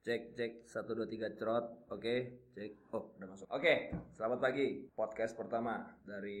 Cek 0.00 0.32
cek 0.32 0.52
satu 0.64 0.96
dua 0.96 1.04
tiga 1.04 1.28
cerot. 1.36 1.84
Oke, 1.92 2.48
cek. 2.56 2.88
Oh, 2.96 3.12
udah 3.20 3.28
masuk. 3.36 3.44
Oke, 3.52 3.92
selamat 4.16 4.40
pagi. 4.40 4.88
Podcast 4.96 5.36
pertama 5.36 5.92
dari 6.08 6.40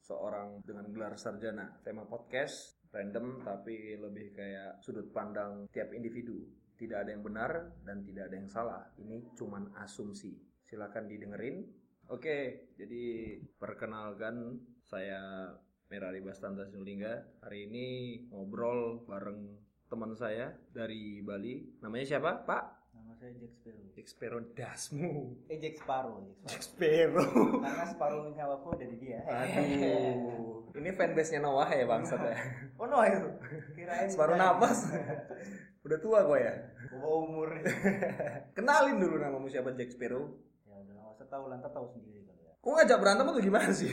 seorang 0.00 0.64
dengan 0.64 0.88
gelar 0.88 1.12
sarjana. 1.20 1.76
Tema 1.84 2.08
podcast 2.08 2.80
random 2.88 3.44
tapi 3.44 4.00
lebih 4.00 4.32
kayak 4.32 4.80
sudut 4.80 5.12
pandang 5.12 5.68
tiap 5.76 5.92
individu. 5.92 6.40
Tidak 6.80 6.96
ada 6.96 7.12
yang 7.12 7.20
benar 7.20 7.76
dan 7.84 8.00
tidak 8.00 8.32
ada 8.32 8.36
yang 8.40 8.48
salah. 8.48 8.88
Ini 8.96 9.36
cuman 9.36 9.76
asumsi. 9.76 10.32
Silakan 10.64 11.04
didengerin. 11.04 11.68
Oke, 12.08 12.72
jadi 12.80 13.36
perkenalkan 13.60 14.56
saya 14.80 15.52
Merari 15.92 16.24
Bastanta 16.24 16.64
Sinulingga. 16.64 17.44
Hari 17.44 17.68
ini 17.68 17.86
ngobrol 18.32 19.04
bareng 19.04 19.52
teman 19.92 20.16
saya 20.16 20.48
dari 20.72 21.20
Bali. 21.20 21.76
Namanya 21.84 22.16
siapa, 22.16 22.40
Pak? 22.40 22.75
Saya 23.16 23.32
Jack 23.40 23.52
Sparrow. 23.56 23.84
Jack 23.96 24.08
Sparrow 24.12 24.40
dasmu. 24.52 25.12
Eh 25.48 25.56
Jack 25.56 25.80
Sparrow, 25.80 26.20
Jack 26.44 26.62
Sparrow. 26.62 27.24
Sparrow. 27.24 27.64
Karena 27.64 27.84
separuh 27.88 28.22
nyawaku 28.36 28.66
ada 28.76 28.84
di 28.84 28.96
dia. 29.00 29.20
Aduh. 29.24 30.68
Ini 30.76 30.90
fanbase-nya 30.92 31.40
Noah 31.40 31.70
ya 31.72 31.88
bangsat 31.88 32.20
ya. 32.20 32.36
Oh 32.80 32.84
no 32.84 33.00
itu. 33.00 33.28
Kirain 33.72 34.12
Separuh 34.12 34.36
napas. 34.36 34.92
Udah 35.88 35.96
tua 35.96 36.28
gue 36.28 36.38
ya. 36.44 36.54
Bawa 36.92 37.16
umur. 37.24 37.48
Kenalin 38.56 39.00
dulu 39.00 39.16
namamu 39.16 39.48
siapa 39.48 39.72
Jack 39.72 39.96
Sparrow. 39.96 40.36
ya 40.68 40.76
udah 40.76 40.92
nggak 40.92 41.16
usah 41.16 41.26
tahu 41.32 41.44
lantar 41.48 41.72
tahu 41.72 41.88
sendiri 41.88 42.20
kali 42.28 42.42
ya. 42.44 42.52
Kok 42.60 42.72
ngajak 42.76 42.98
berantem 43.00 43.32
tuh 43.32 43.40
gimana 43.40 43.70
sih? 43.72 43.92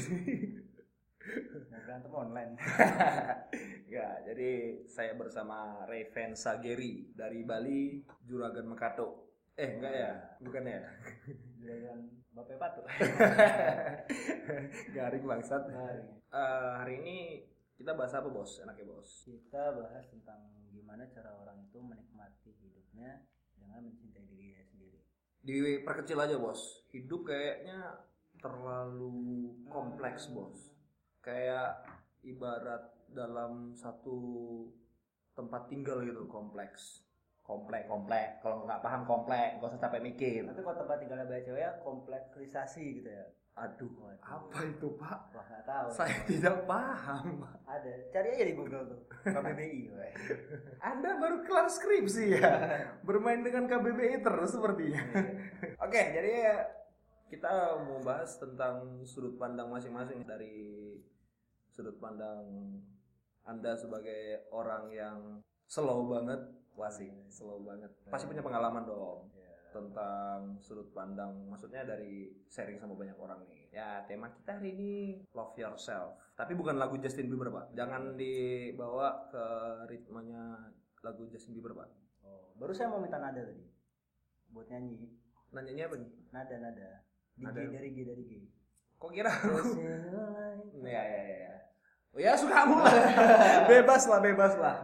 Mau 1.72 1.80
berantem 1.80 2.12
online. 2.12 2.52
Ya, 3.94 4.10
jadi 4.26 4.82
saya 4.90 5.14
bersama 5.14 5.86
Reven 5.86 6.34
Sageri 6.34 7.14
dari 7.14 7.46
Bali, 7.46 8.02
Juragan 8.26 8.66
Mekato. 8.66 9.38
Eh, 9.54 9.78
enggak 9.78 9.94
ya? 9.94 10.12
Bukan 10.42 10.66
ya? 10.66 10.82
Juragan 11.62 12.00
Bapak 12.34 12.58
Patu. 12.58 12.82
Garing 14.98 15.26
bangsat. 15.30 15.70
Garing. 15.70 16.10
Eh, 16.34 16.72
hari 16.82 16.96
ini 17.06 17.18
kita 17.78 17.94
bahas 17.94 18.18
apa, 18.18 18.34
Bos? 18.34 18.58
Enaknya, 18.66 18.90
Bos. 18.90 19.30
Kita 19.30 19.78
bahas 19.78 20.10
tentang 20.10 20.42
gimana 20.74 21.06
cara 21.14 21.30
orang 21.38 21.62
itu 21.62 21.78
menikmati 21.78 22.50
hidupnya 22.66 23.30
dengan 23.54 23.86
mencintai 23.86 24.26
dirinya 24.26 24.66
sendiri. 24.66 25.06
Diperkecil 25.46 26.18
aja, 26.18 26.42
Bos. 26.42 26.90
Hidup 26.90 27.30
kayaknya 27.30 28.02
terlalu 28.42 29.54
kompleks, 29.70 30.34
Bos. 30.34 30.74
Kayak 31.22 31.86
ibarat 32.26 32.90
dalam 33.14 33.72
satu 33.78 34.18
tempat 35.38 35.70
tinggal 35.70 36.02
gitu, 36.04 36.26
kompleks. 36.28 37.06
Komplek, 37.44 37.86
komplek. 37.88 38.40
Kalau 38.40 38.64
nggak 38.64 38.82
paham 38.82 39.04
komplek, 39.04 39.60
nggak 39.60 39.70
usah 39.70 39.82
capek 39.82 40.02
mikir. 40.02 40.42
Tapi 40.48 40.64
kalau 40.64 40.78
tempat 40.80 40.98
tinggalnya 41.00 41.28
banyak 41.28 41.44
cewek 41.44 41.62
ya 41.62 41.72
komplekrisasi 41.84 43.04
gitu 43.04 43.10
ya. 43.12 43.26
Aduh, 43.54 43.92
Waduh. 44.02 44.18
apa 44.26 44.60
itu, 44.66 44.88
Pak? 44.98 45.20
Wah 45.30 45.46
nggak 45.46 45.66
tahu. 45.70 45.88
Saya 45.94 46.18
tidak 46.26 46.66
paham, 46.66 47.46
Pak. 47.46 47.56
Ada. 47.70 47.92
Cari 48.10 48.28
aja 48.34 48.46
di 48.50 48.56
Google 48.58 48.84
tuh. 48.90 49.02
KBBI. 49.30 49.82
Anda 50.90 51.10
baru 51.22 51.46
kelar 51.46 51.70
skripsi 51.70 52.42
ya? 52.42 52.50
Bermain 53.06 53.46
dengan 53.46 53.70
KBBI 53.70 54.26
terus 54.26 54.58
sepertinya. 54.58 55.06
Oke, 55.86 56.02
jadi 56.02 56.34
kita 57.30 57.78
mau 57.86 58.02
bahas 58.02 58.42
tentang 58.42 59.06
sudut 59.06 59.38
pandang 59.38 59.70
masing-masing 59.70 60.26
dari 60.26 60.98
sudut 61.70 61.98
pandang 62.02 62.46
Anda 63.44 63.76
sebagai 63.76 64.48
orang 64.50 64.88
yang 64.90 65.18
slow 65.68 66.08
banget, 66.08 66.40
sih, 66.92 67.12
slow 67.28 67.60
banget. 67.64 67.92
Pasti 68.08 68.28
punya 68.28 68.40
pengalaman 68.40 68.88
dong 68.88 69.28
Ya. 69.36 69.52
tentang 69.76 70.56
sudut 70.64 70.90
pandang, 70.96 71.34
maksudnya 71.50 71.84
dari 71.84 72.32
sharing 72.48 72.80
sama 72.80 72.96
banyak 72.96 73.18
orang 73.20 73.44
nih. 73.46 73.68
Ya, 73.74 74.06
tema 74.06 74.30
kita 74.32 74.62
hari 74.62 74.78
ini 74.78 74.94
love 75.34 75.58
yourself. 75.58 76.16
Tapi 76.38 76.54
bukan 76.54 76.78
lagu 76.78 76.96
Justin 77.02 77.28
Bieber, 77.28 77.50
Pak. 77.50 77.74
Jangan 77.74 78.16
dibawa 78.16 79.28
ke 79.28 79.46
ritmenya 79.90 80.72
lagu 81.02 81.26
Justin 81.28 81.58
Bieber, 81.58 81.74
Pak. 81.74 81.90
Oh, 82.24 82.54
baru 82.56 82.72
saya 82.72 82.90
mau 82.94 83.02
minta 83.02 83.18
nada 83.20 83.42
tadi. 83.44 83.66
Buat 84.54 84.70
nyanyi. 84.70 85.10
Nanyanya 85.52 85.90
apa 85.90 85.96
nih? 86.00 86.12
Nada 86.32 86.56
nada. 86.62 86.90
Di 87.34 87.44
Nada. 87.44 87.60
G 87.60 87.74
dari 87.74 87.90
G 87.92 87.98
dari 88.06 88.24
G. 88.30 88.34
Kok 89.02 89.12
kira 89.12 89.30
aku? 89.36 89.84
ya, 90.86 91.02
ya, 91.04 91.22
ya, 91.28 91.54
ya. 92.14 92.18
Oh 92.18 92.22
ya, 92.22 92.34
sukamu 92.38 92.76
lah. 92.78 92.94
bebas 93.74 94.04
lah, 94.06 94.20
bebas 94.22 94.54
lah. 94.62 94.78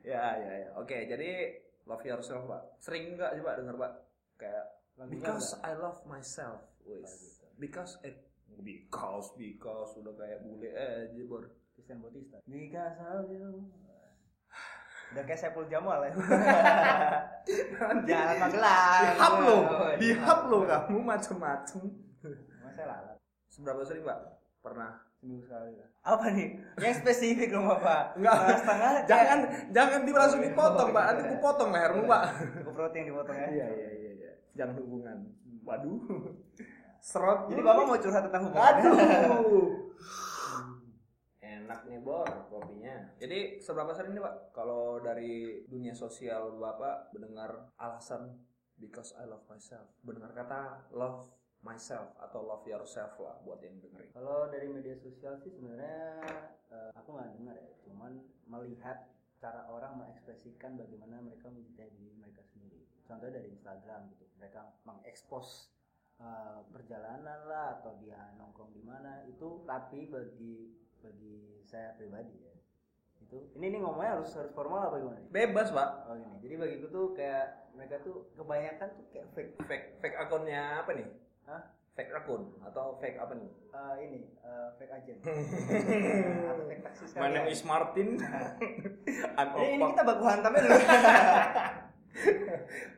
Ya, 0.00 0.24
ya, 0.40 0.52
ya. 0.64 0.68
Oke, 0.80 1.04
jadi 1.04 1.60
love 1.84 2.04
yourself, 2.08 2.48
Pak. 2.48 2.80
Sering 2.80 3.20
nggak 3.20 3.36
sih, 3.36 3.42
Pak, 3.44 3.54
denger, 3.60 3.76
Pak? 3.76 3.92
Kayak 4.40 4.64
because 5.12 5.52
enggak? 5.52 5.68
I 5.68 5.72
love 5.76 6.00
myself. 6.08 6.60
Wis. 6.88 7.44
Because 7.60 8.00
eh 8.00 8.16
because 8.64 9.36
because 9.36 9.92
udah 10.00 10.16
kayak 10.16 10.40
bule 10.40 10.72
eh 10.72 11.12
jebor. 11.12 11.52
Christian 11.76 12.00
Bautista. 12.00 12.40
Because 12.48 12.96
of 13.00 13.28
you. 13.28 13.68
Udah 15.10 15.22
kayak 15.26 15.40
Saiful 15.42 15.66
Jamal 15.66 16.06
ya. 16.06 16.12
Jalan 18.06 18.36
Magelang. 18.38 19.02
Dihap 19.02 19.34
lo, 19.42 19.56
Oh, 19.58 19.92
dihap 19.98 20.40
lo 20.46 20.58
kamu 20.68 20.98
macem-macem. 21.02 21.82
Masa 22.62 22.82
lalat. 22.86 23.18
Seberapa 23.50 23.82
sering, 23.82 24.06
Pak? 24.06 24.18
Pernah. 24.62 25.09
Seminggu 25.20 25.44
sekali 25.44 25.76
lah. 25.76 25.88
Apa 26.00 26.32
nih? 26.32 26.56
Yang 26.80 27.04
spesifik 27.04 27.52
dong 27.52 27.68
Bapak. 27.68 28.16
Enggak. 28.16 28.32
Setengah 28.40 28.56
setengah. 28.64 28.92
Jangan 29.04 29.38
jangan 29.68 30.00
di 30.08 30.12
langsung 30.16 30.40
dipotong, 30.40 30.88
Pak. 30.96 31.04
Nanti 31.12 31.22
aku 31.28 31.36
potong 31.44 31.70
lehermu, 31.76 32.02
Pak. 32.08 32.22
Cukup 32.64 32.74
roti 32.80 32.96
yang 33.04 33.08
dipotong 33.12 33.36
ya. 33.36 33.48
Iya, 33.52 33.66
iya, 33.68 33.90
iya, 33.92 34.10
iya. 34.16 34.32
Jangan 34.56 34.74
hubungan. 34.80 35.16
Waduh. 35.60 36.00
Serot. 37.04 37.52
Jadi 37.52 37.60
Bapak 37.60 37.84
mau 37.84 38.00
curhat 38.00 38.24
tentang 38.32 38.48
hubungan? 38.48 38.64
Aduh. 38.64 39.92
Enak 41.44 41.80
nih 41.84 42.00
Bor 42.00 42.28
kopinya. 42.48 42.96
Jadi 43.20 43.60
seberapa 43.60 43.92
sering 43.92 44.16
nih 44.16 44.24
Pak 44.24 44.56
kalau 44.56 45.04
dari 45.04 45.68
dunia 45.68 45.92
sosial 45.92 46.56
Bapak 46.56 47.12
mendengar 47.12 47.68
alasan 47.76 48.40
because 48.80 49.12
I 49.20 49.28
love 49.28 49.44
myself. 49.52 49.84
Mendengar 50.00 50.32
kata 50.32 50.88
love 50.96 51.28
myself 51.60 52.16
atau 52.16 52.40
love 52.40 52.64
yourself 52.64 53.12
lah 53.20 53.36
buat 53.44 53.60
yang 53.60 53.76
dengerin. 53.84 54.10
Kalau 54.16 54.48
dari 54.48 54.68
media 54.72 54.96
sosial 54.96 55.36
sih 55.36 55.52
sebenarnya 55.52 56.24
eh, 56.72 56.90
aku 56.96 57.12
nggak 57.12 57.30
dengar 57.36 57.56
ya, 57.60 57.72
cuman 57.84 58.12
melihat 58.48 59.12
cara 59.40 59.68
orang 59.68 60.00
mengekspresikan 60.00 60.76
bagaimana 60.76 61.20
mereka 61.20 61.48
mencintai 61.52 61.92
diri 61.96 62.12
mereka 62.16 62.44
sendiri. 62.48 62.84
Contohnya 63.04 63.40
dari 63.40 63.48
Instagram 63.52 64.08
gitu, 64.16 64.24
mereka 64.40 64.72
mengekspos 64.88 65.68
eh, 66.20 66.60
perjalanan 66.72 67.44
lah 67.44 67.80
atau 67.80 67.92
dia 68.00 68.32
nongkrong 68.40 68.72
di 68.72 68.82
mana 68.84 69.24
itu. 69.28 69.60
Tapi 69.68 70.08
bagi 70.08 70.72
bagi 71.00 71.64
saya 71.64 71.96
pribadi 71.96 72.36
ya, 72.40 72.56
itu 73.24 73.52
ini 73.56 73.72
nih 73.72 73.80
ngomongnya 73.80 74.20
harus 74.20 74.32
harus 74.36 74.52
formal 74.52 74.88
apa 74.88 75.00
gimana? 75.00 75.20
Bebas 75.28 75.68
Pak. 75.72 75.90
Oh 76.08 76.16
gini, 76.16 76.36
jadi 76.40 76.54
bagiku 76.56 76.86
tuh 76.88 77.06
kayak 77.16 77.72
mereka 77.76 78.00
tuh 78.04 78.28
kebanyakan 78.36 78.88
tuh 78.96 79.04
kayak 79.12 79.28
fake 79.32 79.52
Fake 79.64 79.86
fake 80.00 80.16
akunnya 80.20 80.84
apa 80.84 80.92
nih? 80.96 81.08
Hah? 81.50 81.62
Fake 81.98 82.14
akun 82.14 82.54
atau 82.62 82.94
fake 83.02 83.18
apa 83.18 83.34
nih? 83.34 83.50
eh, 83.50 83.94
ini 84.06 84.20
eh, 84.22 84.68
fake 84.78 84.94
agent 84.94 85.18
atau 86.54 86.64
fake 86.70 86.82
taksi 86.86 87.04
sekalian. 87.10 87.50
is 87.50 87.62
Martin. 87.66 88.08
Jadi 89.58 89.66
ini 89.74 89.84
kita 89.90 90.02
baku 90.06 90.24
hantamnya 90.30 90.62
dulu. 90.62 90.78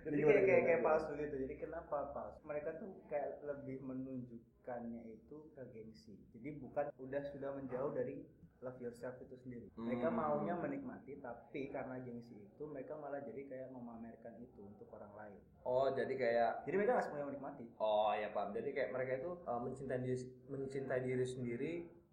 Jadi 0.04 0.16
kayak, 0.24 0.42
kayak, 0.44 0.62
kayak 0.68 0.80
palsu 0.84 1.10
gitu. 1.16 1.34
Jadi 1.48 1.54
kenapa 1.56 2.12
palsu? 2.12 2.38
Mereka 2.44 2.76
tuh 2.76 2.92
kayak 3.08 3.40
lebih 3.40 3.80
menunjukkannya 3.80 5.00
itu 5.08 5.36
ke 5.56 5.62
gengsi. 5.72 6.20
Jadi 6.36 6.60
bukan 6.60 6.92
udah 7.00 7.22
sudah 7.32 7.50
menjauh 7.56 7.96
dari 7.96 8.28
love 8.62 8.78
yourself 8.78 9.18
itu 9.18 9.34
sendiri. 9.36 9.66
Mereka 9.74 10.06
Hmm. 10.06 10.16
maunya 10.16 10.54
menikmati, 10.54 11.18
tapi 11.18 11.68
karena 11.68 11.98
gengsi 11.98 12.38
itu 12.40 12.62
mereka 12.64 12.94
malah 12.94 13.18
jadi 13.18 13.42
kayak 13.44 13.68
memamerkan 13.70 14.34
itu 14.38 14.62
untuk 14.62 14.86
orang 14.90 15.10
lain. 15.12 15.40
Oh, 15.62 15.90
jadi 15.90 16.10
kayak 16.10 16.50
Jadi 16.62 16.74
mereka 16.76 16.92
nggak 16.92 17.06
semuanya 17.06 17.26
menikmati. 17.28 17.64
Oh 17.76 18.10
ya 18.12 18.30
paham. 18.30 18.50
Jadi 18.50 18.70
kayak 18.70 18.90
mereka 18.90 19.12
itu 19.16 19.30
uh, 19.44 19.60
mencintai 19.60 20.00
diri 20.00 20.16
mencintai 20.48 21.00
diri 21.02 21.26
sendiri 21.26 21.72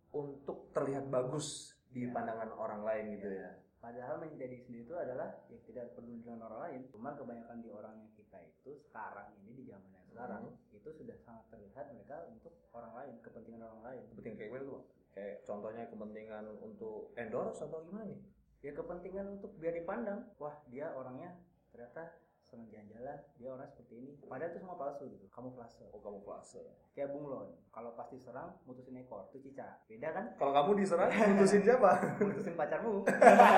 untuk 0.09 0.69
terlihat 0.71 1.05
bagus 1.07 1.47
di 1.87 2.05
Ya. 2.05 2.11
pandangan 2.11 2.49
orang 2.51 2.81
lain 2.81 3.05
gitu 3.15 3.29
ya. 3.29 3.49
Padahal 3.79 4.17
mencintai 4.17 4.49
diri 4.49 4.59
sendiri 4.59 4.83
itu 4.83 4.95
adalah 4.95 5.29
ya 5.47 5.57
tidak 5.63 5.93
perlu 5.93 6.17
dengan 6.17 6.45
orang 6.45 6.59
lain. 6.67 6.79
Cuman 6.89 7.13
kebanyakan 7.15 7.57
di 7.59 7.69
orangnya 7.69 8.09
kita 8.11 8.37
itu 8.43 8.71
sekarang 8.83 9.33
ini 9.39 9.53
di 9.55 9.63
zaman 9.65 9.87
yang 9.87 10.05
sekarang 10.09 10.43
Hmm. 10.45 10.75
itu 10.75 10.89
sudah 10.91 11.17
sangat 11.19 11.45
terlihat 11.47 11.85
mereka 11.89 12.27
untuk 12.27 12.53
orang 12.71 12.93
lain, 12.93 13.13
kepentingan 13.21 13.61
orang 13.63 13.81
lain. 13.83 14.03
Kepentingan 14.09 14.35
kayak 14.35 14.49
gimana 14.51 14.65
tuh? 14.67 14.81
Kayak 15.19 15.43
contohnya 15.43 15.83
kepentingan 15.85 16.43
untuk 16.55 17.11
endorse 17.13 17.59
atau 17.59 17.83
gimana 17.83 18.07
nih? 18.07 18.19
Ya 18.61 18.71
kepentingan 18.71 19.25
untuk 19.35 19.53
biar 19.53 19.73
dipandang. 19.73 20.25
Wah 20.37 20.57
dia 20.65 20.89
orangnya 20.89 21.37
ternyata 21.69 22.17
senang 22.41 22.67
jalan-jalan 22.67 23.17
dia 23.35 23.47
orang 23.47 23.67
seperti 23.67 23.93
ini 23.95 24.11
padahal 24.25 24.49
itu 24.49 24.57
semua 24.57 24.73
palsu 24.73 25.05
gitu 25.05 25.29
kamuflase 25.29 25.85
Oh 25.93 26.01
kamu 26.01 26.17
fase. 26.19 26.59
kayak 26.91 27.13
bunglon 27.13 27.45
kalau 27.69 27.93
pasti 27.93 28.17
serang 28.17 28.57
mutusin 28.65 28.97
ekor 28.97 29.29
itu 29.29 29.37
cicak 29.45 29.85
beda 29.85 30.09
kan 30.09 30.25
Kalau 30.33 30.49
kamu 30.51 30.69
diserang, 30.75 31.07
putusin 31.29 31.61
siapa? 31.61 32.17
mutusin 32.17 32.57
pacarmu 32.57 33.05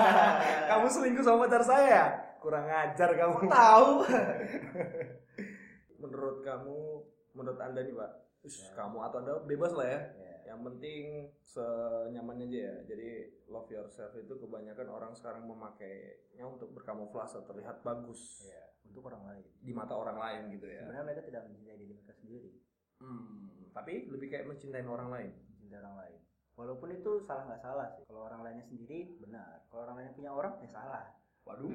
kamu 0.68 0.86
selingkuh 0.92 1.24
sama 1.24 1.40
pacar 1.42 1.64
saya? 1.64 1.88
ya? 1.88 2.04
Kurang 2.36 2.68
ajar 2.68 3.10
kamu. 3.16 3.48
tahu 3.48 3.88
Menurut 5.98 6.38
kamu, 6.42 6.78
menurut 7.32 7.60
anda 7.60 7.80
nih 7.80 7.94
pak, 7.94 8.12
Ush, 8.42 8.60
Ya. 8.60 8.74
kamu 8.74 8.98
atau 9.02 9.18
anda 9.22 9.34
bebas 9.46 9.72
lah 9.72 9.88
ya. 9.88 10.00
ya. 10.18 10.31
Yang 10.52 10.62
penting 10.68 11.04
senyamannya 11.40 12.46
aja 12.52 12.60
ya. 12.60 12.76
Jadi 12.86 13.10
love 13.48 13.72
yourself 13.72 14.12
itu 14.14 14.34
kebanyakan 14.36 14.88
orang 14.88 15.12
sekarang 15.16 15.48
memakainya 15.48 16.44
untuk 16.44 16.76
berkamuflase 16.76 17.40
terlihat 17.48 17.80
bagus 17.82 18.44
ya 18.44 18.60
untuk 18.84 19.08
orang 19.08 19.24
lain 19.24 19.44
di 19.64 19.72
mata 19.72 19.96
orang 19.96 20.20
lain 20.20 20.52
gitu 20.52 20.68
ya. 20.68 20.84
sebenarnya 20.84 21.06
mereka 21.08 21.24
tidak 21.24 21.42
mencintai 21.48 21.80
diri 21.80 21.94
mereka 21.96 22.14
sendiri 22.20 22.52
Hmm, 23.00 23.72
tapi 23.74 24.06
lebih 24.12 24.28
kayak 24.30 24.46
mencintai 24.46 24.84
orang 24.84 25.10
lain. 25.10 25.32
mencintai 25.56 25.80
orang 25.80 25.96
lain 26.06 26.20
walaupun 26.54 26.90
itu 26.92 27.12
salah 27.24 27.48
nggak 27.48 27.64
salah 27.64 27.88
sih 27.96 28.04
kalau 28.06 28.28
orang 28.28 28.44
lainnya 28.44 28.68
sendiri 28.68 29.16
benar 29.18 29.64
kalau 29.72 29.88
orang 29.88 29.96
lainnya 29.98 30.14
punya 30.14 30.32
orang 30.36 30.54
ya 30.60 30.70
salah 30.70 31.08
Waduh. 31.48 31.72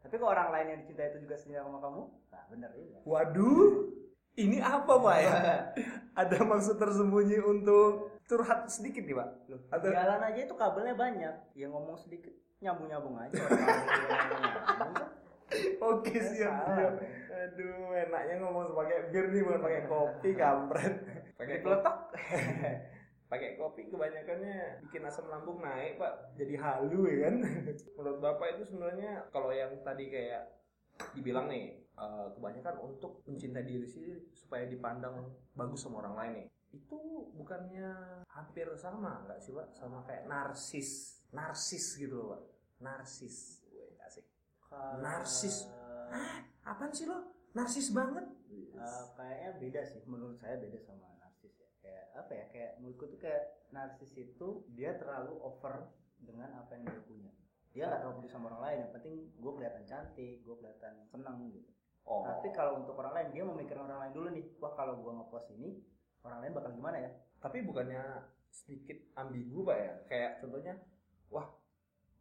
tapi 0.00 0.14
kalau 0.16 0.30
orang 0.32 0.48
lain 0.48 0.66
yang 0.72 0.78
dicintai 0.86 1.12
itu 1.12 1.18
juga 1.26 1.36
setia 1.36 1.60
sama 1.66 1.82
kamu 1.82 2.02
nah 2.30 2.42
benar 2.48 2.70
juga 2.72 2.98
Waduh. 3.04 3.90
Ini 4.32 4.64
apa 4.64 4.96
pak 4.96 5.16
ya? 5.20 5.36
Ada 6.24 6.40
maksud 6.40 6.80
tersembunyi 6.80 7.36
untuk 7.44 8.11
curhat 8.26 8.66
sedikit 8.68 9.02
nih 9.04 9.16
pak? 9.16 9.28
Loh, 9.50 9.60
Atau- 9.68 9.92
jalan 9.92 10.20
aja 10.22 10.40
itu 10.42 10.54
kabelnya 10.54 10.94
banyak 10.94 11.34
yang 11.54 11.70
ngomong 11.72 11.96
sedikit 11.98 12.32
nyambung 12.62 12.88
nyambung 12.88 13.16
aja. 13.18 13.42
Oke 15.82 16.16
Ya, 16.16 16.22
siap. 16.24 16.64
Bro. 16.64 16.88
Aduh 17.32 17.92
enaknya 17.92 18.34
ngomong 18.40 18.72
pakai 18.72 19.12
bir 19.12 19.24
nih 19.28 19.42
bukan 19.44 19.60
pakai 19.60 19.82
kopi 19.84 20.30
kampret. 20.32 20.94
Pakai 21.42 21.58
kopi. 21.58 21.60
dipeletok 21.60 21.96
Pakai 23.32 23.50
kopi 23.56 23.82
kebanyakannya 23.88 24.56
bikin 24.86 25.02
asam 25.04 25.26
lambung 25.28 25.60
naik 25.60 25.98
pak. 25.98 26.36
Jadi 26.38 26.54
halu 26.56 27.08
ya 27.08 27.28
kan. 27.28 27.34
Menurut 27.98 28.18
bapak 28.20 28.56
itu 28.56 28.62
sebenarnya 28.70 29.26
kalau 29.28 29.50
yang 29.50 29.72
tadi 29.82 30.08
kayak 30.08 30.44
dibilang 31.12 31.48
nih 31.48 31.82
eh, 31.98 32.26
kebanyakan 32.36 32.76
untuk 32.80 33.20
mencintai 33.26 33.64
diri 33.66 33.88
sendiri 33.88 34.22
supaya 34.32 34.64
dipandang 34.68 35.32
bagus 35.52 35.82
sama 35.84 36.00
orang 36.04 36.16
lain 36.16 36.32
nih. 36.44 36.48
Itu 36.72 37.28
bukannya 37.36 38.24
hampir 38.32 38.66
sama 38.80 39.22
nggak 39.28 39.38
sih 39.44 39.52
pak? 39.52 39.68
Sama 39.76 40.02
kayak 40.08 40.24
narsis, 40.26 41.20
narsis 41.30 42.00
gitu 42.00 42.16
loh 42.16 42.26
pak. 42.36 42.42
Narsis. 42.82 43.62
Wih, 43.70 43.94
asik. 44.02 44.26
Narsis. 44.98 45.68
Apaan 46.64 46.90
sih 46.90 47.06
lo? 47.06 47.46
Narsis 47.52 47.92
banget. 47.92 48.24
Eh, 48.52 49.04
kayaknya 49.14 49.50
beda 49.60 49.80
sih 49.86 50.00
menurut 50.10 50.36
saya 50.40 50.58
beda 50.58 50.80
sama 50.82 51.06
narsis 51.22 51.54
ya 51.54 51.68
kayak 51.80 52.06
apa 52.18 52.32
ya 52.34 52.44
kayak 52.50 52.70
menurutku 52.82 53.04
tuh 53.14 53.20
kayak 53.20 53.44
narsis 53.70 54.12
itu 54.18 54.48
dia 54.74 54.98
terlalu 54.98 55.38
over 55.40 55.86
dengan 56.18 56.50
apa 56.58 56.74
yang 56.76 56.84
dia 56.90 57.00
punya 57.06 57.32
dia 57.72 57.88
nggak 57.88 58.00
terlalu 58.04 58.16
peduli 58.20 58.32
sama 58.32 58.44
orang 58.52 58.62
lain 58.66 58.78
yang 58.84 58.92
penting 58.92 59.14
gue 59.38 59.52
kelihatan 59.54 59.84
cantik 59.86 60.36
gue 60.44 60.54
kelihatan 60.58 60.94
senang 61.08 61.48
gitu 61.52 61.70
Oh. 62.02 62.26
tapi 62.26 62.50
kalau 62.50 62.82
untuk 62.82 62.98
orang 62.98 63.14
lain 63.14 63.28
dia 63.30 63.44
memikirkan 63.46 63.86
orang 63.86 64.02
lain 64.02 64.14
dulu 64.18 64.28
nih 64.34 64.44
wah 64.58 64.74
kalau 64.74 64.98
gue 64.98 65.12
ngepost 65.22 65.54
ini 65.54 65.78
orang 66.22 66.38
lain 66.42 66.52
bakal 66.54 66.70
gimana 66.74 66.98
ya 67.02 67.10
tapi 67.42 67.66
bukannya 67.66 68.02
sedikit 68.52 68.98
ambigu 69.16 69.64
pak 69.64 69.78
ya? 69.80 69.92
Kayak 70.06 70.32
contohnya, 70.44 70.74
wah, 71.32 71.48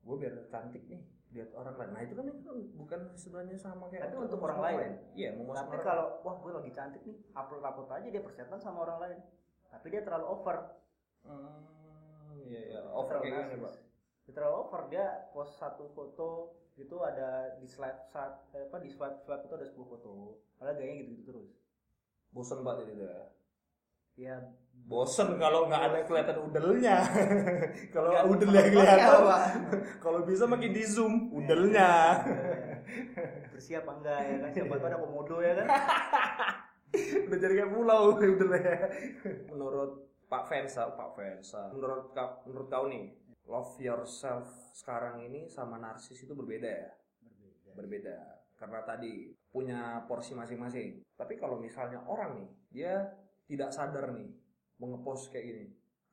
gue 0.01 0.15
biar 0.18 0.33
cantik 0.48 0.88
nih 0.88 1.03
lihat 1.31 1.51
orang 1.56 1.75
lain. 1.80 1.92
Nah 1.95 2.01
itu 2.03 2.13
kan 2.15 2.25
itu 2.27 2.51
bukan 2.75 3.01
sebenarnya 3.15 3.56
sama 3.56 3.88
kayak 3.88 4.12
Tapi 4.12 4.15
untuk 4.19 4.42
orang 4.44 4.59
lain. 4.59 4.92
Iya, 5.15 5.30
memuaskan 5.39 5.63
tapi 5.63 5.75
orang 5.80 5.88
kalau 5.88 6.06
wah 6.27 6.36
gue 6.39 6.51
lagi 6.51 6.71
cantik 6.75 7.01
nih 7.07 7.18
upload 7.36 7.63
upload 7.63 7.89
aja 7.92 8.07
dia 8.12 8.24
persetan 8.24 8.59
sama 8.59 8.83
orang 8.83 9.00
lain 9.00 9.19
tapi 9.71 9.88
dia 9.88 10.01
terlalu 10.03 10.27
over 10.27 10.57
Hmm, 11.21 12.33
iya, 12.50 12.62
iya. 12.74 12.80
Over 12.89 13.21
kayak 13.21 13.53
gimana 13.53 13.69
pak? 13.69 13.74
Dia 14.25 14.33
terlalu 14.33 14.56
over 14.57 14.81
dia 14.89 15.06
post 15.30 15.53
satu 15.62 15.86
foto 15.94 16.57
itu 16.81 16.98
ada 16.98 17.62
di 17.62 17.69
slide 17.69 18.09
saat 18.09 18.50
apa 18.57 18.81
di 18.81 18.89
swipe 18.89 19.21
swipe 19.21 19.45
itu 19.45 19.53
ada 19.53 19.68
10 19.69 19.86
foto 19.86 20.42
padahal 20.57 20.81
gayanya 20.81 21.06
gitu 21.06 21.12
gitu 21.13 21.24
terus 21.30 21.50
Bosen 22.33 22.65
pak 22.65 22.81
jadi 22.81 23.06
ya. 23.06 23.15
Ya 24.16 24.38
Bosen 24.92 25.40
kalau 25.40 25.72
nggak 25.72 25.84
ada 25.88 26.00
kelihatan 26.04 26.52
udelnya. 26.52 27.00
kalau 27.96 28.12
udelnya 28.28 28.63
kelihatan, 28.68 29.24
kalau 30.04 30.19
bisa 30.28 30.44
makin 30.44 30.75
di 30.75 30.84
zoom 30.84 31.31
udelnya. 31.31 32.19
bersih 33.56 33.80
apa 33.80 33.92
enggak 33.94 34.19
ya 34.19 34.36
kan 34.42 34.50
siapa 34.52 34.74
tahu 34.74 34.90
ada 34.90 34.98
komodo 34.98 35.38
ya 35.38 35.54
kan 35.54 35.68
udah 37.30 37.38
jadi 37.40 37.54
kayak 37.62 37.72
pulau 37.72 38.02
udelnya. 38.19 38.75
Menurut 39.48 39.92
Pak 40.28 40.44
Vensa, 40.52 40.92
Pak 40.92 41.10
Vensa, 41.16 41.72
menurut 41.72 42.12
kau, 42.12 42.44
menurut 42.50 42.68
kau 42.68 42.86
nih, 42.92 43.16
love 43.48 43.75
yourself 43.80 44.48
sekarang 44.75 45.24
ini 45.24 45.48
sama 45.48 45.80
narsis 45.80 46.19
itu 46.19 46.36
berbeda 46.36 46.68
ya? 46.68 46.92
berbeda 47.72 47.72
Berbeda. 47.80 48.18
Karena 48.60 48.80
tadi 48.84 49.31
punya 49.52 50.04
porsi 50.04 50.36
masing-masing. 50.36 51.04
Tapi 51.16 51.40
kalau 51.40 51.60
misalnya 51.60 52.04
orang 52.08 52.44
nih, 52.44 52.50
dia 52.72 52.96
tidak 53.51 53.75
sadar 53.75 54.15
nih 54.15 54.31
mau 54.80 54.95
ngepost 54.95 55.36
kayak 55.36 55.45
gini. 55.51 55.65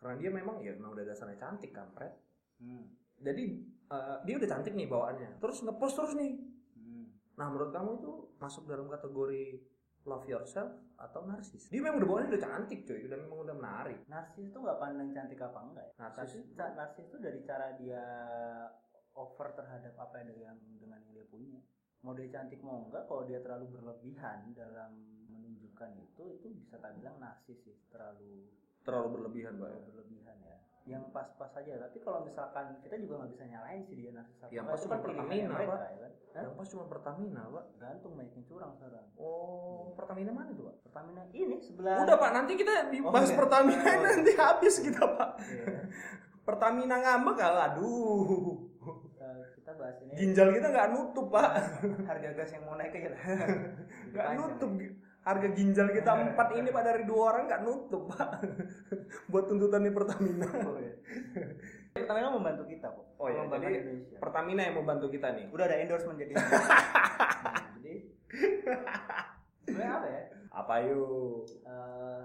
Karena 0.03 0.15
dia 0.19 0.31
memang 0.35 0.59
ya 0.59 0.75
memang 0.75 0.99
udah 0.99 1.07
dasarnya 1.07 1.39
cantik 1.39 1.71
kampret. 1.71 2.11
hmm. 2.59 2.85
Jadi 3.23 3.45
eh, 3.91 4.17
dia 4.27 4.35
udah 4.35 4.49
cantik 4.51 4.75
nih 4.75 4.91
bawaannya. 4.91 5.39
Terus 5.39 5.63
ngepost 5.63 5.95
terus 5.95 6.13
nih. 6.19 6.35
Hmm. 6.75 7.07
Nah 7.39 7.47
menurut 7.47 7.71
kamu 7.71 8.03
itu 8.03 8.13
masuk 8.43 8.67
dalam 8.67 8.91
kategori 8.91 9.63
love 10.03 10.27
yourself 10.27 10.75
atau 10.99 11.23
narsis? 11.31 11.71
Dia 11.71 11.79
memang 11.79 12.03
udah 12.03 12.09
bawaannya 12.11 12.31
udah 12.35 12.43
cantik 12.43 12.81
cuy, 12.83 13.07
udah 13.07 13.19
memang 13.23 13.39
udah 13.47 13.55
menarik. 13.55 13.99
narsis 14.11 14.51
itu 14.51 14.59
nggak 14.59 14.79
pandang 14.83 15.11
cantik 15.15 15.39
apa 15.39 15.59
enggak 15.63 15.87
ya 15.87 15.95
Narsis. 16.11 16.45
Narsis 16.55 17.07
itu 17.07 17.19
dari 17.23 17.41
cara 17.47 17.67
dia 17.79 18.05
over 19.19 19.49
terhadap 19.55 19.95
apa 19.99 20.23
yang 20.23 20.31
dengan 20.31 20.57
dengan 20.79 20.99
yang 21.03 21.13
dia 21.15 21.27
punya 21.27 21.59
mau 22.01 22.15
dia 22.15 22.29
cantik 22.29 22.61
mau 22.61 22.87
enggak 22.87 23.05
kalau 23.05 23.23
dia 23.23 23.39
terlalu 23.39 23.67
berlebihan 23.71 24.55
dalam 24.55 24.91
menunjukkan 25.29 25.91
itu 25.99 26.25
itu 26.33 26.47
bisa 26.53 26.79
tak 26.79 26.95
bilang 26.95 27.19
narsis 27.19 27.59
sih 27.61 27.75
terlalu 27.91 28.47
Terlalu 28.87 29.09
berlebihan 29.21 29.53
mbak 29.59 29.69
ya. 29.69 29.81
berlebihan 29.85 30.37
ya 30.41 30.57
yang 30.89 31.05
pas-pas 31.13 31.53
aja 31.53 31.77
tapi 31.85 32.01
kalau 32.01 32.25
misalkan 32.25 32.81
kita 32.81 32.97
juga 32.97 33.21
nggak 33.21 33.33
bisa 33.37 33.45
nyalain 33.45 33.83
sih 33.85 33.93
dia 33.93 34.11
narsis 34.11 34.39
apa 34.41 34.49
Yang 34.49 34.65
pas 34.65 34.81
cuma 34.81 34.89
kan 34.89 35.03
Pertamina, 35.05 35.53
Pak. 35.53 35.81
ya 35.85 35.99
kan? 36.01 36.13
Yang 36.39 36.55
pas 36.57 36.67
cuma 36.71 36.85
Pertamina 36.89 37.43
pak. 37.45 37.65
gantung 37.77 38.13
banyak 38.17 38.33
yang 38.33 38.45
curang 38.47 38.73
sekarang 38.73 39.07
Oh 39.19 39.93
Pertamina 39.93 40.31
mana 40.33 40.51
tuh 40.55 40.65
pak? 40.65 40.77
Pertamina 40.89 41.23
ini 41.35 41.57
sebelah 41.61 41.99
Udah 42.01 42.17
pak, 42.17 42.31
nanti 42.33 42.53
kita 42.57 42.73
dibahas 42.89 43.29
iya. 43.29 43.37
Pertamina 43.37 43.83
Oh, 43.83 43.91
iya. 43.91 43.99
nanti 44.01 44.31
habis 44.33 44.75
kita 44.81 45.03
pak. 45.05 45.31
Iya. 45.45 45.77
Pertamina 46.47 46.97
ngambek 46.97 47.37
aduh. 47.37 48.68
Ini 49.89 50.13
Ginjal 50.15 50.49
kita 50.55 50.67
nggak 50.69 50.89
nutup 50.93 51.27
pak, 51.33 51.49
harga 52.05 52.29
gas 52.37 52.51
yang 52.53 52.65
mau 52.69 52.77
naik 52.77 52.93
aja 52.93 53.09
lah 53.15 53.21
nggak 54.13 54.27
nutup. 54.37 54.71
Harga 55.29 55.49
ginjal 55.53 55.93
kita 55.93 56.11
empat 56.33 56.49
ini 56.57 56.73
pak 56.73 56.85
dari 56.89 57.03
dua 57.05 57.37
orang 57.37 57.45
nggak 57.51 57.63
nutup 57.67 58.09
pak. 58.09 58.29
Buat 59.31 59.45
tuntutan 59.53 59.85
di 59.85 59.93
Pertamina. 59.93 60.49
Oh, 60.65 60.81
iya. 60.81 60.95
Pertamina 61.93 62.33
membantu 62.33 62.65
kita 62.65 62.89
kok. 62.89 63.07
Oh 63.21 63.29
iya, 63.29 63.45
jadi 63.45 63.77
Indonesia. 63.85 64.17
Pertamina 64.17 64.63
yang 64.65 64.77
membantu 64.81 65.07
kita 65.13 65.29
nih. 65.37 65.47
udah 65.53 65.65
ada 65.69 65.77
endorsement 65.85 66.17
jadi. 66.17 66.33
Nah, 66.33 67.55
jadi 67.77 67.95
sebenarnya 69.69 69.93
apa 70.01 70.07
ya? 70.09 70.23
Apa 70.49 70.75
yuk? 70.89 71.45
Eh, 71.67 72.23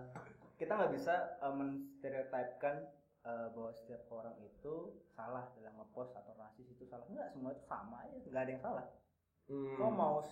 kita 0.56 0.72
nggak 0.72 0.92
bisa 0.96 1.16
eh, 1.44 1.54
menstereotipkan 1.54 2.76
eh, 3.24 3.48
bahwa 3.56 3.72
setiap 3.72 4.04
orang 4.12 4.36
itu 4.44 5.04
salah 5.16 5.48
dalam 5.56 5.74
ngepost 5.80 6.12
atau 6.16 6.34
rasis 6.36 6.68
itu 6.72 6.84
salah. 6.88 7.08
Enggak, 7.08 7.32
semua 7.32 7.52
itu 7.56 7.64
sama 7.66 7.96
aja, 8.08 8.16
nggak 8.20 8.44
ada 8.44 8.52
yang 8.52 8.64
salah. 8.64 8.86
Hmm, 9.48 9.76
Kau 9.76 9.92
mau 9.92 10.24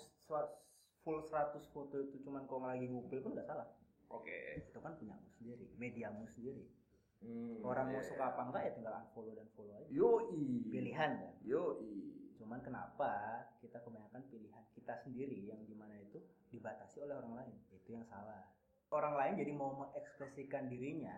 full 1.01 1.19
100 1.25 1.59
foto 1.73 1.95
itu 1.97 2.21
cuman 2.23 2.45
kau 2.45 2.61
lagi 2.61 2.87
ngupil 2.87 3.19
pun 3.25 3.33
nggak 3.35 3.49
salah. 3.49 3.67
Oke. 4.11 4.59
Itu 4.59 4.79
kan 4.83 4.95
punyamu 4.99 5.27
sendiri, 5.39 5.65
mediamu 5.79 6.27
sendiri. 6.27 6.67
Hmm, 7.21 7.61
Orang 7.61 7.93
mau 7.93 8.01
iya, 8.01 8.09
suka 8.09 8.33
apa 8.33 8.41
enggak 8.49 8.61
ya 8.65 8.71
tinggal 8.73 8.93
unfollow 8.97 9.33
dan 9.37 9.47
follow 9.53 9.77
aja. 9.77 9.87
Yoi. 9.93 10.73
Pilihan 10.73 11.11
kan. 11.21 11.33
Yoi. 11.45 11.93
Cuman 12.41 12.59
kenapa 12.65 13.45
kita 13.61 13.77
kebanyakan 13.85 14.25
pilihan 14.33 14.63
kita 14.73 14.97
sendiri 15.05 15.45
yang 15.45 15.61
di 15.69 15.77
mana 15.77 15.93
itu 16.01 16.17
dibatasi 16.49 17.05
oleh 17.05 17.13
orang 17.21 17.45
lain 17.45 17.53
itu 17.69 17.93
yang 17.93 18.05
salah. 18.09 18.49
Orang 18.91 19.15
lain 19.15 19.37
jadi 19.37 19.53
mau 19.53 19.71
mengekspresikan 19.77 20.67
dirinya 20.67 21.13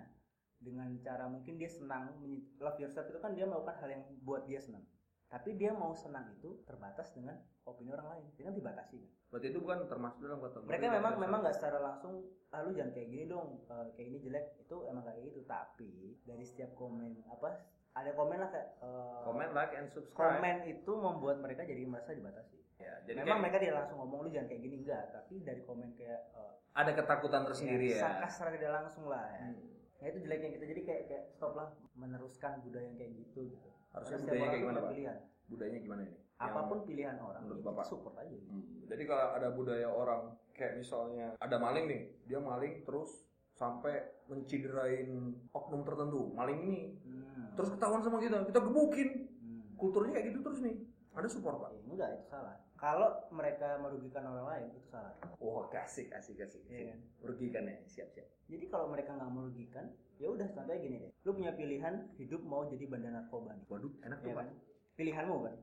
dengan 0.63 0.89
cara 1.03 1.27
mungkin 1.27 1.59
dia 1.59 1.67
senang 1.69 2.15
love 2.57 2.79
yourself 2.79 3.05
itu 3.11 3.19
kan 3.19 3.35
dia 3.35 3.43
melakukan 3.43 3.75
hal 3.83 3.89
yang 3.91 4.03
buat 4.23 4.47
dia 4.47 4.63
senang. 4.63 4.83
Tapi 5.27 5.57
dia 5.57 5.73
mau 5.73 5.91
senang 5.97 6.29
itu 6.39 6.61
terbatas 6.63 7.09
dengan 7.11 7.33
opini 7.65 7.89
orang 7.89 8.17
lain, 8.17 8.25
dia 8.37 8.47
kan 8.47 8.55
dibatasi 8.55 9.01
kan. 9.01 9.11
Berarti 9.33 9.47
itu 9.49 9.59
bukan 9.65 9.77
termasuk 9.89 10.19
dalam 10.21 10.39
kategori. 10.39 10.69
Mereka 10.69 10.87
memang 10.93 11.13
memang 11.17 11.39
nggak 11.41 11.57
secara 11.57 11.79
langsung, 11.81 12.13
ah 12.53 12.61
lu 12.61 12.69
jangan 12.71 12.93
kayak 12.93 13.07
gini 13.09 13.25
dong, 13.25 13.65
eh, 13.65 13.87
kayak 13.97 14.07
ini 14.13 14.17
jelek 14.21 14.45
itu 14.61 14.75
emang 14.85 15.03
kayak 15.03 15.25
gitu. 15.25 15.41
Tapi 15.49 16.21
dari 16.21 16.45
setiap 16.45 16.77
komen 16.77 17.25
apa 17.27 17.49
ada 17.97 18.11
komen 18.13 18.37
lah 18.41 18.49
kayak 18.53 18.69
eh, 18.81 19.21
Comment, 19.25 19.51
like, 19.57 19.73
and 19.73 19.89
subscribe. 19.89 20.37
komen 20.37 20.57
itu 20.69 20.91
membuat 20.93 21.37
mereka 21.41 21.65
jadi 21.65 21.81
merasa 21.85 22.13
dibatasi 22.13 22.63
Ya, 22.83 22.93
jadi 23.07 23.23
memang 23.23 23.39
kayak 23.39 23.43
mereka 23.47 23.57
tidak 23.63 23.75
langsung 23.79 23.97
ngomong 24.03 24.19
lu 24.27 24.29
jangan 24.33 24.47
kayak 24.51 24.61
gini 24.65 24.75
enggak 24.83 25.03
tapi 25.15 25.33
dari 25.45 25.61
komen 25.63 25.89
kayak 25.95 26.21
eh, 26.35 26.53
ada 26.73 26.91
ketakutan 26.91 27.41
tersendiri 27.47 27.85
ya. 27.95 28.01
sarkas 28.01 28.31
secara 28.33 28.51
tidak 28.57 28.71
langsung 28.81 29.05
lah 29.07 29.23
ya. 29.29 29.45
Hmm. 29.45 29.72
Ya 30.03 30.11
itu 30.11 30.19
jeleknya 30.19 30.49
kita 30.51 30.65
jadi 30.67 30.81
kayak 30.83 31.03
kayak 31.07 31.23
stop 31.31 31.55
lah 31.55 31.67
meneruskan 31.95 32.59
budaya 32.59 32.83
yang 32.83 32.97
kayak 32.97 33.13
gitu 33.15 33.39
gitu 33.47 33.67
Harusnya 33.89 34.17
Karena 34.19 34.33
orang 34.33 34.49
kayak 34.49 34.59
gimana, 34.59 34.79
Pak? 34.79 34.91
pilihan 34.91 35.17
Budayanya 35.45 35.79
gimana 35.79 36.01
ini? 36.01 36.11
Yang- 36.11 36.23
apa 36.43 36.61
pun 36.65 36.79
pilihan 36.83 37.15
orang 37.15 37.41
menurut 37.41 37.61
ya 37.61 37.67
Bapak? 37.69 37.85
support 37.85 38.15
aja 38.17 38.27
gitu. 38.27 38.47
Hmm, 38.49 38.65
Jadi 38.83 39.03
kalau 39.05 39.27
ada 39.31 39.47
budaya 39.49 39.87
orang 39.87 40.21
kayak 40.51 40.73
misalnya 40.75 41.27
ada 41.37 41.57
maling 41.57 41.85
nih, 41.85 42.01
dia 42.25 42.39
maling 42.41 42.73
terus 42.83 43.11
sampai 43.53 43.93
menciderai 44.27 45.07
oknum 45.51 45.81
tertentu, 45.81 46.33
maling 46.33 46.59
ini 46.59 46.79
Hmm. 46.99 47.53
terus 47.53 47.69
ketahuan 47.69 48.01
sama 48.01 48.17
kita, 48.17 48.43
kita 48.43 48.59
gebukin. 48.59 49.09
Hmm. 49.39 49.61
Kulturnya 49.77 50.11
kayak 50.11 50.25
gitu 50.33 50.39
terus 50.41 50.59
nih. 50.59 50.75
Ada 51.13 51.27
support 51.29 51.61
pak? 51.61 51.69
Ya, 51.71 51.79
enggak 51.85 52.09
itu 52.11 52.25
salah 52.27 52.57
kalau 52.83 53.15
mereka 53.31 53.79
merugikan 53.79 54.27
orang 54.27 54.43
lain 54.45 54.65
itu 54.69 54.83
salah 54.83 55.15
Oh 55.39 55.71
kasih 55.71 56.11
kasih 56.11 56.35
kasih. 56.35 56.59
Iya 56.67 56.91
kan? 56.91 56.99
Merugikan 57.23 57.63
ya, 57.63 57.79
siap 57.87 58.11
siap. 58.11 58.27
jadi 58.43 58.67
kalau 58.67 58.91
mereka 58.91 59.15
nggak 59.15 59.31
merugikan 59.31 59.87
ya 60.19 60.27
udah 60.27 60.45
contohnya 60.51 60.77
gini 60.77 60.95
deh 60.99 61.11
lu 61.23 61.31
punya 61.31 61.55
pilihan 61.55 61.95
hidup 62.15 62.43
mau 62.43 62.67
jadi 62.67 62.83
bandar 62.85 63.15
narkoba 63.15 63.55
nih 63.55 63.65
Waduh, 63.65 63.91
enak 64.03 64.19
tuh 64.19 64.29
ya 64.29 64.35
pak. 64.35 64.43
kan 64.43 64.55
pilihanmu 64.93 65.37
kan 65.41 65.55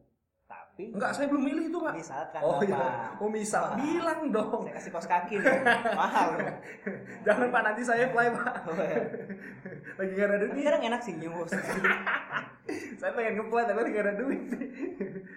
tapi 0.50 0.84
Enggak, 0.90 1.14
saya 1.14 1.30
belum 1.30 1.44
milih 1.46 1.64
itu 1.70 1.78
pak. 1.78 1.94
misalkan 1.94 2.40
Oh 2.42 2.58
iya, 2.58 3.14
oh 3.22 3.30
misal, 3.30 3.62
Wah. 3.70 3.78
bilang 3.78 4.20
dong. 4.34 4.66
saya 4.66 4.74
kasih 4.74 4.90
kos 4.90 5.06
kaki 5.06 5.38
nih 5.38 5.62
mahal 5.94 6.34
loh. 6.34 6.42
Jangan 7.28 7.46
pak, 7.54 7.62
nanti 7.62 7.82
saya 7.86 8.10
fly 8.10 8.26
pak. 8.34 8.54
Oh, 8.66 8.74
ya. 8.74 8.98
Lagi 9.94 10.12
gak 10.18 10.26
ada 10.26 10.36
duit. 10.42 10.64
kadang 10.66 10.82
enak 10.82 11.00
sih 11.06 11.14
nyumus 11.14 11.54
Saya 12.96 13.12
pengen 13.12 13.32
nge-fly 13.36 13.62
tapi 13.64 13.78
gak 13.88 14.04
ada 14.04 14.14
duit. 14.14 14.40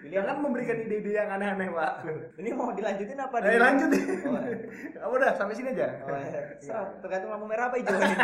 Jangan 0.06 0.36
memberikan 0.38 0.76
ide-ide 0.78 1.10
yang 1.12 1.28
aneh-aneh 1.28 1.68
pak. 1.68 1.92
ini 2.36 2.50
mau 2.50 2.70
dilanjutin 2.70 3.16
apa 3.16 3.36
Ayo 3.40 3.58
lanjut 3.58 3.88
deh. 3.88 4.04
oh, 4.24 4.38
ya. 4.38 4.56
Kamu 4.96 5.14
udah 5.14 5.30
sampai 5.32 5.54
sini 5.54 5.68
aja. 5.70 5.86
oh, 6.00 6.12
ya. 6.12 6.40
Serah, 6.58 6.86
tergantung 6.98 7.30
lampu 7.30 7.46
merah 7.46 7.66
apa 7.66 7.76
hijau 7.76 7.94
nih 7.94 8.14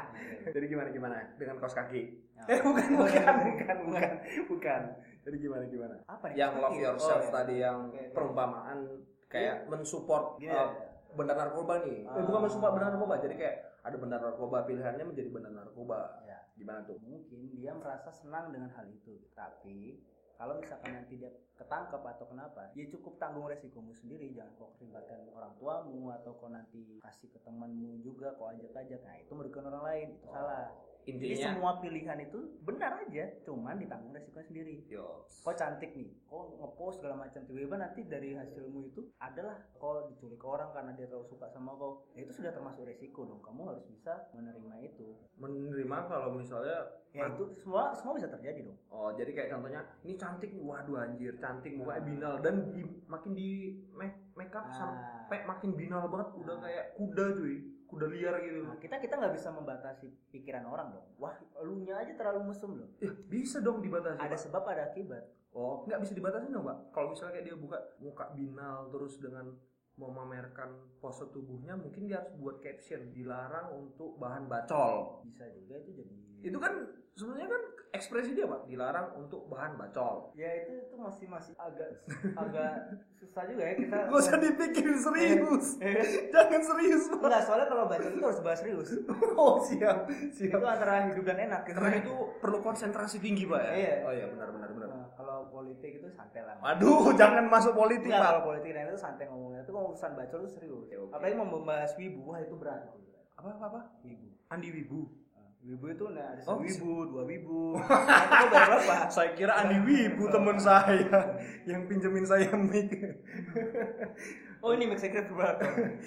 Jadi 0.54 0.66
gimana 0.68 0.88
gimana 0.88 1.14
dengan 1.34 1.56
kaos 1.56 1.74
kaki? 1.74 2.02
Ya. 2.32 2.42
Eh 2.48 2.58
bukan 2.60 2.86
bukan 2.94 3.34
bukan 3.44 3.76
bukan 3.84 4.10
bukan. 4.46 4.80
Jadi 5.20 5.36
gimana 5.36 5.64
gimana? 5.64 5.94
apa 6.06 6.24
nih 6.28 6.36
Yang 6.36 6.52
love 6.56 6.78
yourself 6.78 7.18
Oh, 7.20 7.26
ya. 7.26 7.34
tadi 7.34 7.54
yang 7.58 7.78
oke. 7.88 8.14
perumpamaan 8.14 8.78
kayak 9.26 9.66
mensupport 9.66 10.38
Gini 10.38 10.48
uh, 10.48 10.54
ya. 10.54 10.66
benda 11.12 11.34
narkoba 11.34 11.82
nih. 11.82 11.98
Eh, 12.00 12.08
Ah. 12.08 12.22
bukan 12.22 12.40
mensupport 12.42 12.72
benda 12.72 12.86
narkoba. 12.88 13.14
Jadi 13.18 13.34
kayak 13.34 13.56
ada 13.82 13.96
benda 13.96 14.16
narkoba 14.16 14.58
pilihannya 14.62 15.04
menjadi 15.04 15.28
benda 15.28 15.50
narkoba. 15.52 15.98
Ya. 16.22 16.35
Gimana 16.56 16.88
tuh? 16.88 16.96
mungkin 17.04 17.52
dia 17.52 17.76
merasa 17.76 18.08
senang 18.10 18.50
dengan 18.50 18.72
hal 18.72 18.88
itu. 18.88 19.20
Tapi 19.36 20.00
kalau 20.36 20.60
misalkan 20.60 20.92
nanti 20.92 21.16
dia 21.16 21.32
ketangkep 21.56 22.00
atau 22.00 22.28
kenapa 22.28 22.68
ya 22.76 22.84
cukup 22.92 23.16
tanggung 23.16 23.48
resikomu 23.48 23.92
sendiri. 23.92 24.32
Jangan 24.32 24.52
kau 24.56 24.72
keribatkan 24.80 25.28
orang 25.32 25.52
tuamu 25.60 26.12
atau 26.12 26.32
kau 26.36 26.48
nanti 26.48 27.00
kasih 27.00 27.28
ke 27.32 27.40
temanmu 27.44 28.00
juga 28.04 28.36
kau 28.36 28.52
ajak-ajak. 28.52 29.00
Nah 29.04 29.16
itu 29.20 29.32
merugikan 29.32 29.68
orang 29.72 29.84
lain. 29.84 30.08
Itu 30.16 30.28
salah 30.32 30.72
jadi 31.06 31.38
Intinya 31.38 31.46
semua 31.54 31.72
pilihan 31.78 32.18
itu 32.18 32.38
benar 32.66 32.98
aja 33.06 33.24
cuman 33.46 33.78
ditanggung 33.78 34.10
resikonya 34.10 34.46
sendiri. 34.50 34.74
Yo 34.90 35.22
kau 35.46 35.54
cantik 35.54 35.94
nih? 35.94 36.10
Kau 36.26 36.58
ngepost 36.58 36.98
segala 36.98 37.22
macam? 37.22 37.46
Tiba-tiba 37.46 37.76
nanti 37.78 38.00
dari 38.10 38.34
hasilmu 38.34 38.90
itu 38.90 39.06
adalah 39.22 39.54
kau 39.78 40.10
diculik 40.10 40.42
orang 40.42 40.74
karena 40.74 40.90
dia 40.98 41.06
terlalu 41.06 41.30
suka 41.30 41.46
sama 41.54 41.78
kau. 41.78 42.10
Ya 42.18 42.26
itu 42.26 42.34
sudah 42.34 42.50
termasuk 42.50 42.82
resiko 42.82 43.22
dong. 43.22 43.38
Kamu 43.38 43.70
harus 43.70 43.86
bisa 43.86 44.26
menerima 44.34 44.74
itu. 44.82 45.14
Menerima 45.38 45.96
kalau 46.10 46.34
misalnya 46.34 47.06
ya 47.14 47.30
itu 47.30 47.54
semua 47.62 47.94
semua 47.94 48.18
bisa 48.18 48.26
terjadi 48.26 48.66
dong. 48.66 48.78
Oh, 48.90 49.14
jadi 49.14 49.30
kayak 49.30 49.50
contohnya 49.54 49.86
ini 50.02 50.18
cantik 50.18 50.50
waduh 50.58 51.06
anjir, 51.06 51.38
cantik 51.38 51.78
mukanya 51.78 52.02
binal 52.02 52.34
dan 52.42 52.74
di, 52.74 52.82
makin 53.06 53.30
di 53.32 53.78
make, 53.94 54.34
make 54.34 54.52
up 54.52 54.66
Nah. 54.66 54.74
sampai 54.74 55.46
makin 55.46 55.78
binal 55.78 56.10
banget, 56.10 56.28
udah 56.42 56.56
kayak 56.58 56.98
kuda 56.98 57.24
cuy, 57.38 57.56
kuda 57.86 58.06
liar 58.10 58.34
gitu. 58.42 58.66
Nah, 58.66 58.76
kita 58.78 58.98
kita 58.98 59.14
nggak 59.16 59.34
bisa 59.38 59.48
membatasi 59.54 60.06
pikiran 60.34 60.66
orang 60.66 60.92
dong. 60.92 61.06
Wah, 61.22 61.34
elunya 61.62 61.94
aja 61.96 62.12
terlalu 62.18 62.50
mesum 62.52 62.76
loh. 62.76 62.90
Ya, 62.98 63.10
bisa 63.30 63.62
dong 63.62 63.80
dibatasi. 63.80 64.18
Ada 64.18 64.36
Pak. 64.36 64.42
sebab 64.42 64.62
ada 64.66 64.82
akibat. 64.90 65.24
Oh, 65.56 65.86
nggak 65.88 66.02
bisa 66.04 66.12
dibatasi 66.12 66.52
dong, 66.52 66.66
Pak. 66.66 66.78
Kalau 66.92 67.08
misalnya 67.14 67.32
kayak 67.40 67.46
dia 67.48 67.56
buka 67.56 67.78
muka 68.02 68.24
binal 68.36 68.90
terus 68.92 69.16
dengan 69.22 69.56
memamerkan 69.96 70.76
pose 71.00 71.24
tubuhnya, 71.32 71.72
mungkin 71.72 72.04
dia 72.04 72.20
harus 72.20 72.36
buat 72.36 72.60
caption 72.60 73.16
dilarang 73.16 73.72
untuk 73.72 74.20
bahan 74.20 74.44
bacol. 74.44 75.24
Bisa 75.24 75.48
juga 75.56 75.80
itu 75.80 75.90
jadi. 75.96 76.14
Itu 76.44 76.58
kan 76.60 76.74
sebenarnya 77.16 77.48
kan 77.48 77.62
ekspresi 77.90 78.36
dia, 78.36 78.44
Pak, 78.44 78.68
dilarang 78.68 79.16
untuk 79.16 79.48
bahan 79.48 79.80
bacol. 79.80 80.36
Ya 80.36 80.52
itu 80.52 80.84
itu 80.84 80.94
masih 81.00 81.26
masih 81.26 81.56
agak 81.56 82.04
agak 82.36 82.72
susah 83.16 83.48
juga 83.48 83.62
ya 83.64 83.74
kita. 83.74 83.96
Gak 84.12 84.20
usah 84.20 84.36
dipikirin 84.36 84.98
serius. 85.00 85.66
Eh, 85.80 86.28
Jangan 86.28 86.60
serius, 86.60 87.08
Pak. 87.08 87.24
Enggak, 87.24 87.42
soalnya 87.48 87.66
kalau 87.66 87.84
baca 87.88 88.04
itu 88.04 88.20
harus 88.20 88.40
bahas 88.44 88.60
serius. 88.60 88.88
Oh, 89.32 89.56
siap. 89.60 90.04
Siap. 90.32 90.60
itu 90.60 90.66
antara 90.68 91.08
hidup 91.08 91.24
dan 91.24 91.48
enak 91.48 91.64
gitu. 91.64 91.76
Karena 91.80 91.92
itu 92.04 92.14
perlu 92.36 92.58
konsentrasi 92.60 93.16
tinggi, 93.16 93.48
Pak 93.48 93.60
ya. 93.64 93.72
Iya. 93.72 93.94
Oh 94.04 94.12
iya, 94.12 94.26
benar 94.28 94.48
benar 94.52 94.68
benar. 94.76 94.88
Nah, 94.92 95.08
kalau 95.16 95.48
politik 95.48 95.96
itu 95.96 96.08
santai 96.12 96.44
lah. 96.44 96.60
Waduh, 96.60 97.16
jangan 97.16 97.48
masuk 97.48 97.72
politik, 97.72 98.12
Enggak, 98.12 98.20
Pak. 98.20 98.28
kalau 98.28 98.42
politik 98.44 98.70
dan 98.76 98.92
itu 98.92 99.00
santai 99.00 99.24
ngomongnya. 99.26 99.64
Itu 99.64 99.72
kalau 99.72 99.96
urusan 99.96 100.12
baca 100.12 100.34
itu 100.36 100.48
serius. 100.52 100.84
Oke, 100.84 100.96
oke. 101.00 101.12
Apalagi 101.16 101.34
mau 101.36 101.48
membahas 101.48 101.96
wibu, 101.96 102.20
wah 102.28 102.40
itu 102.44 102.54
berat. 102.60 102.84
Apa 103.36 103.48
apa 103.56 103.64
apa? 103.72 103.80
Wibu. 104.04 104.28
Andi 104.52 104.68
Wibu. 104.68 105.25
Wibu 105.66 105.90
itu 105.90 106.04
nah, 106.14 106.30
ada 106.30 106.40
Oh, 106.46 106.62
wibu, 106.62 107.10
dua 107.10 107.22
wibu. 107.26 107.74
Nah, 107.82 108.46
itu 108.46 108.54
berapa? 108.54 108.94
Saya 109.10 109.34
kira 109.34 109.52
Andi 109.58 109.82
Wibu 109.82 110.30
teman 110.30 110.62
saya 110.62 111.34
yang 111.70 111.90
pinjemin 111.90 112.22
saya 112.22 112.54
mic. 112.54 112.90
Oh 114.64 114.72
ini 114.72 114.88
mix 114.88 115.04
secret 115.04 115.28
berapa? 115.30 115.62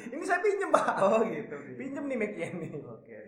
Ini 0.09 0.23
saya 0.25 0.41
pinjem, 0.41 0.73
Pak. 0.73 0.99
Oh 0.99 1.21
gitu. 1.23 1.55
Pinjem 1.79 2.11
nih 2.11 2.17
mic-nya 2.17 2.49
nih. 2.59 2.71
Oke. 2.81 3.19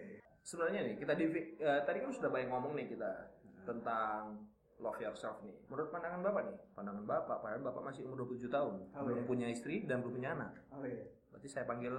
Sebenarnya 0.43 0.81
nih, 0.91 0.95
kita 0.97 1.13
di 1.13 1.25
eh, 1.61 1.79
tadi 1.87 2.03
kan 2.03 2.11
sudah 2.11 2.27
banyak 2.27 2.49
ngomong 2.49 2.73
nih 2.75 2.89
kita 2.89 3.31
tentang 3.63 4.43
love 4.81 4.97
yourself 4.99 5.39
nih. 5.45 5.53
Menurut 5.69 5.93
pandangan 5.93 6.19
Bapak 6.25 6.43
nih, 6.51 6.57
pandangan 6.73 7.05
Bapak, 7.05 7.37
padahal 7.45 7.61
Bapak 7.63 7.83
masih 7.85 8.09
umur 8.09 8.25
27 8.27 8.49
tahun, 8.49 8.73
Oh, 8.97 9.01
belum 9.05 9.19
iya. 9.23 9.27
punya 9.29 9.47
istri 9.47 9.85
dan 9.85 10.01
belum 10.01 10.19
punya 10.19 10.29
anak. 10.35 10.51
Oh 10.73 10.83
iya. 10.83 11.05
Berarti 11.31 11.47
saya 11.47 11.63
panggil 11.69 11.93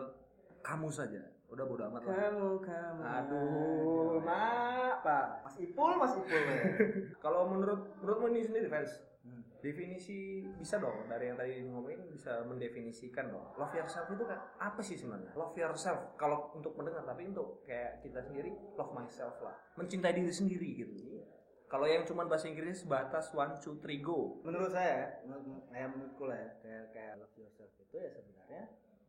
kamu 0.61 0.89
saja. 0.91 1.23
Udah 1.53 1.65
bodo 1.65 1.83
amat 1.85 2.03
lah. 2.03 2.15
Kamu 2.17 2.49
kamu. 2.59 3.01
Aduh, 3.05 4.17
mak, 4.25 5.05
Pak. 5.05 5.27
Mas 5.45 5.57
Ipul, 5.59 5.93
Mas 5.95 6.17
Ipul. 6.17 6.41
ya. 6.41 6.65
Kalau 7.25 7.47
menurut 7.47 7.93
menurutmu 8.01 8.27
ini 8.33 8.41
sendiri, 8.41 8.67
fans, 8.67 8.93
Hmm. 9.23 9.39
definisi 9.63 10.43
bisa 10.59 10.83
dong 10.83 11.07
dari 11.07 11.31
yang 11.31 11.39
tadi 11.39 11.63
ngomongin 11.63 12.11
bisa 12.11 12.43
mendefinisikan 12.43 13.31
dong. 13.31 13.55
Love 13.55 13.71
yourself 13.71 14.11
itu 14.11 14.27
kan 14.27 14.35
apa 14.59 14.83
sih 14.83 14.99
sebenarnya? 14.99 15.31
Love 15.39 15.55
yourself 15.55 16.19
kalau 16.19 16.51
untuk 16.59 16.75
mendengar 16.75 17.07
tapi 17.07 17.31
untuk 17.31 17.63
kayak 17.63 18.03
kita 18.03 18.19
sendiri 18.19 18.51
love 18.75 18.91
myself 18.91 19.39
lah. 19.39 19.55
Mencintai 19.79 20.19
diri 20.19 20.27
sendiri 20.27 20.69
gitu. 20.75 21.23
Kalau 21.71 21.87
yang 21.87 22.03
cuma 22.03 22.27
bahasa 22.27 22.51
Inggrisnya 22.51 22.83
sebatas 22.83 23.31
one 23.31 23.55
two 23.57 23.79
three 23.79 24.03
go. 24.03 24.43
Menurut 24.43 24.75
saya, 24.75 25.23
menurut 25.23 25.71
saya 25.71 25.87
menurutku 25.87 26.27
lah 26.27 26.37
ya, 26.37 26.51
kayak 26.59 26.85
kayak 26.91 27.13
love 27.23 27.37
yourself 27.39 27.71
itu 27.79 27.95
ya 27.95 28.11
sebenarnya 28.11 28.65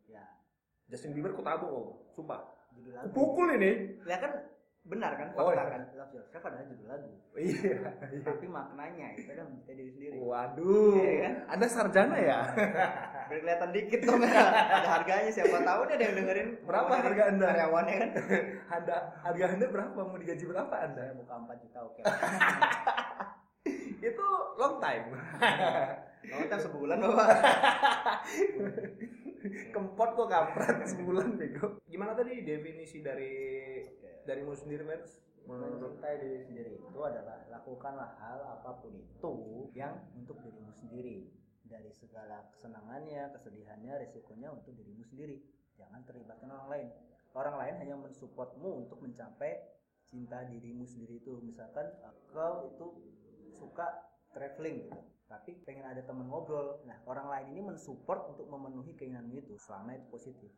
ya 0.05 0.23
Justin 0.88 1.12
Bieber 1.12 1.32
ku 1.32 1.42
tabung 1.42 1.70
oh, 1.70 1.86
sumpah. 2.10 2.42
judul 2.74 2.92
lagu. 2.92 3.10
pukul 3.12 3.48
ini. 3.54 4.02
Ya 4.04 4.18
kan 4.18 4.32
benar 4.84 5.16
kan 5.16 5.32
Oh, 5.34 5.48
fakta 5.48 5.63
iya. 5.63 5.72
kan 5.72 5.82
love 5.96 6.12
yourself 6.12 6.44
adalah 6.44 6.66
judul 6.66 6.88
lagu. 6.88 7.10
Iya. 7.34 7.78
Tapi 8.20 8.46
maknanya 8.46 9.08
itu 9.13 9.25
adalah 9.25 9.48
mencintai 9.48 9.75
diri 9.75 9.92
sendiri. 9.92 10.16
Waduh, 10.20 10.94
Iya 10.98 11.13
kan? 11.20 11.34
Anda 11.50 11.66
sarjana 11.68 12.18
ya? 12.18 12.40
Biar 13.32 13.40
kelihatan 13.40 13.70
dikit 13.72 14.00
dong 14.04 14.20
ada 14.20 14.60
harganya 14.92 15.32
siapa 15.32 15.58
tahu 15.58 15.80
nih 15.88 15.96
ada 15.96 16.04
yang 16.04 16.16
dengerin 16.20 16.50
Berapa 16.62 16.92
harga 16.94 17.24
Anda? 17.32 17.46
karyawannya 17.48 17.96
kan 17.96 18.10
Anda 18.75 18.96
harga 19.18 19.44
Anda 19.50 19.66
berapa? 19.72 20.00
Mau 20.04 20.20
digaji 20.20 20.44
berapa 20.44 20.75
Anda? 20.75 21.02
saya 21.02 21.16
buka 21.16 21.34
4 21.40 21.63
juta 21.63 21.80
oke 21.82 22.02
Itu 24.04 24.28
long 24.60 24.75
time. 24.78 25.16
Kamu 26.24 26.46
kan 26.46 26.60
sebulan 26.60 26.98
bapak 27.00 27.28
Kempot 29.43 30.09
kok 30.15 30.29
kampret 30.31 30.77
sebulan 30.95 31.35
bego. 31.35 31.83
Gimana 31.83 32.15
tadi 32.15 32.47
definisi 32.47 33.03
dari 33.03 33.31
darimu 34.23 34.55
sendiri, 34.55 34.88
Mens? 34.88 35.19
Menurut 35.43 35.75
mencintai 35.83 36.23
diri 36.23 36.39
sendiri 36.39 36.71
itu 36.79 37.00
adalah 37.03 37.43
lakukanlah 37.51 38.15
hal 38.15 38.39
apa 38.47 38.79
pun 38.79 38.95
itu 38.95 39.35
yang 39.75 40.00
untuk 40.15 40.39
dirimu 40.39 40.71
sendiri. 40.71 41.27
Dari 41.67 41.91
segala 41.91 42.47
kesenangannya 42.55 43.35
kesedihannya 43.35 44.07
resikonya 44.07 44.55
untuk 44.55 44.71
dirimu 44.79 45.03
sendiri. 45.03 45.43
Jangan 45.75 46.07
terlibatkan 46.07 46.47
orang 46.47 46.69
lain. 46.71 46.88
Orang 47.35 47.59
lain 47.59 47.75
hanya 47.83 47.95
mensupportmu 48.00 48.88
untuk 48.88 49.03
mencapai 49.03 49.59
cinta 50.07 50.47
dirimu 50.47 50.88
sendiri 50.88 51.19
itu. 51.19 51.43
Misalkan 51.43 51.91
uh, 52.07 52.15
kau 52.31 52.71
itu 52.71 52.88
suka 53.59 54.07
traveling. 54.31 54.88
gitu 54.88 55.12
tapi 55.34 55.58
pengen 55.66 55.90
ada 55.90 56.06
teman 56.06 56.30
ngobrol 56.30 56.78
nah 56.86 57.02
orang 57.10 57.25
lain 57.34 57.48
ini 57.58 57.62
mensupport 57.74 58.30
untuk 58.38 58.46
memenuhi 58.54 58.94
keinginanmu 58.94 59.42
itu 59.42 59.58
selama 59.58 59.98
itu 59.98 60.06
positif 60.13 60.52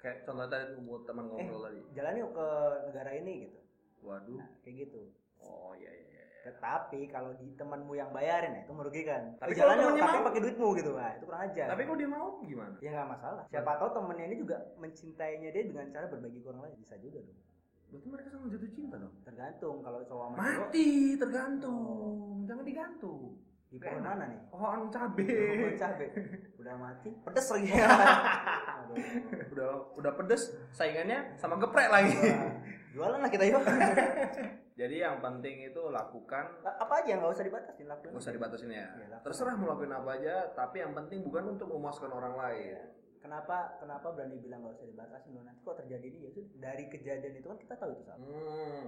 kayak 0.00 0.24
contoh 0.24 0.48
tadi 0.48 0.80
buat 0.80 1.04
teman 1.04 1.28
ngobrol 1.28 1.68
tadi. 1.68 1.80
jalan 1.92 2.16
yuk 2.16 2.32
ke 2.32 2.48
negara 2.88 3.10
ini 3.12 3.34
gitu 3.44 3.58
Waduh. 4.00 4.40
nah 4.40 4.48
kayak 4.64 4.88
gitu 4.88 5.12
Oh 5.40 5.72
iya 5.72 5.88
iya 5.88 6.04
iya. 6.04 6.24
iya. 6.24 6.24
Tetapi 6.52 7.00
kalau 7.12 7.32
di 7.36 7.52
temanmu 7.56 7.92
yang 7.96 8.12
bayarin 8.12 8.52
nah 8.56 8.62
itu 8.64 8.72
merugikan. 8.72 9.36
Tapi 9.40 9.56
jalannya 9.56 9.84
temennya 9.88 10.04
tapi 10.04 10.18
mau? 10.20 10.28
pakai 10.28 10.40
duitmu 10.44 10.68
gitu, 10.76 10.90
nah 10.96 11.10
itu 11.16 11.24
kurang 11.24 11.42
aja. 11.48 11.64
Tapi 11.68 11.82
kalau 11.84 11.98
dia 12.00 12.10
mau 12.10 12.28
gimana? 12.44 12.74
ya 12.80 12.90
nggak 12.92 13.08
masalah. 13.08 13.42
Siapa 13.48 13.70
tahu 13.80 13.90
temennya 13.96 14.24
ini 14.28 14.36
juga 14.40 14.56
mencintainya 14.76 15.48
dia 15.52 15.64
dengan 15.64 15.86
cara 15.92 16.06
berbagi 16.08 16.40
ke 16.40 16.48
orang 16.48 16.62
lain 16.68 16.76
bisa 16.80 16.94
juga 17.00 17.18
dong. 17.24 17.40
Berarti 17.90 18.08
mereka 18.08 18.28
sama 18.30 18.46
jatuh 18.52 18.70
cinta 18.72 18.96
dong. 18.96 19.14
Tergantung 19.26 19.76
kalau 19.82 19.98
cowok 20.06 20.24
sama 20.28 20.36
cowok 20.36 20.68
Mati, 20.68 20.88
tergantung. 21.18 21.78
Jangan 22.46 22.64
digantung. 22.64 23.20
Di 23.70 23.78
pohon 23.78 24.02
mana 24.02 24.26
nih? 24.26 24.40
Pohon 24.50 24.90
cabe. 24.90 25.22
Pohon 25.30 25.74
cabe. 25.78 26.06
Udah 26.58 26.74
mati, 26.74 27.10
pedes 27.22 27.46
lagi. 27.54 27.70
Udah 29.54 29.70
udah 29.94 30.12
pedes, 30.18 30.42
saingannya 30.74 31.38
sama 31.38 31.54
geprek 31.62 31.86
lagi. 31.86 32.10
Jualan 32.90 33.22
lah 33.22 33.30
kita 33.30 33.46
yuk. 33.46 33.62
Jadi 34.80 34.96
yang 34.98 35.22
penting 35.22 35.70
itu 35.70 35.82
lakukan 35.94 36.58
apa 36.66 37.04
aja 37.04 37.22
nggak 37.22 37.30
usah 37.30 37.46
dibatasin 37.46 37.86
lakuin. 37.86 38.10
Gak 38.18 38.22
usah 38.26 38.34
dibatasin 38.34 38.74
ya. 38.74 38.90
Lakukan. 38.98 39.22
Terserah 39.22 39.54
mau 39.54 39.70
lakuin 39.70 39.94
apa 39.94 40.10
aja, 40.18 40.50
tapi 40.58 40.82
yang 40.82 40.90
penting 40.90 41.22
bukan 41.22 41.54
untuk 41.54 41.70
memuaskan 41.70 42.10
orang 42.10 42.34
lain. 42.34 42.82
Kenapa 43.22 43.78
kenapa 43.78 44.10
berani 44.10 44.42
bilang 44.42 44.66
nggak 44.66 44.82
usah 44.82 44.88
dibatasin 44.90 45.38
nanti 45.38 45.60
kok 45.62 45.78
terjadi 45.78 46.06
ini 46.10 46.18
ya 46.26 46.30
dari 46.58 46.84
kejadian 46.90 47.38
itu 47.38 47.46
kan 47.46 47.58
kita 47.60 47.74
tahu 47.78 47.94
itu 47.94 48.02
salah. 48.02 48.18
Hmm. 48.18 48.86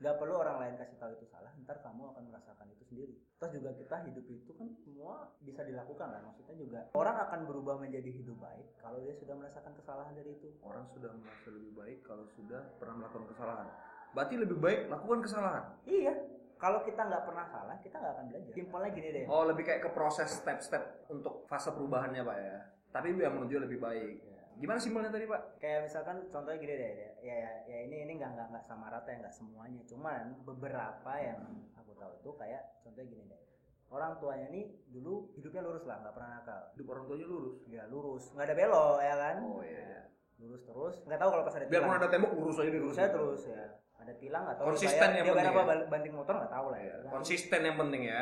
Nggak 0.00 0.16
perlu 0.16 0.34
orang 0.40 0.56
lain 0.64 0.74
kasih 0.80 0.96
tahu 0.96 1.12
itu 1.12 1.28
salah 1.28 1.52
ntar 1.60 1.76
kamu 1.84 2.08
akan 2.08 2.24
merasakan 2.32 2.66
itu 2.72 2.84
sendiri 2.88 3.14
terus 3.36 3.52
juga 3.52 3.70
kita 3.76 3.96
hidup 4.08 4.26
itu 4.26 4.50
kan 4.56 4.68
semua 4.80 5.28
bisa 5.44 5.60
dilakukan 5.60 6.08
lah 6.08 6.20
maksudnya 6.24 6.56
juga 6.56 6.80
orang 6.96 7.16
akan 7.28 7.40
berubah 7.44 7.76
menjadi 7.76 8.08
hidup 8.08 8.40
baik 8.40 8.64
kalau 8.80 8.96
dia 9.04 9.12
sudah 9.20 9.36
merasakan 9.36 9.72
kesalahan 9.76 10.12
dari 10.16 10.32
itu 10.40 10.48
Orang 10.64 10.88
sudah 10.96 11.12
merasa 11.12 11.48
lebih 11.52 11.72
baik 11.76 11.98
kalau 12.02 12.24
sudah 12.32 12.60
pernah 12.80 12.94
melakukan 12.96 13.26
kesalahan. 13.28 13.68
Berarti 14.10 14.34
lebih 14.40 14.56
baik 14.58 14.80
lakukan 14.88 15.20
kesalahan. 15.20 15.64
iya 15.84 16.14
kalau 16.56 16.80
kita 16.84 17.00
nggak 17.04 17.24
pernah 17.24 17.46
salah 17.48 17.76
kita 17.80 17.96
nggak 17.96 18.12
akan 18.16 18.24
belajar 18.32 18.52
simpelnya 18.52 18.90
gini 18.92 19.08
deh 19.12 19.24
Oh, 19.28 19.44
lebih 19.48 19.62
kayak 19.64 19.80
ke 19.84 19.90
proses 19.92 20.28
step-step 20.32 21.08
untuk 21.08 21.44
fase 21.48 21.72
perubahannya, 21.72 22.20
Pak 22.20 22.36
ya. 22.40 22.56
Tapi 22.90 23.16
yang 23.16 23.36
menuju 23.38 23.56
lebih 23.64 23.78
baik. 23.80 24.16
Gimana 24.60 24.76
simpelnya 24.76 25.08
tadi, 25.08 25.24
Pak? 25.24 25.42
kayak 25.56 25.80
misalkan 25.82 26.16
contohnya 26.28 26.58
gini 26.58 26.74
deh 26.74 26.92
ya 26.92 27.10
ya, 27.22 27.50
ya, 27.64 27.78
ini 27.82 27.96
ini 28.02 28.12
nggak 28.14 28.30
nggak 28.30 28.48
nggak 28.50 28.64
sama 28.64 28.88
rata 28.88 29.08
ya 29.08 29.18
nggak 29.18 29.32
semuanya 29.34 29.80
cuman 29.84 30.36
beberapa 30.42 31.12
yang 31.16 31.40
aku 31.74 31.92
tahu 31.94 32.12
itu 32.14 32.30
kayak 32.34 32.62
contohnya 32.80 33.06
gini 33.06 33.24
deh 33.24 33.40
orang 33.88 34.12
tuanya 34.16 34.46
nih 34.48 34.64
dulu 34.86 35.32
hidupnya 35.34 35.60
lurus 35.60 35.84
lah 35.84 35.96
nggak 35.98 36.14
pernah 36.14 36.30
nakal 36.34 36.60
Hidup 36.72 36.86
orang 36.88 37.04
tuanya 37.06 37.26
lurus. 37.26 37.56
ya 37.66 37.82
lurus 37.86 38.24
nggak 38.30 38.46
ada 38.46 38.54
belok 38.54 38.98
ya 39.00 39.14
kan 39.16 39.36
Oh 39.42 39.60
iya. 39.60 40.00
lurus 40.36 40.62
terus 40.62 40.94
nggak 41.04 41.18
tahu 41.18 41.28
kalau 41.30 41.42
pas 41.42 41.54
ada 41.54 41.64
Biarpun 41.64 41.80
tilang 41.84 41.98
ada 41.98 42.08
tembok 42.08 42.32
lurus 42.34 42.56
aja 42.56 42.70
lurus 42.70 42.96
aja 42.96 43.10
terus 43.10 43.42
ya 43.44 43.64
ada 43.94 44.12
tilang 44.14 44.42
nggak 44.44 44.56
tahu 44.56 44.66
Konsisten 44.70 45.08
yang 45.10 45.24
dia 45.24 45.32
penting 45.34 45.52
apa 45.52 45.62
ya. 45.66 45.84
banting 45.86 46.14
motor 46.14 46.34
nggak 46.36 46.52
tahu 46.52 46.66
lah 46.68 46.80
ya 46.80 46.94
Iya, 46.96 47.10
Konsisten 47.10 47.60
yang 47.62 47.76
penting 47.76 48.02
ya. 48.06 48.20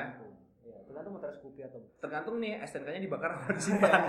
Iya, 0.60 0.76
tergantung 0.84 1.12
motor 1.14 1.30
Scoopy 1.30 1.60
atau 1.62 1.78
Tergantung 1.96 2.34
nih 2.38 2.52
STNK-nya 2.60 3.00
dibakar 3.00 3.30
apa 3.32 3.48
disimpan. 3.52 3.88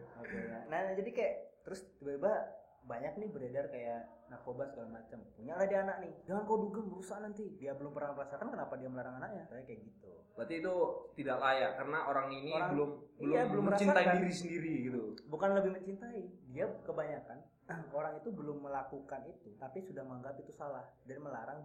Oke, 0.30 0.38
ya. 0.40 0.58
nah 0.66 0.94
jadi 0.94 1.10
kayak 1.10 1.34
terus 1.60 1.80
tiba-tiba 1.96 2.32
banyak 2.80 3.12
nih 3.14 3.28
beredar 3.28 3.66
kayak 3.68 4.00
narkoba 4.26 4.64
segala 4.64 4.88
macam 4.94 5.20
punya 5.34 5.52
lah 5.52 5.66
dia 5.66 5.82
anak 5.82 6.00
nih 6.00 6.14
jangan 6.24 6.42
kau 6.44 6.58
dugem 6.58 6.86
berusaha 6.86 7.18
nanti 7.18 7.44
dia 7.52 7.74
belum 7.74 7.90
pernah 7.90 8.14
merasakan 8.14 8.48
kenapa 8.48 8.74
dia 8.74 8.88
melarang 8.88 9.18
anaknya 9.18 9.44
kayak 9.46 9.64
kayak 9.66 9.80
gitu 9.84 10.10
Berarti 10.32 10.54
itu 10.56 10.74
tidak 11.18 11.36
layak 11.36 11.72
karena 11.76 11.98
orang 12.06 12.28
ini 12.32 12.52
Orang- 12.54 12.70
belum 12.72 12.90
belum, 13.20 13.28
iya, 13.28 13.42
belum 13.44 13.64
mencintai 13.68 13.92
merasakan. 14.00 14.16
diri 14.16 14.32
sendiri 14.32 14.72
gitu. 14.86 15.02
bukan 15.28 15.50
lebih 15.52 15.70
mencintai 15.74 16.20
dia 16.48 16.66
kebanyakan 16.80 17.38
orang 17.98 18.12
itu 18.16 18.28
belum 18.30 18.58
melakukan 18.60 19.20
itu 19.28 19.48
tapi 19.58 19.78
sudah 19.82 20.02
menganggap 20.02 20.38
itu 20.38 20.50
salah 20.50 20.86
dan 21.04 21.18
melarang 21.20 21.60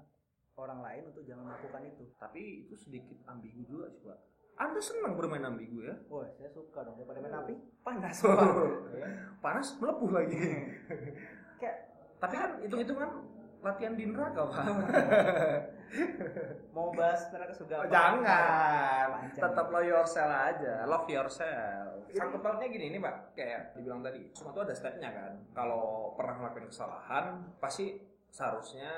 orang 0.55 0.79
lain 0.79 1.03
untuk 1.05 1.24
jangan 1.24 1.48
melakukan 1.48 1.84
itu 1.86 2.03
Tapi 2.15 2.41
itu 2.63 2.75
sedikit 2.75 3.19
ambigu 3.25 3.63
juga 3.65 3.91
sih, 3.91 4.03
Pak. 4.03 4.19
Anda 4.55 4.79
senang 4.79 5.19
bermain 5.19 5.43
ambigu 5.43 5.83
ya? 5.83 5.95
wah 6.07 6.24
saya 6.31 6.47
suka 6.47 6.79
dong 6.88 6.95
daripada 6.95 7.19
main 7.19 7.35
api 7.43 7.53
panas 7.83 8.15
Pak. 8.24 8.39
Ya. 8.95 9.07
Panas 9.43 9.67
melepuh 9.77 10.09
lagi. 10.15 10.39
kayak 11.59 11.75
Tapi 12.24 12.33
kan 12.39 12.51
hitung-hitungan 12.63 13.09
latihan 13.65 13.93
di 13.97 14.05
neraka, 14.05 14.45
Pak. 14.45 14.65
mau 16.75 16.93
bahas 16.93 17.21
neraka 17.33 17.53
surga 17.55 17.75
apa? 17.81 17.89
Jangan, 17.89 19.07
Panjang. 19.09 19.41
tetap 19.41 19.65
love 19.74 19.88
yourself 19.89 20.31
aja, 20.31 20.74
love 20.85 21.07
yourself. 21.09 22.05
Sangkut 22.13 22.41
pautnya 22.45 22.69
gini 22.69 22.95
nih 22.95 23.01
pak, 23.01 23.35
kayak 23.35 23.75
dibilang 23.75 24.00
tadi, 24.05 24.29
semua 24.31 24.53
itu 24.55 24.62
ada 24.63 24.75
stepnya 24.75 25.09
kan. 25.12 25.33
Kalau 25.51 26.13
pernah 26.15 26.35
melakukan 26.39 26.69
kesalahan, 26.71 27.25
pasti 27.59 28.00
seharusnya 28.31 28.91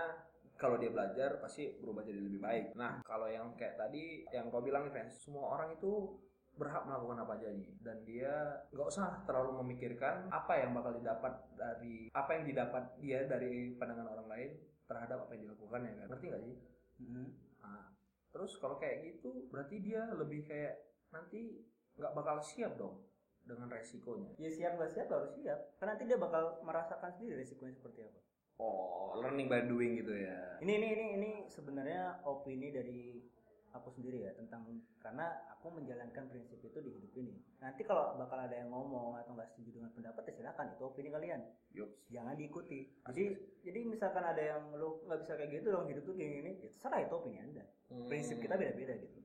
kalau 0.58 0.82
dia 0.82 0.90
belajar 0.90 1.38
pasti 1.40 1.78
berubah 1.80 2.04
jadi 2.04 2.20
lebih 2.20 2.42
baik. 2.42 2.66
Nah, 2.74 3.06
kalau 3.06 3.30
yang 3.30 3.54
kayak 3.54 3.78
tadi, 3.78 4.26
yang 4.34 4.50
kau 4.50 4.66
bilang 4.66 4.90
nih 4.90 4.94
fans, 4.94 5.22
semua 5.22 5.54
orang 5.54 5.78
itu 5.78 6.18
berhak 6.58 6.84
melakukan 6.90 7.22
apa 7.22 7.38
aja 7.38 7.54
nih 7.54 7.70
dan 7.86 8.02
dia 8.02 8.34
nggak 8.74 8.90
usah 8.90 9.22
terlalu 9.30 9.62
memikirkan 9.62 10.26
apa 10.34 10.58
yang 10.58 10.74
bakal 10.74 10.90
didapat 10.98 11.38
dari 11.54 12.10
apa 12.18 12.30
yang 12.34 12.44
didapat 12.50 12.84
dia 12.98 13.30
dari 13.30 13.78
pandangan 13.78 14.10
orang 14.10 14.26
lain 14.26 14.50
terhadap 14.90 15.30
apa 15.30 15.38
yang 15.38 15.46
dilakukan 15.46 15.86
ya 15.86 15.94
kan 16.02 16.08
ngerti 16.10 16.26
nggak 16.34 16.44
sih 16.50 16.58
Mhm. 16.98 17.26
Nah, 17.62 17.94
terus 18.34 18.58
kalau 18.58 18.82
kayak 18.82 19.06
gitu 19.06 19.46
berarti 19.54 19.78
dia 19.86 20.10
lebih 20.18 20.50
kayak 20.50 20.82
nanti 21.14 21.62
nggak 21.94 22.14
bakal 22.14 22.42
siap 22.42 22.74
dong 22.78 23.06
dengan 23.48 23.72
resikonya. 23.72 24.36
ya 24.36 24.50
siap 24.52 24.76
nggak 24.76 24.92
siap 24.92 25.08
harus 25.08 25.32
siap 25.40 25.60
karena 25.80 25.96
nanti 25.96 26.04
dia 26.04 26.20
bakal 26.20 26.60
merasakan 26.68 27.14
sendiri 27.16 27.40
resikonya 27.40 27.74
seperti 27.80 28.04
apa 28.04 28.20
Oh, 28.58 29.14
learning 29.22 29.46
by 29.46 29.62
doing 29.70 30.02
gitu 30.02 30.18
ya. 30.18 30.58
ini 30.66 30.82
ini 30.82 30.88
ini 30.98 31.06
ini 31.14 31.32
sebenarnya 31.46 32.26
opini 32.26 32.74
dari 32.74 33.22
aku 33.70 33.94
sendiri 33.94 34.26
ya 34.26 34.34
tentang 34.34 34.66
karena 34.98 35.30
aku 35.54 35.70
menjalankan 35.70 36.26
prinsip 36.26 36.58
itu 36.66 36.80
di 36.82 36.90
hidup 36.98 37.14
ini. 37.14 37.38
Nanti 37.62 37.86
kalau 37.86 38.18
bakal 38.18 38.42
ada 38.42 38.58
yang 38.58 38.74
ngomong 38.74 39.14
atau 39.22 39.38
nggak 39.38 39.54
setuju 39.54 39.78
dengan 39.78 39.94
pendapat 39.94 40.26
ya 40.26 40.34
silakan 40.42 40.74
itu 40.74 40.84
opini 40.84 41.10
kalian. 41.14 41.42
Yups. 41.78 42.10
jangan 42.10 42.34
diikuti. 42.34 42.90
Jadi 43.06 43.26
jadi 43.62 43.80
misalkan 43.86 44.26
ada 44.26 44.42
yang 44.42 44.74
lu 44.74 45.06
nggak 45.06 45.20
bisa 45.22 45.34
kayak 45.38 45.52
gitu 45.62 45.68
dong 45.70 45.86
hidup 45.86 46.04
tuh 46.10 46.16
kayak 46.18 46.32
gini 46.42 46.52
ya 46.58 46.68
terserah 46.74 47.00
itu 47.06 47.14
opini 47.14 47.38
anda. 47.38 47.64
Prinsip 48.10 48.38
kita 48.42 48.58
beda-beda 48.58 48.94
gitu. 48.98 49.18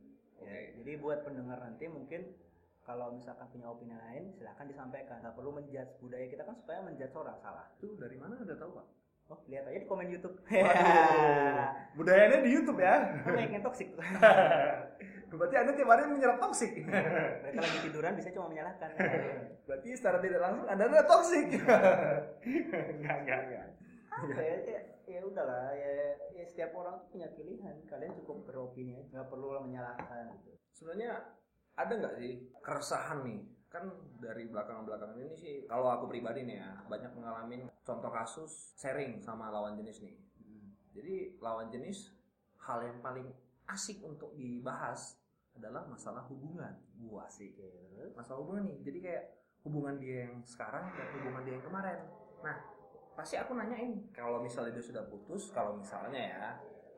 Oke. 0.42 0.50
ya, 0.50 0.58
jadi 0.82 0.92
buat 1.00 1.24
pendengar 1.24 1.56
nanti 1.62 1.86
mungkin 1.88 2.34
kalau 2.82 3.14
misalkan 3.14 3.46
punya 3.48 3.70
opini 3.70 3.96
lain 3.96 4.36
silahkan 4.36 4.68
disampaikan. 4.68 5.24
Nggak 5.24 5.34
perlu 5.38 5.50
menjudge 5.56 5.96
budaya 6.02 6.26
kita 6.28 6.42
kan 6.44 6.54
supaya 6.60 6.84
menjudge 6.84 7.14
orang 7.16 7.38
salah. 7.40 7.66
Itu 7.78 7.96
dari 7.96 8.18
mana 8.20 8.36
Anda 8.36 8.58
tahu, 8.58 8.70
Pak? 8.76 8.86
Oh 9.32 9.38
lihat 9.48 9.64
aja 9.64 9.78
di 9.80 9.88
komen 9.88 10.12
YouTube 10.12 10.36
Waduh. 10.44 11.68
Budayanya 11.96 12.38
di 12.44 12.50
YouTube 12.52 12.78
ya. 12.80 13.24
banyak 13.24 13.52
yang 13.56 13.64
toksik 13.64 13.88
Berarti 15.32 15.56
Anda 15.56 15.72
tiap 15.72 15.88
hari 15.88 16.12
menyerap 16.12 16.36
toksik. 16.44 16.84
mereka 17.40 17.60
lagi 17.64 17.78
tiduran 17.88 18.12
bisa 18.20 18.28
cuma 18.36 18.52
menyalahkan 18.52 18.92
Berarti 19.64 19.88
secara 19.96 20.20
tidak 20.20 20.44
langsung 20.44 20.68
Anda 20.68 20.84
adalah 20.92 21.06
toksik. 21.08 21.46
Enggak, 21.56 23.16
enggak, 23.24 23.40
enggak. 23.48 23.68
ya, 24.36 24.56
ya, 24.68 24.80
ya 25.08 25.20
udahlah 25.24 25.72
ya, 25.72 25.90
ya 26.36 26.44
setiap 26.44 26.76
orang 26.76 27.00
tuh 27.00 27.08
punya 27.16 27.32
pilihan 27.32 27.80
kalian 27.88 28.12
cukup 28.20 28.44
beropini 28.44 29.08
nggak 29.08 29.24
perlu 29.32 29.56
lah 29.56 29.64
menyalahkan 29.64 30.36
gitu 30.36 30.52
Sebenarnya 30.76 31.16
ada 31.80 31.92
nggak 31.96 32.14
sih 32.20 32.52
keresahan 32.60 33.24
nih? 33.24 33.40
Kan 33.72 33.88
dari 34.20 34.52
belakang-belakangan 34.52 35.16
ini 35.16 35.32
sih, 35.32 35.54
kalau 35.64 35.88
aku 35.88 36.12
pribadi 36.12 36.44
nih 36.44 36.60
ya, 36.60 36.84
banyak 36.92 37.08
mengalami 37.16 37.64
contoh 37.80 38.12
kasus 38.12 38.76
sharing 38.76 39.16
sama 39.16 39.48
lawan 39.48 39.80
jenis 39.80 40.04
nih. 40.04 40.16
Jadi 40.92 41.40
lawan 41.40 41.72
jenis 41.72 42.12
hal 42.68 42.84
yang 42.84 43.00
paling 43.00 43.32
asik 43.72 44.04
untuk 44.04 44.36
dibahas 44.36 45.16
adalah 45.56 45.88
masalah 45.88 46.28
hubungan. 46.28 46.76
Gua 47.00 47.24
sih 47.32 47.56
masalah 48.12 48.44
hubungan 48.44 48.68
nih. 48.68 48.78
Jadi 48.84 48.98
kayak 49.00 49.24
hubungan 49.64 49.96
dia 49.96 50.28
yang 50.28 50.44
sekarang 50.44 50.92
dan 50.92 51.08
hubungan 51.16 51.42
dia 51.48 51.54
yang 51.56 51.64
kemarin. 51.64 51.98
Nah, 52.44 52.56
pasti 53.16 53.40
aku 53.40 53.56
nanyain 53.56 54.04
kalau 54.12 54.44
misalnya 54.44 54.76
dia 54.76 54.84
sudah 54.84 55.04
putus, 55.08 55.48
kalau 55.48 55.80
misalnya 55.80 56.20
ya, 56.20 56.46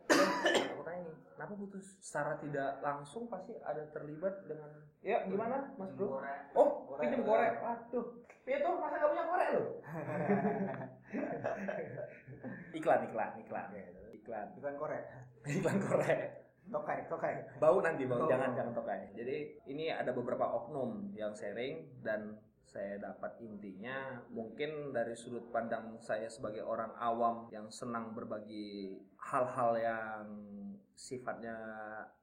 aku 0.08 0.82
tanya 0.82 1.00
nih, 1.04 1.16
kenapa 1.34 1.52
putus? 1.56 1.86
Secara 2.00 2.36
tidak 2.38 2.80
langsung 2.80 3.28
pasti 3.28 3.56
ada 3.60 3.84
terlibat 3.90 4.44
dengan 4.44 4.70
ya 5.00 5.24
gimana, 5.24 5.72
Mas 5.76 5.92
Bro? 5.96 6.20
Oh, 6.54 6.96
pinjem 6.96 7.24
korek. 7.24 7.60
Waduh. 7.60 8.06
Piye 8.44 8.60
tuh 8.60 8.76
masa 8.76 9.00
gak 9.00 9.08
punya 9.08 9.24
korek 9.24 9.48
lo? 9.56 9.62
iklan, 12.78 13.00
iklan, 13.08 13.30
iklan. 13.40 13.68
Iklan. 14.12 14.46
bukan 14.56 14.74
korek 14.76 15.04
Iklan 15.44 15.78
korek. 15.80 16.20
tokai 16.64 17.04
tokai 17.12 17.34
Bau 17.60 17.76
nanti 17.84 18.08
bau, 18.08 18.24
Oh. 18.24 18.28
jangan 18.28 18.56
jangan 18.56 18.72
tokai. 18.72 19.12
Jadi 19.12 19.60
ini 19.68 19.92
ada 19.92 20.16
beberapa 20.16 20.48
oknum 20.48 21.12
yang 21.12 21.36
sharing 21.36 22.00
dan 22.00 22.40
saya 22.74 22.98
dapat 22.98 23.38
intinya 23.38 24.18
mungkin 24.34 24.90
dari 24.90 25.14
sudut 25.14 25.46
pandang 25.54 25.94
saya 26.02 26.26
sebagai 26.26 26.66
orang 26.66 26.90
awam 26.98 27.46
yang 27.54 27.70
senang 27.70 28.10
berbagi 28.10 28.98
hal-hal 29.30 29.78
yang 29.78 30.26
sifatnya 30.98 31.54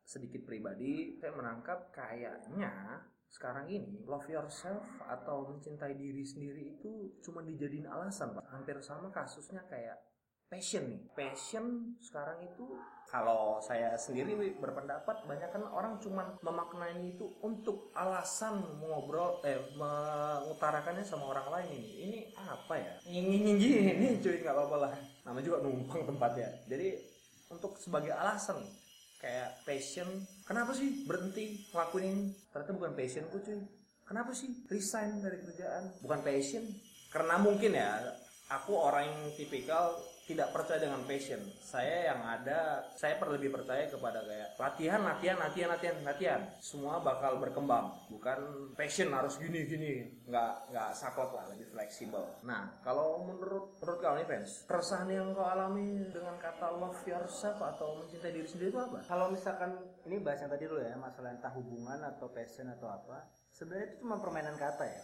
sedikit 0.03 0.43
pribadi, 0.43 1.15
saya 1.15 1.31
menangkap 1.31 1.87
kayaknya 1.95 2.99
sekarang 3.31 3.71
ini 3.71 4.03
love 4.03 4.27
yourself 4.27 4.83
atau 5.07 5.47
mencintai 5.55 5.95
diri 5.95 6.19
sendiri 6.27 6.75
itu 6.75 7.15
cuma 7.23 7.39
dijadiin 7.47 7.87
alasan 7.87 8.35
pak. 8.35 8.43
Hampir 8.51 8.75
sama 8.83 9.07
kasusnya 9.07 9.63
kayak 9.71 9.95
passion 10.51 10.83
nih. 10.91 10.99
Passion 11.15 11.95
sekarang 12.03 12.43
itu 12.43 12.75
kalau 13.07 13.63
saya 13.63 13.95
sendiri 13.95 14.35
berpendapat 14.59 15.23
banyak 15.23 15.47
kan 15.47 15.63
orang 15.71 15.95
cuman 16.03 16.35
memaknai 16.43 17.15
itu 17.15 17.27
untuk 17.39 17.91
alasan 17.95 18.59
ngobrol 18.83 19.39
eh 19.47 19.59
mengutarakannya 19.79 21.07
sama 21.07 21.31
orang 21.31 21.47
lain 21.47 21.79
ini. 21.79 21.91
Ini 22.03 22.19
apa 22.35 22.75
ya? 22.75 22.93
Ini 23.07 23.35
ini 23.95 24.07
cuy 24.19 24.43
nggak 24.43 24.51
apa-apa 24.51 24.77
lah. 24.83 24.93
Namanya 25.23 25.45
juga 25.47 25.57
numpang 25.63 26.03
tempatnya. 26.03 26.51
Jadi 26.67 26.99
untuk 27.47 27.79
sebagai 27.79 28.11
alasan 28.11 28.59
kayak 29.23 29.63
passion 29.63 30.07
kenapa 30.43 30.73
sih 30.73 31.05
berhenti 31.05 31.69
ngelakuin 31.69 32.05
ini 32.09 32.23
ternyata 32.49 32.73
bukan 32.73 32.91
passionku 32.97 33.37
cuy 33.37 33.61
kenapa 34.01 34.33
sih 34.33 34.49
resign 34.65 35.21
dari 35.21 35.37
kerjaan 35.45 35.93
bukan 36.01 36.25
passion 36.25 36.65
karena 37.13 37.37
mungkin 37.37 37.77
ya 37.77 38.01
aku 38.49 38.73
orang 38.73 39.05
yang 39.05 39.21
tipikal 39.37 39.93
tidak 40.31 40.55
percaya 40.55 40.79
dengan 40.79 41.01
passion. 41.03 41.41
Saya 41.59 42.13
yang 42.13 42.21
ada, 42.23 42.87
saya 42.95 43.19
lebih 43.19 43.51
percaya 43.51 43.87
kepada 43.87 44.23
kayak 44.23 44.55
latihan, 44.55 45.01
latihan, 45.03 45.37
latihan, 45.39 45.69
latihan, 45.75 45.97
latihan. 46.03 46.41
Semua 46.63 47.03
bakal 47.03 47.39
berkembang. 47.43 47.91
Bukan 48.07 48.39
passion 48.75 49.11
harus 49.11 49.35
gini 49.37 49.67
gini. 49.67 49.93
Nggak 50.27 50.71
nggak 50.71 50.89
saklek 50.95 51.31
lah, 51.35 51.45
lebih 51.51 51.67
fleksibel. 51.71 52.23
Nah, 52.47 52.79
kalau 52.83 53.27
menurut 53.27 53.75
menurut 53.79 53.97
kau 53.99 54.15
nih 54.15 54.27
fans, 54.27 54.63
keresahan 54.67 55.09
yang 55.11 55.35
kau 55.35 55.43
alami 55.43 56.07
dengan 56.11 56.39
kata 56.39 56.71
love 56.79 57.01
yourself 57.03 57.59
atau 57.59 57.99
mencintai 57.99 58.31
diri 58.31 58.47
sendiri 58.47 58.71
itu 58.71 58.79
apa? 58.79 59.03
Kalau 59.03 59.27
misalkan 59.27 59.75
ini 60.07 60.23
bahas 60.23 60.39
yang 60.43 60.51
tadi 60.51 60.65
dulu 60.67 60.81
ya, 60.81 60.95
masalah 60.95 61.35
entah 61.35 61.51
hubungan 61.51 61.99
atau 62.07 62.31
passion 62.31 62.71
atau 62.71 62.87
apa 62.87 63.40
sebenarnya 63.61 63.93
itu 63.93 63.97
cuma 64.01 64.17
permainan 64.17 64.57
kata 64.57 64.83
ya. 64.89 65.01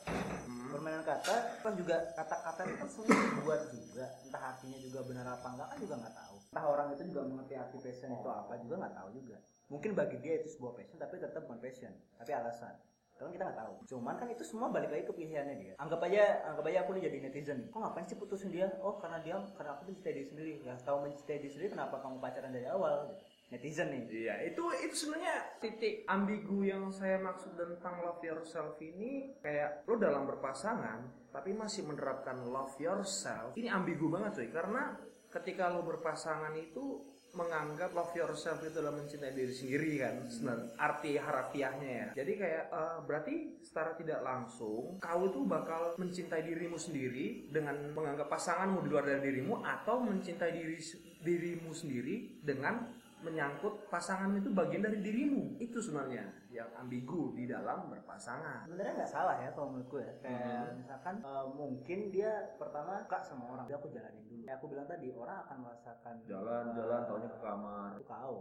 Hmm. 0.50 0.74
permainan 0.74 1.06
kata 1.06 1.62
kan 1.62 1.74
juga 1.78 1.96
kata-kata 2.18 2.62
itu 2.66 2.76
kan 2.82 2.90
semua 2.90 3.08
dibuat 3.14 3.62
juga. 3.70 4.06
Entah 4.26 4.44
artinya 4.50 4.80
juga 4.82 5.00
benar 5.06 5.26
apa 5.30 5.48
enggak 5.54 5.68
kan 5.70 5.78
juga 5.78 5.96
nggak 6.02 6.16
tahu. 6.18 6.36
Entah 6.50 6.66
orang 6.66 6.88
itu 6.98 7.04
juga 7.14 7.22
mengerti 7.30 7.54
arti 7.54 7.78
passion 7.78 8.10
itu 8.18 8.30
apa 8.34 8.54
juga 8.58 8.76
nggak 8.82 8.94
tahu 8.98 9.08
juga. 9.14 9.38
Mungkin 9.70 9.92
bagi 9.94 10.18
dia 10.26 10.34
itu 10.42 10.50
sebuah 10.58 10.74
passion 10.74 10.98
tapi 10.98 11.14
tetap 11.22 11.42
bukan 11.46 11.60
passion 11.62 11.94
tapi 12.18 12.32
alasan. 12.34 12.74
Kan 13.22 13.30
kita 13.30 13.44
nggak 13.46 13.60
tahu. 13.62 13.74
Cuman 13.94 14.16
kan 14.18 14.28
itu 14.34 14.44
semua 14.44 14.68
balik 14.74 14.90
lagi 14.90 15.06
ke 15.06 15.14
pilihannya 15.14 15.56
dia. 15.62 15.74
Anggap 15.78 16.02
aja 16.10 16.24
anggap 16.50 16.66
aja 16.66 16.78
aku 16.82 16.90
nih 16.98 17.04
jadi 17.14 17.18
netizen. 17.30 17.60
Kok 17.70 17.78
ngapain 17.78 18.10
sih 18.10 18.18
putusin 18.18 18.50
dia? 18.50 18.74
Oh 18.82 18.98
karena 18.98 19.22
dia 19.22 19.38
karena 19.54 19.78
aku 19.78 19.94
mencintai 19.94 20.18
diri 20.18 20.26
sendiri. 20.26 20.54
Ya 20.66 20.74
tahu 20.82 21.06
mencintai 21.06 21.46
diri 21.46 21.54
sendiri 21.54 21.78
kenapa 21.78 22.02
kamu 22.02 22.18
pacaran 22.18 22.50
dari 22.50 22.66
awal 22.66 23.14
gitu 23.14 23.37
netizen 23.48 23.92
nih. 23.92 24.04
Iya, 24.08 24.36
itu 24.52 24.64
itu 24.84 24.96
sebenarnya 24.96 25.60
titik 25.64 26.04
ambigu 26.08 26.68
yang 26.68 26.92
saya 26.92 27.20
maksud 27.24 27.56
tentang 27.56 28.04
love 28.04 28.24
yourself 28.24 28.76
ini 28.84 29.40
kayak 29.40 29.88
lo 29.88 29.96
dalam 29.96 30.28
berpasangan 30.28 31.32
tapi 31.32 31.54
masih 31.54 31.88
menerapkan 31.88 32.44
love 32.48 32.76
yourself. 32.82 33.56
Ini 33.56 33.72
ambigu 33.72 34.12
banget 34.12 34.44
cuy 34.44 34.50
karena 34.52 34.84
ketika 35.32 35.72
lo 35.72 35.84
berpasangan 35.84 36.56
itu 36.56 37.18
menganggap 37.36 37.94
love 37.94 38.14
yourself 38.18 38.58
itu 38.66 38.74
adalah 38.80 38.98
mencintai 38.98 39.34
diri 39.36 39.54
sendiri 39.54 39.92
kan 40.02 40.16
sebenarnya 40.26 40.74
arti 40.80 41.12
harafiahnya 41.22 41.90
ya 41.92 42.08
jadi 42.18 42.32
kayak 42.34 42.64
uh, 42.74 43.00
berarti 43.06 43.62
secara 43.62 43.94
tidak 43.94 44.26
langsung 44.26 44.98
kau 44.98 45.22
itu 45.28 45.46
bakal 45.46 45.94
mencintai 46.02 46.42
dirimu 46.42 46.80
sendiri 46.82 47.52
dengan 47.54 47.94
menganggap 47.94 48.32
pasanganmu 48.32 48.82
di 48.82 48.90
luar 48.90 49.06
dari 49.06 49.22
dirimu 49.28 49.62
atau 49.62 50.02
mencintai 50.02 50.52
diri 50.56 50.80
dirimu 51.22 51.72
sendiri 51.76 52.42
dengan 52.42 52.97
menyangkut 53.26 53.90
pasangan 53.90 54.30
itu 54.38 54.54
bagian 54.54 54.86
dari 54.86 55.02
dirimu. 55.02 55.58
Itu 55.58 55.82
sebenarnya 55.82 56.48
yang 56.54 56.70
ambigu 56.78 57.34
di 57.34 57.50
dalam 57.50 57.90
berpasangan. 57.90 58.70
Sebenarnya 58.70 58.94
nggak 59.04 59.12
salah 59.12 59.36
ya 59.42 59.50
kalau 59.58 59.74
menurutku 59.74 59.98
ya. 59.98 60.12
Kayak 60.22 60.46
hmm. 60.46 60.76
misalkan 60.82 61.16
uh, 61.26 61.46
mungkin 61.50 62.00
dia 62.14 62.54
pertama 62.62 63.02
kak 63.10 63.26
sama 63.26 63.50
orang 63.50 63.66
dia 63.66 63.78
aku 63.82 63.90
jalanin 63.90 64.22
dulu. 64.30 64.42
Kayak 64.46 64.58
aku 64.62 64.66
bilang 64.70 64.88
tadi 64.88 65.08
orang 65.14 65.38
akan 65.46 65.58
merasakan 65.66 66.16
jalan 66.30 66.66
uh, 66.70 66.74
jalan 66.78 67.00
taunya 67.10 67.30
ke 67.30 67.40
kamar. 67.42 67.92
Kau 68.06 68.38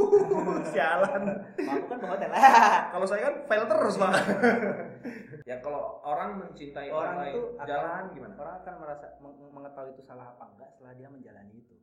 sialan. 0.72 1.22
Aku 1.64 1.84
kan 1.88 1.98
ke 1.98 2.06
hotel. 2.06 2.30
Kalau 2.92 3.06
saya 3.08 3.20
kan 3.32 3.34
file 3.48 3.66
terus 3.68 3.94
pak. 3.96 4.12
Ya 5.44 5.60
kalau 5.60 6.00
orang 6.00 6.40
mencintai 6.40 6.88
orang, 6.88 7.20
orang 7.20 7.28
itu 7.28 7.40
jalan 7.68 8.02
gimana? 8.16 8.34
orang 8.40 8.56
akan 8.64 8.74
merasa 8.80 9.06
mengetahui 9.52 9.92
itu 9.92 10.00
salah 10.00 10.32
apa 10.32 10.56
enggak 10.56 10.72
setelah 10.72 10.96
dia 10.96 11.08
menjalani 11.12 11.52
itu 11.60 11.76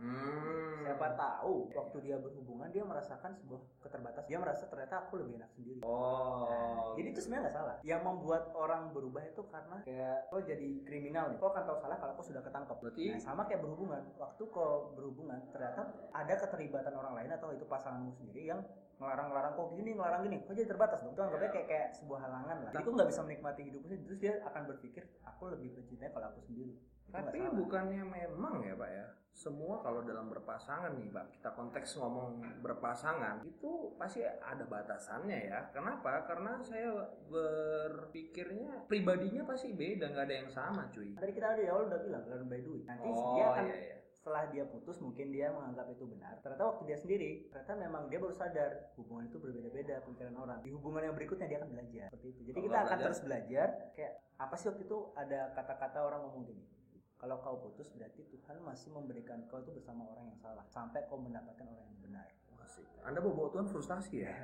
Hmm. 0.00 0.80
Siapa 0.80 1.12
tahu 1.14 1.68
waktu 1.76 1.96
dia 2.02 2.16
berhubungan 2.16 2.72
dia 2.72 2.82
merasakan 2.82 3.36
sebuah 3.36 3.60
keterbatasan. 3.84 4.26
Dia 4.32 4.38
merasa 4.40 4.64
ternyata 4.66 5.06
aku 5.06 5.20
lebih 5.20 5.36
enak 5.36 5.50
sendiri. 5.52 5.80
Oh. 5.84 6.48
Nah, 6.48 6.96
jadi 6.96 7.08
itu 7.12 7.20
sebenarnya 7.20 7.42
nggak 7.46 7.56
salah. 7.60 7.76
Yang 7.84 8.02
membuat 8.08 8.42
orang 8.56 8.82
berubah 8.96 9.22
itu 9.28 9.42
karena 9.52 9.76
kayak 9.84 10.18
kau 10.32 10.40
jadi 10.40 10.68
kriminal 10.88 11.30
nih. 11.30 11.38
Kau 11.38 11.52
akan 11.52 11.64
tahu 11.68 11.78
salah 11.78 11.96
kalau 12.00 12.12
kau 12.16 12.24
sudah 12.24 12.42
ketangkep. 12.42 12.76
Berarti 12.80 13.04
nah, 13.12 13.20
sama 13.20 13.42
kayak 13.44 13.60
berhubungan. 13.60 14.02
Waktu 14.16 14.42
kau 14.48 14.96
berhubungan 14.96 15.38
ternyata 15.52 15.82
ada 16.16 16.34
keterlibatan 16.34 16.94
orang 16.96 17.14
lain 17.20 17.30
atau 17.36 17.52
itu 17.52 17.68
pasanganmu 17.68 18.16
sendiri 18.16 18.50
yang 18.50 18.60
ngelarang-ngelarang 19.00 19.52
kok 19.56 19.68
gini 19.72 19.90
ngelarang 19.96 20.22
gini 20.28 20.36
kok 20.44 20.52
jadi 20.52 20.68
terbatas 20.68 21.00
dong 21.00 21.16
itu 21.16 21.22
anggapnya 21.24 21.50
kayak 21.56 21.66
kayak 21.72 21.88
sebuah 21.96 22.20
halangan 22.20 22.56
lah 22.68 22.70
jadi 22.76 22.84
kok 22.84 22.92
nggak 23.00 23.08
bisa 23.08 23.20
menikmati 23.24 23.60
hidupnya 23.64 23.96
terus 23.96 24.18
dia 24.20 24.32
akan 24.44 24.62
berpikir 24.68 25.02
aku 25.24 25.42
lebih 25.56 25.72
mencintai 25.72 26.12
kalau 26.12 26.28
aku 26.28 26.40
sendiri 26.44 26.76
tapi 27.10 27.38
bukannya 27.50 28.02
memang 28.06 28.62
ya 28.62 28.74
pak 28.78 28.90
ya? 28.90 29.06
Semua 29.30 29.80
kalau 29.80 30.04
dalam 30.04 30.28
berpasangan 30.28 31.00
nih 31.00 31.08
pak 31.14 31.38
kita 31.38 31.50
konteks 31.54 31.96
ngomong 31.96 32.42
berpasangan 32.60 33.40
itu 33.46 33.94
pasti 33.96 34.26
ada 34.26 34.64
batasannya 34.66 35.38
ya. 35.48 35.60
Kenapa? 35.72 36.26
Karena 36.26 36.60
saya 36.60 37.08
berpikirnya 37.30 38.84
pribadinya 38.90 39.46
pasti 39.46 39.72
beda 39.72 40.12
nggak 40.12 40.26
ada 40.28 40.36
yang 40.44 40.50
sama 40.50 40.90
cuy. 40.92 41.16
Tadi 41.16 41.32
kita 41.32 41.56
ya 41.56 41.72
awal 41.72 41.88
udah 41.88 42.00
bilang 42.04 42.24
learn 42.26 42.46
by 42.50 42.60
doing. 42.60 42.84
Nanti 42.84 43.08
oh, 43.08 43.38
dia 43.38 43.44
akan 43.48 43.64
iya, 43.70 43.76
iya. 43.80 43.96
setelah 44.12 44.42
dia 44.52 44.64
putus 44.68 44.98
mungkin 45.00 45.32
dia 45.32 45.48
menganggap 45.54 45.86
itu 45.88 46.04
benar. 46.04 46.34
Ternyata 46.44 46.64
waktu 46.66 46.82
dia 46.90 46.98
sendiri 47.00 47.30
ternyata 47.48 47.72
memang 47.80 48.02
dia 48.12 48.18
baru 48.20 48.34
sadar 48.34 48.92
hubungan 49.00 49.24
itu 49.30 49.38
berbeda-beda 49.40 50.04
pemikiran 50.04 50.36
orang. 50.36 50.58
Di 50.60 50.70
hubungan 50.74 51.06
yang 51.06 51.16
berikutnya 51.16 51.48
dia 51.48 51.58
akan 51.64 51.70
belajar. 51.72 52.12
Seperti 52.12 52.28
itu. 52.34 52.40
Jadi 52.52 52.58
kita 52.66 52.78
akan 52.84 52.98
terus 53.08 53.20
belajar 53.24 53.68
kayak 53.96 54.12
apa 54.36 54.54
sih 54.58 54.68
waktu 54.68 54.84
itu 54.84 54.98
ada 55.16 55.52
kata-kata 55.56 55.98
orang 56.04 56.20
ngomong 56.28 56.44
gini 56.44 56.79
kalau 57.20 57.36
kau 57.44 57.56
putus 57.60 57.92
berarti 57.92 58.24
Tuhan 58.32 58.64
masih 58.64 58.88
memberikan 58.96 59.44
kau 59.52 59.60
itu 59.60 59.76
bersama 59.76 60.08
orang 60.08 60.32
yang 60.32 60.40
salah 60.40 60.64
sampai 60.72 61.04
kau 61.04 61.20
mendapatkan 61.20 61.68
orang 61.68 61.84
yang 61.92 62.00
benar 62.00 62.28
Asik. 62.70 62.86
Anda 63.02 63.18
bawa 63.24 63.50
Tuhan 63.50 63.66
frustasi 63.72 64.22
ya. 64.22 64.30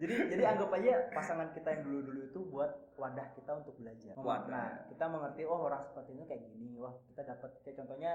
jadi 0.00 0.14
jadi 0.30 0.42
anggap 0.46 0.70
aja 0.76 1.10
pasangan 1.10 1.50
kita 1.56 1.68
yang 1.74 1.82
dulu-dulu 1.88 2.20
itu 2.28 2.40
buat 2.54 2.70
wadah 3.00 3.34
kita 3.34 3.50
untuk 3.56 3.74
belajar. 3.80 4.14
Wadah. 4.14 4.46
Nah, 4.46 4.68
kita 4.92 5.04
mengerti 5.08 5.42
oh 5.48 5.58
orang 5.58 5.82
seperti 5.88 6.14
ini 6.14 6.24
kayak 6.28 6.44
gini. 6.54 6.76
Wah, 6.78 6.94
kita 7.08 7.24
dapat 7.24 7.50
kayak 7.64 7.82
contohnya 7.82 8.12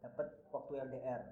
dapat 0.00 0.26
waktu 0.50 0.72
LDR. 0.90 1.22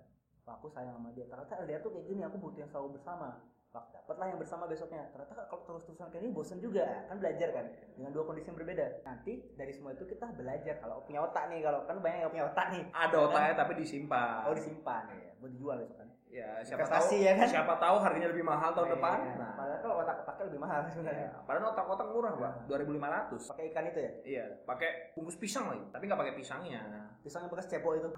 Wah, 0.44 0.54
aku 0.60 0.70
sayang 0.70 0.94
sama 0.94 1.10
dia. 1.16 1.26
Ternyata 1.26 1.66
LDR 1.66 1.80
tuh 1.82 1.92
kayak 1.96 2.06
gini, 2.06 2.20
aku 2.22 2.36
butuh 2.36 2.60
yang 2.62 2.70
selalu 2.70 3.00
bersama. 3.00 3.42
Wah, 3.68 3.84
dapatlah 3.92 4.26
yang 4.32 4.38
bersama 4.40 4.64
besoknya. 4.64 5.12
Ternyata 5.12 5.44
kalau 5.44 5.60
terus-terusan 5.68 6.08
kayak 6.08 6.24
ini 6.24 6.32
bosen 6.32 6.56
juga. 6.56 7.04
Kan 7.04 7.20
belajar 7.20 7.48
kan 7.52 7.66
dengan 7.96 8.10
dua 8.16 8.24
kondisi 8.24 8.48
yang 8.48 8.56
berbeda. 8.56 9.04
Nanti 9.04 9.44
dari 9.60 9.72
semua 9.76 9.92
itu 9.92 10.08
kita 10.08 10.32
belajar 10.32 10.80
kalau 10.80 11.04
punya 11.04 11.20
otak 11.20 11.52
nih, 11.52 11.60
kalau 11.60 11.84
kan 11.84 12.00
banyak 12.00 12.24
yang 12.24 12.32
punya 12.32 12.46
otak 12.48 12.66
nih. 12.72 12.82
Ada 12.96 13.16
otaknya 13.28 13.52
kan? 13.52 13.60
tapi 13.60 13.72
disimpan. 13.76 14.40
Oh, 14.48 14.54
disimpan 14.56 15.02
ya. 15.12 15.32
Buat 15.36 15.50
dijual 15.52 15.76
besok 15.84 15.96
kan 16.00 16.08
ya 16.28 16.60
siapa 16.60 16.84
Investasi, 16.84 17.16
tahu 17.16 17.24
ya 17.24 17.32
kan? 17.40 17.48
siapa 17.48 17.74
tahu 17.80 17.96
harganya 18.04 18.28
lebih 18.28 18.44
mahal 18.44 18.70
tahun 18.76 18.88
iya, 18.92 18.94
depan 19.00 19.16
iya. 19.16 19.34
nah 19.40 19.50
padahal 19.56 19.80
kalau 19.80 19.94
otak-otaknya 20.04 20.44
lebih 20.52 20.60
mahal 20.60 20.78
sebenarnya 20.92 21.28
iya. 21.32 21.40
padahal 21.48 21.66
otak-otak 21.72 22.06
murah 22.12 22.32
pak 22.36 22.52
dua 22.68 22.76
ribu 22.84 22.92
lima 22.92 23.08
ratus 23.08 23.42
pakai 23.48 23.64
ikan 23.72 23.84
itu 23.88 23.98
ya 23.98 24.12
iya 24.28 24.44
pakai 24.68 24.90
bungkus 25.16 25.36
pisang 25.40 25.72
lagi 25.72 25.84
tapi 25.88 26.04
nggak 26.04 26.20
pakai 26.20 26.34
pisangnya 26.36 26.80
pisangnya 27.24 27.48
bekas 27.48 27.66
cepo 27.72 27.88
itu 27.96 28.08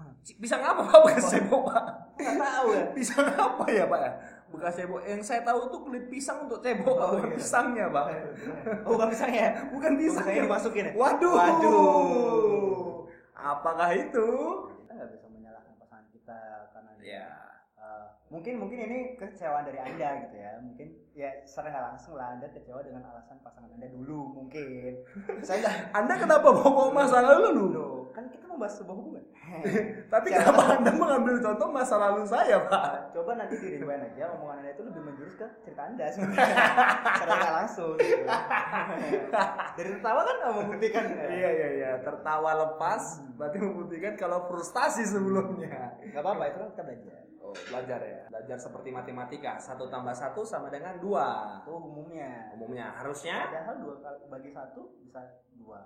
pisang 0.43 0.61
apa 0.61 0.81
pak 0.83 0.99
bekas 1.07 1.25
cepo 1.31 1.55
pak 1.63 1.83
nggak 2.19 2.35
tahu 2.35 2.67
ya 2.75 2.85
pisang 2.99 3.27
apa 3.31 3.65
ya 3.71 3.83
pak 3.87 3.99
ya 4.03 4.11
bekas 4.51 4.75
cebo 4.75 4.99
yang 5.07 5.23
saya 5.23 5.41
tahu 5.47 5.71
itu 5.71 5.77
kulit 5.81 6.05
pisang 6.11 6.45
untuk 6.45 6.59
cebo 6.59 6.91
oh, 6.91 7.15
bukan 7.15 7.31
iya. 7.31 7.37
pisangnya 7.39 7.85
pak. 7.87 8.05
Oh, 8.83 8.89
bukan 8.93 9.07
pisangnya 9.09 9.47
bukan 9.71 9.91
pisangnya 9.95 10.43
masukin 10.45 10.85
ya? 10.91 10.93
Waduh. 10.93 11.33
Waduh. 11.33 13.07
Apakah 13.33 13.89
itu 13.95 14.27
kita 14.83 14.91
nggak 14.91 15.09
bisa 15.15 15.27
menyalahkan 15.31 15.73
pasangan 15.79 16.07
kita 16.13 16.39
karena 16.75 16.91
ya 17.01 17.27
mungkin 18.31 18.63
mungkin 18.63 18.79
ini 18.79 18.99
kecewaan 19.19 19.67
dari 19.67 19.79
anda 19.83 20.23
gitu 20.25 20.35
ya. 20.39 20.51
Mungkin 20.63 20.87
ya 21.11 21.29
secara 21.43 21.67
nggak 21.75 21.85
langsung 21.91 22.15
lah 22.15 22.39
anda 22.39 22.47
kecewa 22.47 22.79
dengan 22.79 23.03
alasan 23.11 23.43
pasangan 23.43 23.75
anda 23.75 23.91
dulu 23.91 24.31
mungkin. 24.31 25.03
Saya 25.47 25.91
anda 25.91 26.15
kenapa 26.15 26.47
bawa 26.47 26.95
masa 26.95 27.19
lalu 27.19 27.47
dulu 27.59 28.01
kan 28.11 28.27
kita 28.27 28.43
membahas 28.43 28.75
sebuah 28.79 28.95
hubungan. 28.95 29.23
Tapi 30.13 30.27
kenapa 30.31 30.61
anda 30.79 30.91
mengambil 30.91 31.35
contoh 31.39 31.67
masa 31.71 31.95
lalu 31.95 32.27
saya 32.27 32.59
pak? 32.67 33.15
Coba 33.15 33.39
nanti 33.39 33.55
di 33.55 33.79
rewind 33.79 34.03
aja 34.03 34.35
omongan 34.35 34.63
anda 34.63 34.71
itu 34.75 34.83
lebih 34.83 35.01
menjurus 35.07 35.35
ke 35.39 35.47
cerita 35.63 35.81
anda 35.87 36.05
sebenarnya 36.11 36.55
secara 37.15 37.33
nggak 37.39 37.55
langsung 37.55 37.91
gitu. 37.95 38.23
dari 39.79 39.89
tertawa 39.95 40.21
kan 40.27 40.37
membuktikan 40.51 41.05
ya. 41.07 41.25
iya 41.31 41.49
iya 41.55 41.69
iya. 41.71 41.91
Tertawa 42.03 42.51
lepas 42.67 43.23
berarti 43.39 43.57
membuktikan 43.63 44.13
kalau 44.19 44.43
frustasi 44.51 45.07
sebelumnya. 45.07 45.95
Nggak 46.11 46.21
apa-apa 46.21 46.43
itu 46.51 46.57
kan 46.59 46.69
kita 46.75 46.83
belajar 46.83 47.20
belajar 47.53 47.99
ya. 47.99 48.19
Belajar 48.27 48.57
seperti 48.57 48.89
matematika. 48.89 49.55
Satu 49.55 49.85
tambah 49.85 50.11
satu 50.11 50.41
sama 50.41 50.67
dengan 50.67 50.97
dua. 50.97 51.59
Itu 51.59 51.71
umumnya. 51.73 52.51
Umumnya 52.53 52.91
harusnya. 52.93 53.47
Padahal 53.47 53.75
dua 53.77 53.95
kali 53.99 54.19
bagi 54.27 54.49
satu 54.49 54.81
bisa 54.99 55.21
dua. 55.53 55.79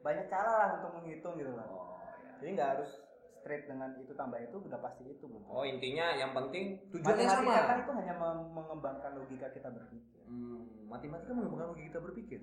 Banyak 0.00 0.26
cara 0.26 0.50
lah 0.50 0.68
untuk 0.76 0.96
menghitung 0.96 1.36
gitu 1.36 1.52
loh. 1.52 1.66
Oh, 1.66 2.00
ya. 2.18 2.32
jadi 2.38 2.50
nggak 2.54 2.70
harus 2.74 2.90
straight 3.36 3.64
dengan 3.64 3.88
itu 3.94 4.12
tambah 4.12 4.36
itu 4.36 4.56
udah 4.58 4.78
pasti 4.78 5.02
itu 5.06 5.24
belum 5.24 5.44
Oh 5.46 5.60
intinya 5.62 6.12
yang 6.12 6.32
penting 6.32 6.76
tujuannya 6.88 7.24
matematika 7.24 7.56
sama. 7.56 7.64
kan 7.64 7.76
itu 7.80 7.92
hanya 7.94 8.14
mengembangkan 8.50 9.10
logika 9.14 9.48
kita 9.48 9.68
berpikir 9.68 10.20
Hmm, 10.24 10.86
matematika 10.86 11.32
mengembangkan 11.32 11.68
logika 11.70 11.88
kita 11.88 12.00
berpikir. 12.00 12.40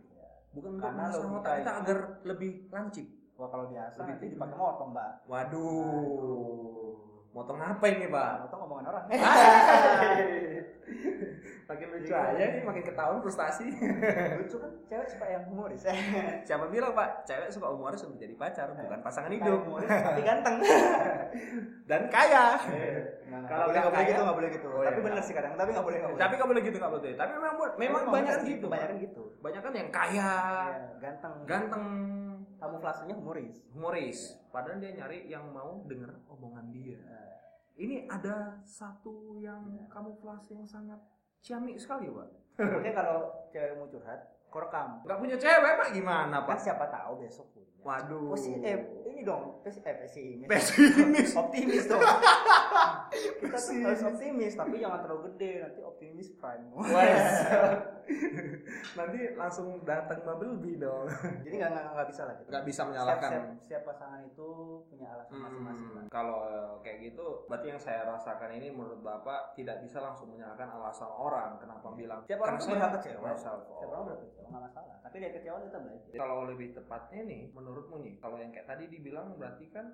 Bukan 0.51 0.69
untuk 0.73 0.83
Karena 0.83 1.05
logika 1.07 1.37
otak 1.37 1.53
kita 1.55 1.69
itu- 1.69 1.79
agar 1.79 1.97
lebih 2.23 2.51
lancip. 2.67 3.07
wah 3.33 3.47
kalau 3.47 3.65
biasa 3.67 3.93
Lebih 3.95 4.09
nanti 4.11 4.25
dipakai 4.27 4.57
motong 4.57 4.89
mbak 4.91 5.11
Waduh. 5.27 6.93
Motong 7.37 7.61
apa 7.61 7.85
ini, 7.85 8.09
Pak? 8.09 8.31
motong 8.41 8.65
omongan 8.65 8.85
orang 8.89 9.05
makin 11.67 11.87
lucu 11.91 12.15
aja 12.15 12.31
nih, 12.47 12.63
makin 12.63 12.79
ketahuan 12.81 13.19
frustasi. 13.19 13.67
lucu 14.39 14.55
kan 14.55 14.71
cewek 14.87 15.03
suka 15.05 15.25
yang 15.27 15.43
humoris 15.45 15.83
Siapa 16.47 16.71
bilang, 16.71 16.95
Pak? 16.95 17.27
Cewek 17.27 17.51
suka 17.51 17.67
humoris 17.67 17.99
untuk 18.01 18.15
jadi 18.15 18.33
pacar, 18.33 18.71
bukan 18.71 19.03
pasangan 19.03 19.27
hidup. 19.29 19.67
humoris 19.67 19.85
tapi 19.85 20.23
ganteng 20.23 20.63
Dan 21.91 22.07
kaya. 22.07 22.55
Nah, 23.27 23.43
Kalau 23.43 23.67
nggak 23.67 23.83
boleh 23.85 24.05
gitu 24.07 24.21
nggak 24.23 24.37
boleh 24.39 24.49
gitu 24.49 24.67
Oh, 24.67 24.79
iya. 24.79 24.87
tapi 24.87 24.99
bener 25.03 25.21
sih 25.21 25.35
kadang 25.35 25.53
tapi 25.53 25.69
nggak 25.71 25.85
boleh 25.85 25.97
nggak 25.99 26.09
boleh 26.09 26.21
Tapi 26.23 26.33
nggak 26.33 26.49
boleh 26.49 26.61
gitu, 26.63 26.77
nggak 26.79 26.93
boleh. 26.95 27.13
Tapi 27.13 27.31
memang 27.35 27.53
memang 27.77 28.03
banyak 28.07 28.33
kan 28.33 28.43
gitu. 28.47 28.65
banyak 28.65 28.87
kan 28.87 28.97
gitu 28.97 29.23
Banyak 29.37 29.61
kan 29.61 29.73
yang 29.75 29.89
kaya, 29.91 30.31
Iya, 30.71 30.87
ganteng 30.97 31.35
ganteng, 31.43 31.83
kamuflasenya 32.57 33.13
humoris 33.13 33.59
humoris. 33.69 34.19
Padahal 34.49 34.79
dia 34.79 34.95
nyari 34.95 35.27
yang 35.27 35.51
mau 35.51 35.83
denger 35.83 36.15
omongan 36.31 36.71
dia. 36.71 37.03
Ini 37.77 38.09
ada 38.09 38.57
satu 38.65 39.37
yang 39.37 39.85
kamuflase 39.85 40.57
yang 40.57 40.65
sangat 40.65 40.97
ciamik 41.45 41.77
sekali, 41.77 42.09
Pak. 42.09 42.27
Oke 42.81 42.89
kalau 42.89 43.45
cewek 43.53 43.77
mau 43.77 43.85
curhat, 43.85 44.19
kau 44.49 44.65
rekam. 44.65 45.05
Nggak 45.05 45.19
punya 45.21 45.35
cewek, 45.37 45.73
Pak, 45.77 45.89
gimana, 45.93 46.41
Kan 46.41 46.57
Pak? 46.57 46.57
siapa 46.57 46.89
tahu 46.89 47.21
besok 47.21 47.53
punya. 47.53 47.69
Waduh. 47.85 48.33
Posi 48.33 48.57
eh 48.65 48.81
ini 49.05 49.21
dong, 49.21 49.61
eh 49.63 49.95
pesimis. 50.01 50.49
Pesimis. 50.49 51.29
optimis 51.39 51.85
dong. 51.85 52.01
Kita 53.11 53.57
tuh 53.57 53.73
harus 53.83 54.01
optimis, 54.03 54.53
tapi 54.53 54.75
jangan 54.81 54.99
terlalu 55.05 55.21
gede, 55.33 55.51
nanti 55.63 55.79
optimis 55.83 56.27
prime. 56.35 56.67
Nanti 58.97 59.19
langsung 59.35 59.67
datang 59.83 60.19
Bumblebee 60.23 60.79
dong. 60.79 61.07
Jadi 61.45 61.55
nggak 61.59 61.71
nggak 61.71 61.85
nggak 61.95 62.07
bisa 62.07 62.21
lah 62.23 62.33
gitu. 62.39 62.49
Nggak 62.51 62.65
bisa 62.65 62.75
Setiap, 62.77 62.89
menyalahkan. 62.91 63.29
setiap, 63.31 63.45
setiap 63.63 63.81
pasangan 63.83 64.21
itu 64.23 64.47
punya 64.87 65.07
alasan 65.11 65.35
masing-masing. 65.39 65.87
Hmm, 65.87 65.97
lah. 65.97 66.03
kalau 66.07 66.39
kayak 66.83 66.97
gitu, 67.11 67.25
berarti 67.51 67.67
yang 67.75 67.81
saya 67.81 68.01
rasakan 68.07 68.49
ini 68.55 68.67
menurut 68.71 69.01
Bapak 69.03 69.55
tidak 69.59 69.83
bisa 69.83 69.97
langsung 69.99 70.31
menyalahkan 70.31 70.67
alasan 70.71 71.11
orang 71.11 71.59
kenapa 71.59 71.87
bilang 71.95 72.19
Setiap 72.23 72.39
orang 72.43 72.55
"Karena 72.55 72.59
tuh 72.59 72.67
saya 72.67 72.79
berhak 72.79 72.93
kecewa. 72.99 73.29
Setiap 73.35 73.89
orang 73.91 74.03
berhak 74.07 74.21
kecewa, 74.23 74.47
nggak 74.47 74.63
masalah. 74.71 74.95
Tapi 75.03 75.15
dari 75.19 75.33
kecewa 75.35 75.57
kita 75.63 75.77
belajar. 75.83 76.11
Kalau 76.15 76.37
lebih 76.47 76.67
tepatnya 76.75 77.21
nih, 77.27 77.41
menurutmu 77.51 77.95
nih, 78.03 78.13
kalau 78.19 78.37
yang 78.39 78.51
kayak 78.51 78.67
tadi 78.67 78.83
dibilang 78.87 79.35
berarti 79.35 79.65
kan 79.71 79.85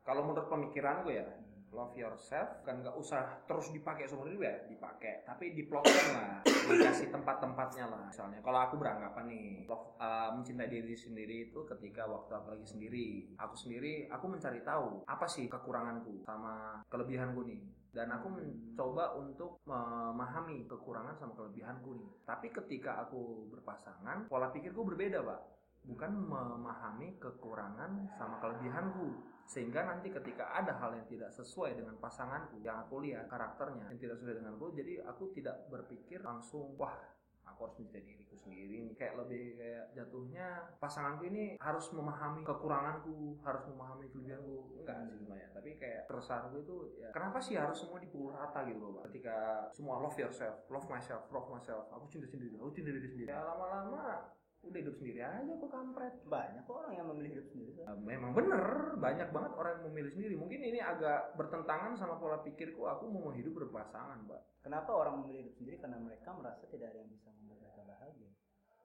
kalau 0.00 0.24
menurut 0.24 0.48
pemikiran 0.48 1.04
gue 1.04 1.20
ya, 1.20 1.28
love 1.70 1.94
yourself. 1.94 2.62
Kan 2.66 2.82
nggak 2.82 2.96
usah 2.98 3.42
terus 3.46 3.70
dipakai 3.70 4.06
seumur 4.06 4.30
hidup 4.30 4.42
ya 4.46 4.54
dipakai. 4.66 5.22
Tapi 5.26 5.54
diplotkan 5.54 6.06
lah 6.14 6.30
dikasih 6.44 7.10
tempat-tempatnya 7.10 7.86
lah. 7.90 8.02
Misalnya 8.10 8.38
kalau 8.42 8.60
aku 8.62 8.74
beranggapan 8.78 9.24
nih 9.30 9.46
love, 9.66 9.96
uh, 9.98 10.34
mencintai 10.34 10.70
diri 10.70 10.94
sendiri 10.94 11.50
itu 11.50 11.60
ketika 11.66 12.06
waktu 12.06 12.32
aku 12.34 12.58
lagi 12.58 12.66
sendiri. 12.66 13.08
Aku 13.38 13.54
sendiri 13.54 14.10
aku 14.10 14.26
mencari 14.26 14.60
tahu 14.62 15.06
apa 15.06 15.26
sih 15.26 15.46
kekuranganku 15.46 16.22
sama 16.26 16.84
kelebihanku 16.90 17.46
nih. 17.46 17.62
Dan 17.90 18.06
aku 18.14 18.30
mencoba 18.30 19.18
untuk 19.18 19.58
memahami 19.66 20.62
kekurangan 20.70 21.18
sama 21.18 21.34
kelebihanku 21.34 21.98
nih. 21.98 22.10
Tapi 22.22 22.54
ketika 22.54 23.02
aku 23.02 23.50
berpasangan 23.50 24.30
pola 24.30 24.54
pikirku 24.54 24.86
berbeda 24.86 25.26
pak 25.26 25.59
bukan 25.84 26.12
memahami 26.12 27.16
kekurangan 27.16 28.08
sama 28.16 28.36
kelebihanku. 28.40 29.08
Sehingga 29.50 29.82
nanti 29.82 30.14
ketika 30.14 30.54
ada 30.54 30.78
hal 30.78 30.94
yang 30.94 31.06
tidak 31.10 31.30
sesuai 31.34 31.74
dengan 31.74 31.98
pasanganku 31.98 32.62
yang 32.62 32.86
aku 32.86 33.02
lihat 33.02 33.26
karakternya 33.26 33.90
yang 33.90 33.98
tidak 33.98 34.22
sesuai 34.22 34.38
denganku 34.38 34.70
jadi 34.70 35.02
aku 35.10 35.34
tidak 35.34 35.66
berpikir 35.66 36.22
langsung 36.22 36.78
wah 36.78 36.94
aku 37.42 37.66
harus 37.66 37.74
mencintai 37.82 38.06
diriku 38.06 38.38
sendiri 38.38 38.86
nih. 38.86 38.94
Kayak 38.94 39.26
lebih 39.26 39.58
kayak 39.58 39.84
jatuhnya 39.98 40.46
pasanganku 40.78 41.26
ini 41.26 41.58
harus 41.58 41.90
memahami 41.90 42.46
kekuranganku 42.46 43.42
harus 43.42 43.64
memahami 43.66 44.06
kelebihanku. 44.14 44.86
Enggak 44.86 44.96
sih 45.02 45.18
sebenarnya 45.18 45.48
tapi 45.50 45.70
kayak 45.76 46.06
keresahanku 46.06 46.56
itu 46.62 46.76
ya 47.02 47.10
kenapa 47.12 47.36
sih 47.42 47.58
harus 47.58 47.76
semua 47.76 48.00
dipukul 48.00 48.32
rata 48.32 48.64
gitu 48.64 48.80
loh 48.80 49.02
ketika 49.10 49.68
semua 49.74 50.00
love 50.00 50.16
yourself 50.16 50.56
love 50.72 50.88
myself 50.88 51.26
love 51.28 51.50
myself 51.52 51.84
aku 51.92 52.08
cinta 52.08 52.30
sendiri 52.30 52.54
aku 52.56 52.70
cinta 52.70 52.94
diri 52.94 53.10
sendiri. 53.10 53.28
Ya 53.28 53.44
lama-lama 53.44 54.30
udah 54.60 54.78
hidup 54.78 54.94
sendiri 55.00 55.20
aja 55.24 55.52
kok 55.56 55.72
kampret 55.72 56.14
Banyak 56.28 56.62
kok 56.68 56.76
orang 56.76 56.92
yang 56.92 57.06
memilih 57.08 57.30
hidup 57.40 57.46
sendiri. 57.48 57.72
Ya, 57.80 57.96
memang 57.96 58.36
bener 58.36 58.94
banyak 59.00 59.28
banget 59.32 59.52
orang 59.56 59.72
yang 59.80 59.84
memilih 59.88 60.10
sendiri 60.12 60.34
mungkin 60.36 60.60
ini 60.60 60.78
agak 60.84 61.32
bertentangan 61.40 61.96
sama 61.96 62.20
pola 62.20 62.44
pikirku 62.44 62.84
aku 62.84 63.08
mau 63.08 63.32
hidup 63.32 63.56
berpasangan 63.56 64.28
mbak 64.28 64.40
Kenapa 64.60 64.92
orang 64.92 65.24
memilih 65.24 65.48
hidup 65.48 65.54
sendiri? 65.56 65.76
Karena 65.80 65.96
mereka 65.96 66.36
merasa 66.36 66.68
tidak 66.68 66.92
ada 66.92 67.00
yang 67.00 67.08
bisa 67.08 67.32
membuat 67.32 67.64
mereka 67.64 67.80
bahagia. 67.88 68.30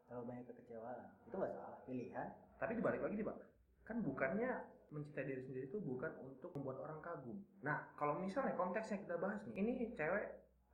Terlalu 0.07 0.23
banyak 0.31 0.45
kekecewaan. 0.47 1.07
Itu 1.27 1.35
nggak 1.35 1.51
salah. 1.51 1.79
Pilihan. 1.83 2.29
tapi 2.55 2.71
dibalik 2.79 3.03
lagi 3.03 3.19
nih 3.19 3.27
pak 3.27 3.37
kan 3.85 4.01
bukannya 4.01 4.51
mencintai 4.89 5.27
diri 5.27 5.41
sendiri 5.43 5.65
itu 5.69 5.77
bukan 5.83 6.11
untuk 6.23 6.55
membuat 6.57 6.81
orang 6.87 6.99
kagum 7.03 7.37
nah 7.61 7.85
kalau 7.99 8.17
misalnya 8.17 8.55
konteksnya 8.57 9.03
kita 9.03 9.15
bahas 9.19 9.43
nih 9.45 9.55
ini 9.59 9.91
cewek 9.93 10.25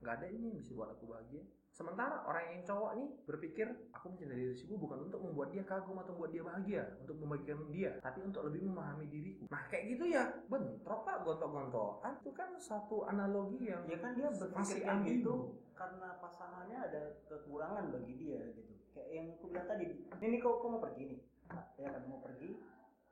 nggak 0.02 0.14
ada 0.22 0.28
ini 0.32 0.54
yang 0.54 0.58
bisa 0.62 0.72
buat 0.78 0.94
aku 0.94 1.10
bahagia 1.10 1.44
sementara 1.71 2.23
orang 2.27 2.45
yang 2.51 2.62
cowok 2.67 2.91
nih 2.99 3.10
berpikir 3.23 3.67
aku 3.95 4.12
mencintai 4.12 4.38
diri 4.38 4.55
sendiri 4.55 4.77
bukan 4.79 5.07
untuk 5.07 5.19
membuat 5.23 5.49
dia 5.55 5.63
kagum 5.63 5.97
atau 5.99 6.12
membuat 6.13 6.31
dia 6.36 6.43
bahagia 6.43 6.84
untuk 6.99 7.15
membagikan 7.19 7.60
dia 7.71 7.91
tapi 8.03 8.19
untuk 8.21 8.43
lebih 8.47 8.67
memahami 8.67 9.07
diriku 9.07 9.47
nah 9.47 9.63
kayak 9.71 9.95
gitu 9.95 10.05
ya 10.12 10.23
bentrok 10.51 11.07
pak 11.07 11.23
gontok-gontokan 11.23 12.13
itu 12.19 12.31
kan 12.36 12.49
satu 12.60 13.07
analogi 13.07 13.71
yang 13.71 13.84
Ya 13.88 13.97
kan 13.99 14.15
dia 14.15 14.29
berpikir 14.31 14.84
kayak 14.84 15.03
ambigu. 15.03 15.15
gitu 15.19 15.36
karena 15.81 16.07
pasangannya 16.21 16.77
ada 16.77 17.01
kekurangan 17.25 17.89
bagi 17.89 18.13
dia 18.21 18.39
gitu. 18.53 18.73
Kayak 18.93 19.10
yang 19.10 19.27
aku 19.34 19.45
bilang 19.49 19.67
tadi. 19.67 19.86
Ini 20.21 20.38
kau, 20.38 20.62
kau 20.62 20.69
mau 20.69 20.81
pergi 20.84 21.03
nih. 21.10 21.19
Nah, 21.49 21.65
ya 21.81 21.89
kan 21.89 22.03
mau 22.05 22.21
pergi. 22.21 22.49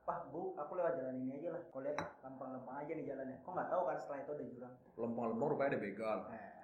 Wah 0.06 0.20
bu, 0.30 0.54
aku 0.54 0.72
lewat 0.78 0.94
jalan 1.02 1.18
ini 1.26 1.42
aja 1.42 1.50
lah. 1.58 1.62
Kau 1.74 1.82
lihat 1.82 1.98
lempeng-lempeng 2.22 2.78
aja 2.78 2.92
nih 2.94 3.06
jalannya. 3.10 3.38
Kau 3.42 3.58
nggak 3.58 3.70
tahu 3.74 3.82
kan 3.90 3.98
setelah 3.98 4.20
itu 4.22 4.32
ada 4.38 4.46
jurang. 4.46 4.74
lempeng-lempeng 5.00 5.50
rupanya 5.50 5.70
ada 5.74 5.82
begal 5.82 6.20
Nah. 6.30 6.59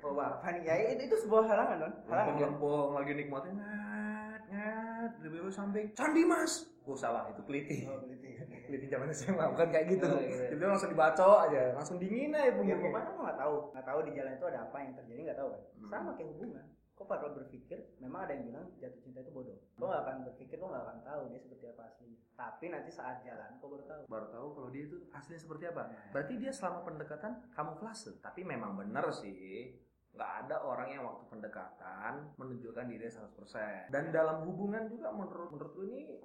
Oh 0.00 0.14
apa 0.16 0.46
nih? 0.50 0.62
Ya 0.62 0.74
itu, 0.88 1.02
itu 1.04 1.16
sebuah 1.20 1.42
halangan 1.44 1.76
kan? 1.78 1.92
Halangan. 2.04 2.08
kan? 2.08 2.24
lempeng-lempeng 2.40 2.90
lagi 2.94 3.12
nikmatin 3.14 3.52
ngat 3.54 4.42
ngat 4.48 5.12
lebih 5.20 5.38
samping 5.48 5.86
candi 5.92 6.22
mas 6.22 6.52
oh 6.82 6.94
salah 6.94 7.26
itu 7.28 7.42
keliti 7.44 7.86
Oh, 7.86 8.02
gitu 8.02 8.26
ya. 8.26 8.42
keliti 8.64 8.86
zaman 8.86 9.06
SMA 9.08 9.44
bukan 9.48 9.68
kayak 9.68 9.86
gitu 9.88 10.06
Oh, 10.06 10.18
iya. 10.18 10.50
jadi 10.50 10.64
langsung 10.64 10.90
dibaco 10.90 11.28
aja 11.40 11.62
langsung 11.72 11.96
dingin 11.98 12.30
aja 12.30 12.44
ya 12.44 12.52
punggungnya 12.52 12.78
pokoknya 12.80 13.06
aku 13.06 13.20
nggak 13.20 13.38
tahu 13.38 13.54
nggak 13.70 13.86
tahu 13.86 13.98
di 14.02 14.12
jalan 14.12 14.32
itu 14.32 14.46
ada 14.46 14.58
apa 14.60 14.76
yang 14.80 14.92
terjadi 14.94 15.20
nggak 15.24 15.38
tahu 15.38 15.48
kan 15.48 15.60
Hmm. 15.70 15.88
sama 15.88 16.10
kayak 16.12 16.28
hubungan 16.28 16.64
kok 17.00 17.08
bakal 17.08 17.32
berpikir 17.32 17.96
memang 17.96 18.28
ada 18.28 18.36
yang 18.36 18.52
bilang 18.52 18.66
jatuh 18.76 19.00
cinta 19.00 19.24
itu 19.24 19.32
bodoh? 19.32 19.56
Kok 19.80 19.88
nggak 19.88 20.02
akan 20.04 20.16
berpikir 20.28 20.60
kok 20.60 20.68
nggak 20.68 20.84
akan 20.84 20.98
tahu 21.00 21.22
dia 21.32 21.40
seperti 21.40 21.64
apa 21.72 21.82
aslinya. 21.88 22.18
Tapi 22.36 22.64
nanti 22.68 22.90
saat 22.92 23.16
jalan 23.24 23.56
kok 23.56 23.68
baru 23.72 23.84
tahu. 23.88 24.02
Baru 24.04 24.26
tahu 24.28 24.46
kalau 24.52 24.68
dia 24.68 24.84
itu 24.84 24.96
aslinya 25.08 25.40
seperti 25.40 25.64
apa. 25.72 25.82
Berarti 26.12 26.34
dia 26.36 26.52
selama 26.52 26.84
pendekatan 26.84 27.32
kamuflase. 27.56 28.20
Tapi 28.20 28.44
memang 28.44 28.76
benar 28.76 29.08
sih 29.16 29.72
nggak 30.12 30.32
ada 30.44 30.60
orang 30.60 30.92
yang 30.92 31.02
waktu 31.08 31.24
pendekatan 31.32 32.12
menunjukkan 32.34 32.84
dirinya 32.90 33.30
100% 33.30 33.94
dan 33.94 34.10
dalam 34.10 34.42
hubungan 34.42 34.90
juga 34.90 35.14
menurut 35.14 35.54
menurutku 35.54 35.86
ini 35.86 36.18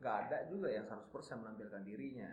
nggak 0.00 0.16
ada 0.24 0.48
juga 0.48 0.72
yang 0.72 0.88
100% 0.88 1.12
menampilkan 1.38 1.84
dirinya. 1.86 2.32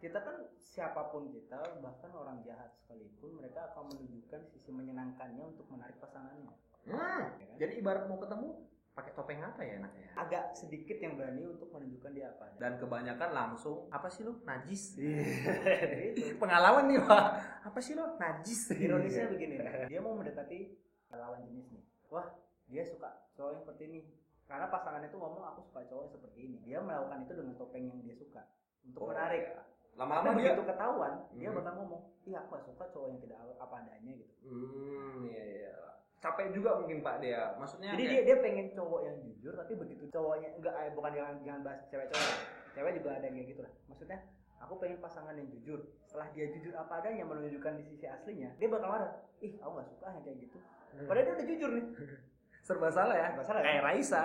Kita 0.00 0.24
kan 0.24 0.48
siapa 0.56 1.12
pun 1.12 1.28
kita 1.28 1.78
bahkan 1.84 2.10
orang 2.16 2.40
jahat 2.42 2.72
sekalipun 2.80 3.38
mereka 3.38 3.70
akan 3.70 3.92
menunjukkan 3.94 4.48
sisi 4.48 4.72
menyenangkannya 4.72 5.44
untuk 5.44 5.68
menarik 5.68 6.00
pasangannya 6.00 6.50
Hmm, 6.82 6.96
ya 7.36 7.46
kan? 7.46 7.56
jadi 7.56 7.72
ibarat 7.76 8.04
mau 8.04 8.16
ketemu 8.16 8.48
pakai 8.90 9.12
topeng 9.12 9.38
apa 9.38 9.60
ya 9.60 9.78
enaknya? 9.78 10.06
agak 10.14 10.44
sedikit 10.52 10.96
yang 10.96 11.14
berani 11.14 11.42
untuk 11.46 11.68
menunjukkan 11.70 12.10
dia 12.10 12.26
apa 12.28 12.52
Dan 12.56 12.76
kebanyakan 12.76 13.30
langsung 13.30 13.88
apa 13.88 14.06
sih 14.06 14.22
lo 14.22 14.40
najis? 14.42 14.96
Jadi 14.96 16.04
itu 16.10 16.36
Pengalaman 16.42 16.84
nih 16.86 17.00
pak, 17.00 17.24
apa 17.62 17.78
sih 17.78 17.94
lo 17.94 18.16
najis? 18.16 18.72
ironisnya 18.74 19.28
begini 19.28 19.56
dia 19.86 19.98
mau 19.98 20.12
mendekati 20.12 20.74
lawan 21.10 21.42
jenis 21.44 21.66
nih 21.70 21.82
wah 22.06 22.26
dia 22.66 22.82
suka 22.82 23.08
cowok 23.32 23.50
yang 23.50 23.60
seperti 23.60 23.82
ini 23.84 24.00
karena 24.44 24.66
pasangannya 24.66 25.06
itu 25.06 25.16
ngomong 25.16 25.42
aku 25.44 25.60
suka 25.64 25.82
cowok 25.84 26.02
yang 26.02 26.12
seperti 26.12 26.38
ini 26.44 26.56
dia 26.60 26.78
melakukan 26.78 27.18
itu 27.20 27.32
dengan 27.34 27.54
topeng 27.56 27.84
yang 27.84 28.00
dia 28.00 28.14
suka 28.14 28.42
untuk 28.82 29.00
Oh, 29.00 29.08
menarik 29.08 29.54
Lama-lama 29.92 30.22
tapi 30.24 30.38
dia. 30.38 30.54
begitu 30.54 30.62
ketahuan 30.66 31.12
dia 31.32 31.48
Hmm. 31.48 31.58
bakal 31.58 31.72
ngomong 31.76 32.02
iya 32.24 32.38
aku 32.40 32.54
suka 32.64 32.84
cowok 32.88 33.06
yang 33.08 33.20
tidak 33.20 33.38
apa 33.56 33.74
adanya 33.76 34.12
gitu 34.12 34.34
Hmm, 34.44 35.18
iya 35.24 35.42
iya. 35.46 35.74
Capek 36.20 36.52
juga 36.52 36.76
mungkin 36.76 37.00
pak 37.00 37.16
dia. 37.18 37.56
Maksudnya. 37.56 37.90
jadi 37.90 38.02
dia 38.02 38.12
kayak- 38.12 38.26
dia 38.26 38.36
pengen 38.38 38.66
cowok 38.70 39.00
yang 39.02 39.16
jujur 39.20 39.52
tapi 39.54 39.72
begitu 39.74 40.04
cowoknya 40.06 40.48
enggak 40.52 40.74
eh, 40.76 40.92
bukan 40.92 41.10
jangan 41.10 41.34
jangan 41.40 41.60
bahas 41.62 41.80
cewek 41.86 42.06
cowok 42.06 42.34
cewek 42.70 42.92
juga 42.94 43.08
ada 43.10 43.24
yang 43.24 43.34
kayak 43.34 43.48
gitu 43.48 43.60
lah 43.60 43.72
maksudnya 43.86 44.18
aku 44.58 44.72
pengen 44.76 44.98
pasangan 44.98 45.32
yang 45.32 45.48
jujur 45.50 45.80
setelah 46.02 46.28
dia 46.30 46.46
jujur 46.50 46.72
apa 46.74 46.92
adanya 46.98 47.24
menunjukkan 47.24 47.72
di 47.74 47.84
sisi 47.86 48.04
aslinya 48.04 48.52
dia 48.54 48.68
bakal 48.68 48.88
marah 48.90 49.10
ih 49.38 49.56
aku 49.56 49.72
gak 49.74 49.88
suka 49.88 50.06
yang 50.10 50.22
kayak 50.22 50.38
gitu 50.40 50.58
padahal 51.00 51.24
dia 51.24 51.34
udah 51.34 51.46
jujur 51.48 51.70
nih 51.72 51.84
serba 52.68 52.88
salah 52.90 53.16
ya. 53.16 53.28
Serba 53.32 53.44
salah, 53.46 53.62
Kayak? 53.64 53.82
Raisa. 53.82 54.22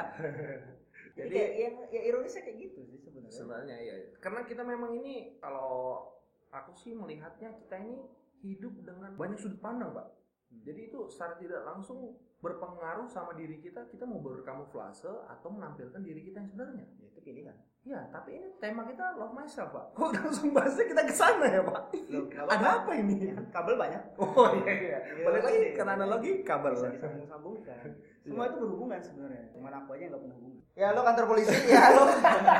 jadi 1.17 1.23
Jadi- 1.23 1.31
kayak 1.31 1.51
yang 1.55 1.75
ya 1.89 2.01
ironisnya 2.03 2.41
kayak 2.43 2.57
gitu 2.61 2.79
sih 2.83 2.99
sebenarnya 2.99 3.31
sebenarnya 3.31 3.75
ya 3.79 3.95
karena 4.19 4.41
kita 4.43 4.61
memang 4.61 4.91
ini 4.93 5.13
kalau 5.39 6.03
aku 6.49 6.75
sih 6.75 6.91
melihatnya 6.91 7.55
kita 7.55 7.75
ini 7.79 8.03
hidup 8.41 8.75
dengan 8.77 9.15
banyak 9.15 9.39
sudut 9.39 9.57
pandang 9.57 9.95
pak 9.95 10.11
Hmm. 10.55 10.63
jadi 10.63 10.79
itu 10.87 10.99
secara 11.11 11.35
tidak 11.35 11.61
langsung 11.67 12.15
berpengaruh 12.39 13.09
sama 13.09 13.33
diri 13.33 13.57
kita 13.57 13.89
kita 13.89 14.05
mau 14.05 14.21
berkamuflase 14.21 15.09
atau 15.27 15.49
menampilkan 15.49 15.97
diri 15.99 16.21
kita 16.23 16.39
yang 16.39 16.49
sebenarnya. 16.53 16.85
Ya 17.01 17.07
itu 17.09 17.19
pilihan. 17.19 17.57
Ya 17.81 17.99
tapi 18.13 18.37
ini 18.37 18.53
tema 18.61 18.85
kita 18.85 19.17
love 19.17 19.33
myself 19.33 19.73
pak. 19.73 19.85
Kok 19.97 20.13
langsung 20.13 20.53
bahasnya 20.53 20.85
kita 20.85 21.01
ke 21.09 21.13
sana 21.13 21.45
ya 21.49 21.61
pak? 21.65 21.89
Loh, 22.13 22.29
ada 22.45 22.85
apa 22.85 22.91
ini? 22.95 23.33
Ya 23.33 23.37
kabel 23.49 23.75
banyak. 23.75 24.01
Oh 24.21 24.53
iya 24.61 24.73
iya. 24.77 24.97
Iya, 25.09 25.25
balik 25.25 25.41
lagi 25.41 25.57
pasti. 25.57 25.73
karena 25.73 25.91
analogi 25.97 26.31
kabel. 26.45 26.73
Bisa 26.77 26.89
disambung-sambungkan. 26.93 27.77
Semua 28.21 28.45
Iya. 28.45 28.49
itu 28.53 28.57
berhubungan 28.61 28.99
sebenarnya. 29.01 29.43
Cuman 29.49 29.73
aku 29.73 29.89
aja 29.97 30.03
nggak 30.05 30.21
punya 30.21 30.35
hubungan. 30.37 30.61
Ya 30.77 30.87
lo 30.93 31.01
kantor 31.01 31.25
polisi 31.25 31.55
ya 31.65 31.83
lo. 31.97 32.03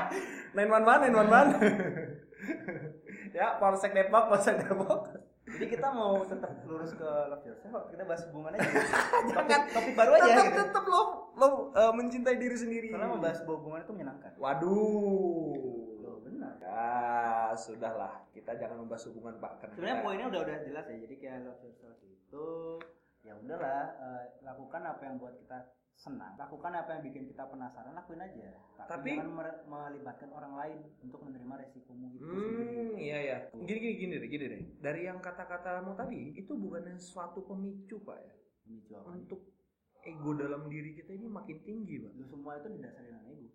nine 0.57 0.71
one 0.73 0.85
one 0.85 0.99
nine 1.05 1.13
one 1.15 1.29
one. 1.29 1.49
Ya 3.35 3.59
polsek 3.59 3.91
depok 3.91 4.31
polsek 4.31 4.63
depok 4.63 5.11
jadi 5.55 5.65
kita 5.71 5.87
mau 5.95 6.19
tetap 6.27 6.51
lurus 6.67 6.91
ke 6.91 7.07
love 7.07 7.45
yourself 7.47 7.87
kita 7.87 8.03
bahas 8.03 8.21
hubungan 8.27 8.51
aja. 8.59 8.69
Jangan. 9.31 9.61
topik, 9.71 9.93
baru 9.95 10.11
aja 10.19 10.27
tetap 10.27 10.45
gitu. 10.51 10.59
tetap 10.67 10.83
lo 10.91 11.01
lo 11.39 11.47
uh, 11.71 11.93
mencintai 11.95 12.35
diri 12.35 12.57
sendiri. 12.59 12.87
Karena 12.91 13.07
membahas 13.07 13.39
hubungan 13.47 13.79
itu 13.83 13.93
menyenangkan. 13.95 14.31
Waduh. 14.35 16.03
Loh, 16.03 16.17
benar. 16.27 16.59
Ya 16.59 16.91
sudahlah. 17.55 18.27
Kita 18.35 18.51
jangan 18.59 18.83
membahas 18.83 19.07
hubungan 19.07 19.39
pak 19.39 19.63
karena 19.63 19.73
sebenarnya 19.79 19.99
poinnya 20.03 20.27
udah 20.27 20.41
udah 20.43 20.57
jelas 20.67 20.85
ya. 20.91 20.97
Jadi 20.99 21.15
kayak 21.15 21.37
love 21.47 21.61
yourself 21.63 21.97
itu 22.03 22.47
ya 23.25 23.33
udahlah 23.33 23.81
eh, 23.97 24.23
lakukan 24.45 24.81
apa 24.85 25.01
yang 25.01 25.15
buat 25.17 25.33
kita 25.39 25.65
senang 25.95 26.35
lakukan 26.35 26.75
apa 26.75 26.89
yang 26.93 27.03
bikin 27.03 27.23
kita 27.25 27.47
penasaran 27.47 27.91
lakuin 27.91 28.19
aja 28.19 28.51
tapi, 28.75 28.89
Tapi- 28.91 29.15
jangan 29.15 29.31
melibatkan 29.65 30.29
orang 30.29 30.53
lain 30.53 30.77
untuk 30.99 31.23
menerima 31.23 31.53
resikomu 31.57 32.11
itu 32.11 32.21
sendiri 32.21 32.75
Hmm, 32.85 32.93
iya 32.97 33.17
ya. 33.19 33.37
Gini 33.55 33.79
gini 33.81 33.95
gini 33.97 34.13
deh, 34.17 34.29
gini 34.29 34.45
deh. 34.45 34.61
Dari 34.77 35.01
yang 35.03 35.17
kata-katamu 35.17 35.95
tadi, 35.95 36.31
itu 36.33 36.53
bukannya 36.53 36.95
suatu 36.95 37.43
pemicu 37.43 37.97
pak 38.01 38.19
ya, 38.19 38.33
Memicu 38.65 38.91
apa? 38.93 39.07
untuk 39.09 39.41
ego 40.01 40.31
dalam 40.33 40.67
diri 40.67 40.93
kita 40.93 41.11
ini 41.11 41.25
makin 41.25 41.57
tinggi 41.61 41.97
pak. 41.97 42.11
Lu 42.13 42.23
semua 42.23 42.55
itu 42.55 42.67
didasari 42.69 43.07
dengan 43.07 43.25
ego 43.25 43.47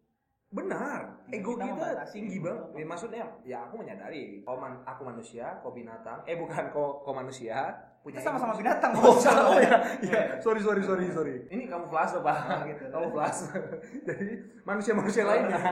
Benar, 0.51 1.01
Ya, 1.31 1.39
ego 1.39 1.53
kita 1.55 1.67
kita, 1.71 2.05
tinggi 2.11 2.39
banget. 2.43 2.67
Ya, 2.75 2.85
maksudnya, 2.85 3.25
ya 3.47 3.59
aku 3.65 3.75
menyadari, 3.79 4.43
kau 4.43 4.59
man- 4.59 4.83
aku 4.83 5.03
manusia, 5.07 5.47
kau 5.63 5.71
binatang. 5.71 6.27
Eh 6.27 6.35
bukan, 6.35 6.75
kau, 6.75 7.07
kau 7.07 7.15
manusia. 7.15 7.71
Punya 8.01 8.17
kita 8.17 8.33
sama-sama 8.33 8.57
binatang 8.57 8.93
Oh. 8.97 9.13
Oh, 9.13 9.59
ya. 9.61 9.77
Iya. 10.09 10.13
ya. 10.17 10.23
Sorry, 10.41 10.61
sorry, 10.65 10.81
sorry, 10.81 11.13
sorry. 11.13 11.35
Ini 11.53 11.69
kamu 11.69 11.85
flase, 11.93 12.17
Pak. 12.25 12.37
Oh, 12.49 12.61
gitu. 12.65 12.85
Kamu 12.89 13.09
flase. 13.13 13.45
Jadi, 14.09 14.29
manusia-manusia 14.65 15.25
lainnya. 15.29 15.61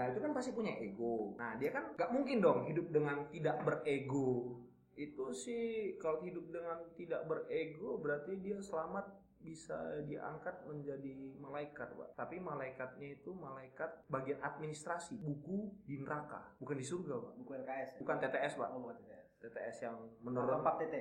Nah, 0.00 0.08
itu 0.08 0.18
kan 0.24 0.32
pasti 0.32 0.56
punya 0.56 0.72
ego. 0.80 1.36
Nah, 1.36 1.60
dia 1.60 1.76
kan 1.76 1.92
nggak 1.92 2.08
mungkin 2.08 2.40
dong 2.40 2.64
hidup 2.64 2.88
dengan 2.88 3.28
tidak 3.28 3.60
berego. 3.60 4.56
Itu 4.96 5.28
sih 5.36 5.92
kalau 6.00 6.24
hidup 6.24 6.48
dengan 6.48 6.80
tidak 6.96 7.28
berego 7.28 8.00
berarti 8.00 8.40
dia 8.40 8.56
selamat 8.64 9.04
bisa 9.44 9.76
diangkat 10.08 10.64
menjadi 10.64 11.36
malaikat, 11.36 11.92
Pak. 11.92 12.16
Tapi 12.16 12.40
malaikatnya 12.40 13.20
itu 13.20 13.36
malaikat 13.36 14.08
bagian 14.08 14.40
administrasi, 14.40 15.20
buku 15.20 15.68
di 15.84 16.00
neraka, 16.00 16.48
bukan 16.56 16.80
di 16.80 16.84
surga, 16.88 17.20
Pak. 17.20 17.32
buku 17.44 17.50
LKS 17.60 17.90
ya? 17.96 17.98
Bukan 18.00 18.16
TTS, 18.24 18.52
Pak. 18.56 18.68
oh 18.72 18.80
bukan 18.80 18.96
TTS 19.04 19.19
TTS 19.40 19.76
yang 19.88 19.96
menurut 20.20 20.60
Pak 20.60 20.76
TT 20.84 20.94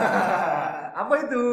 apa 1.02 1.14
itu? 1.26 1.44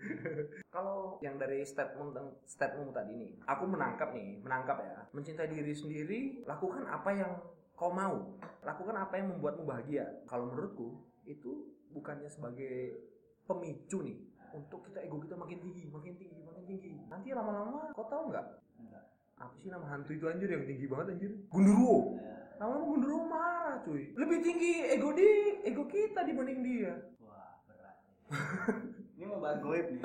Kalau 0.74 1.20
yang 1.20 1.36
dari 1.36 1.60
statement 1.64 2.16
statementmu 2.48 2.92
tadi 2.92 3.12
nih, 3.16 3.32
aku 3.44 3.64
menangkap 3.68 4.16
nih, 4.16 4.40
menangkap 4.40 4.80
ya, 4.80 4.96
mencintai 5.12 5.48
diri 5.50 5.74
sendiri, 5.76 6.20
lakukan 6.48 6.88
apa 6.88 7.10
yang 7.12 7.32
kau 7.76 7.92
mau, 7.92 8.36
lakukan 8.64 8.96
apa 8.96 9.16
yang 9.20 9.36
membuatmu 9.36 9.64
bahagia. 9.64 10.08
Kalau 10.28 10.52
menurutku 10.52 11.04
itu 11.28 11.68
bukannya 11.92 12.28
sebagai 12.28 12.96
pemicu 13.44 14.04
nih 14.04 14.18
untuk 14.54 14.86
kita 14.88 15.04
ego 15.04 15.18
kita 15.22 15.34
makin 15.38 15.58
tinggi, 15.62 15.84
makin 15.90 16.14
tinggi, 16.16 16.40
makin 16.42 16.64
tinggi. 16.66 16.90
Nanti 17.06 17.28
lama-lama 17.34 17.90
kau 17.94 18.06
tahu 18.06 18.30
nggak? 18.30 18.46
Enggak. 18.82 19.04
Apa 19.40 19.54
sih 19.56 19.70
nama 19.72 19.86
hantu 19.88 20.12
itu 20.12 20.26
anjir 20.28 20.48
yang 20.50 20.64
tinggi 20.66 20.86
banget 20.90 21.16
anjir? 21.16 21.32
Gundurwo. 21.48 22.18
Ya. 22.18 22.39
Lama-lama 22.60 22.84
Gundurwo 22.92 23.20
marah 23.24 23.76
cuy. 23.80 24.12
Lebih 24.12 24.38
tinggi 24.44 24.72
ego 24.84 25.16
di 25.16 25.28
ego 25.64 25.88
kita 25.88 26.28
dibanding 26.28 26.60
dia. 26.60 26.92
Wah, 27.24 27.56
berat. 27.64 27.96
Ini 29.16 29.24
mau 29.24 29.40
bahas 29.40 29.64
goib 29.64 29.88
nih. 29.88 30.02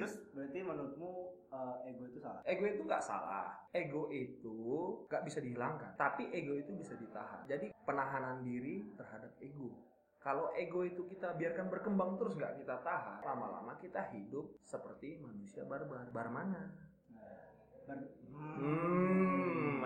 Terus 0.00 0.12
berarti 0.32 0.58
menurutmu 0.64 1.12
eh, 1.52 1.76
ego 1.92 2.02
itu 2.08 2.18
salah? 2.24 2.40
Ego 2.48 2.64
itu 2.64 2.82
nggak 2.88 3.04
salah. 3.04 3.68
Ego 3.76 4.08
itu 4.08 4.56
nggak 5.12 5.22
bisa 5.28 5.44
dihilangkan. 5.44 5.92
Tapi 6.00 6.32
ego 6.32 6.56
itu 6.56 6.72
bisa 6.72 6.96
ditahan. 6.96 7.44
Jadi 7.44 7.76
penahanan 7.84 8.40
diri 8.40 8.80
terhadap 8.96 9.36
ego. 9.44 9.76
Kalau 10.24 10.56
ego 10.56 10.88
itu 10.88 11.04
kita 11.04 11.36
biarkan 11.36 11.68
berkembang 11.68 12.16
terus 12.16 12.32
nggak 12.32 12.64
kita 12.64 12.80
tahan, 12.80 13.20
lama-lama 13.28 13.76
kita 13.76 14.08
hidup 14.16 14.56
seperti 14.64 15.20
manusia 15.20 15.68
barbar. 15.68 16.08
Bar 16.08 16.32
mana? 16.32 16.72
Ber- 17.84 18.24
Hmm, 18.34 19.23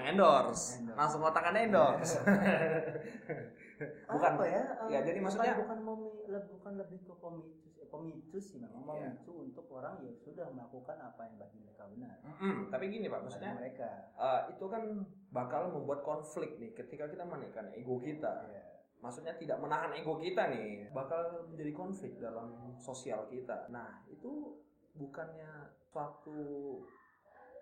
endorse. 0.01 0.79
Endorse. 0.79 0.95
Langsung 0.95 1.21
otakannya 1.23 1.63
endorse. 1.65 2.19
bukan 4.11 4.33
apa 4.35 4.45
ya? 4.45 4.63
eh, 4.85 4.89
ya, 4.91 4.99
jadi 5.03 5.19
maksudnya- 5.19 5.55
bukan 5.57 5.79
memi- 5.81 6.27
le- 6.27 6.49
bukan 6.51 6.73
lebih 6.77 6.99
ke 7.01 7.15
pemicu 7.15 7.47
eh, 7.77 7.87
pemicu 7.87 8.37
sih 8.37 8.59
memang 8.59 8.83
Iya. 8.89 9.15
memicu 9.15 9.33
untuk 9.41 9.67
orang 9.71 9.99
yang 10.01 10.17
sudah 10.17 10.47
melakukan 10.49 10.99
apa 10.99 11.21
yang 11.23 11.37
bagi 11.37 11.59
mereka 11.59 11.87
benar. 11.87 12.19
Mm-mm, 12.21 12.69
tapi 12.69 12.85
gini 12.89 13.07
pak, 13.07 13.23
maksudnya 13.23 13.53
Bagi 13.53 13.61
mereka. 13.71 13.91
eh, 14.13 14.43
itu 14.51 14.65
kan 14.67 14.83
bakal 15.29 15.63
membuat 15.71 16.03
konflik 16.03 16.59
nih 16.59 16.75
ketika 16.75 17.07
kita 17.07 17.23
menaikkan 17.23 17.71
ego 17.73 17.99
kita. 17.99 18.47
Iya. 18.47 18.65
maksudnya 18.99 19.31
tidak 19.33 19.63
menahan 19.63 19.95
ego 19.95 20.19
kita 20.19 20.51
nih 20.51 20.91
bakal 20.91 21.23
menjadi 21.47 21.71
konflik 21.71 22.19
dalam 22.19 22.51
sosial 22.75 23.31
kita 23.31 23.71
nah 23.71 24.03
itu 24.05 24.59
bukannya 24.93 25.47
suatu 25.79 26.83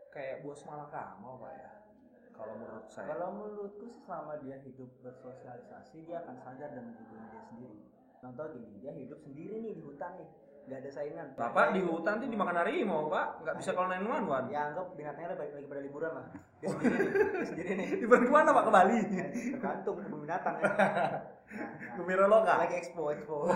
kayak 0.09 0.41
buah 0.41 0.57
semalakama 0.57 1.37
pak 1.37 1.53
ya 1.53 1.71
kalau 2.37 2.55
menurut 2.61 2.87
saya 2.93 3.07
Kalau 3.11 3.29
menurutku 3.33 3.85
sih 3.89 4.03
selama 4.05 4.33
dia 4.45 4.57
hidup 4.61 4.91
bersosialisasi 5.01 5.97
dia 6.05 6.21
akan 6.23 6.37
sadar 6.37 6.71
dengan 6.77 6.95
egonya 7.01 7.29
dia 7.33 7.43
sendiri. 7.49 7.81
Contoh 8.17 8.45
gini, 8.53 8.71
dia 8.81 8.93
hidup 8.93 9.19
sendiri 9.21 9.55
nih 9.61 9.73
di 9.77 9.83
hutan 9.85 10.13
nih, 10.21 10.29
nggak 10.67 10.79
ada 10.83 10.91
saingan. 10.91 11.27
bapak 11.39 11.67
di 11.79 11.81
hutan 11.87 12.19
tuh 12.19 12.27
dimakan 12.27 12.59
harimau 12.59 13.07
pak 13.07 13.27
nggak 13.47 13.55
bisa 13.63 13.71
kalau 13.71 13.87
nine 13.87 14.03
one 14.03 14.27
one 14.27 14.47
Ya 14.51 14.75
anggap 14.75 14.87
binatangnya 14.99 15.39
lagi, 15.39 15.53
lagi 15.55 15.69
pada 15.71 15.83
liburan 15.87 16.13
lah. 16.17 16.27
Dia 16.59 16.69
sendiri 16.75 16.97
nih, 16.99 17.13
dia 17.15 17.47
sendiri 17.47 17.73
nih. 17.79 17.89
liburan 18.03 18.23
ke 18.27 18.33
mana 18.35 18.51
pak 18.51 18.65
ke 18.67 18.73
Bali 18.75 18.99
Ya, 19.21 19.27
Tergantung 19.31 19.97
kebun 20.03 20.21
binatang 20.27 20.55
ya. 20.59 20.67
Nah, 20.67 22.03
nah, 22.03 22.27
loka 22.27 22.53
lagi 22.59 22.75
expo 22.75 23.15
expo. 23.15 23.47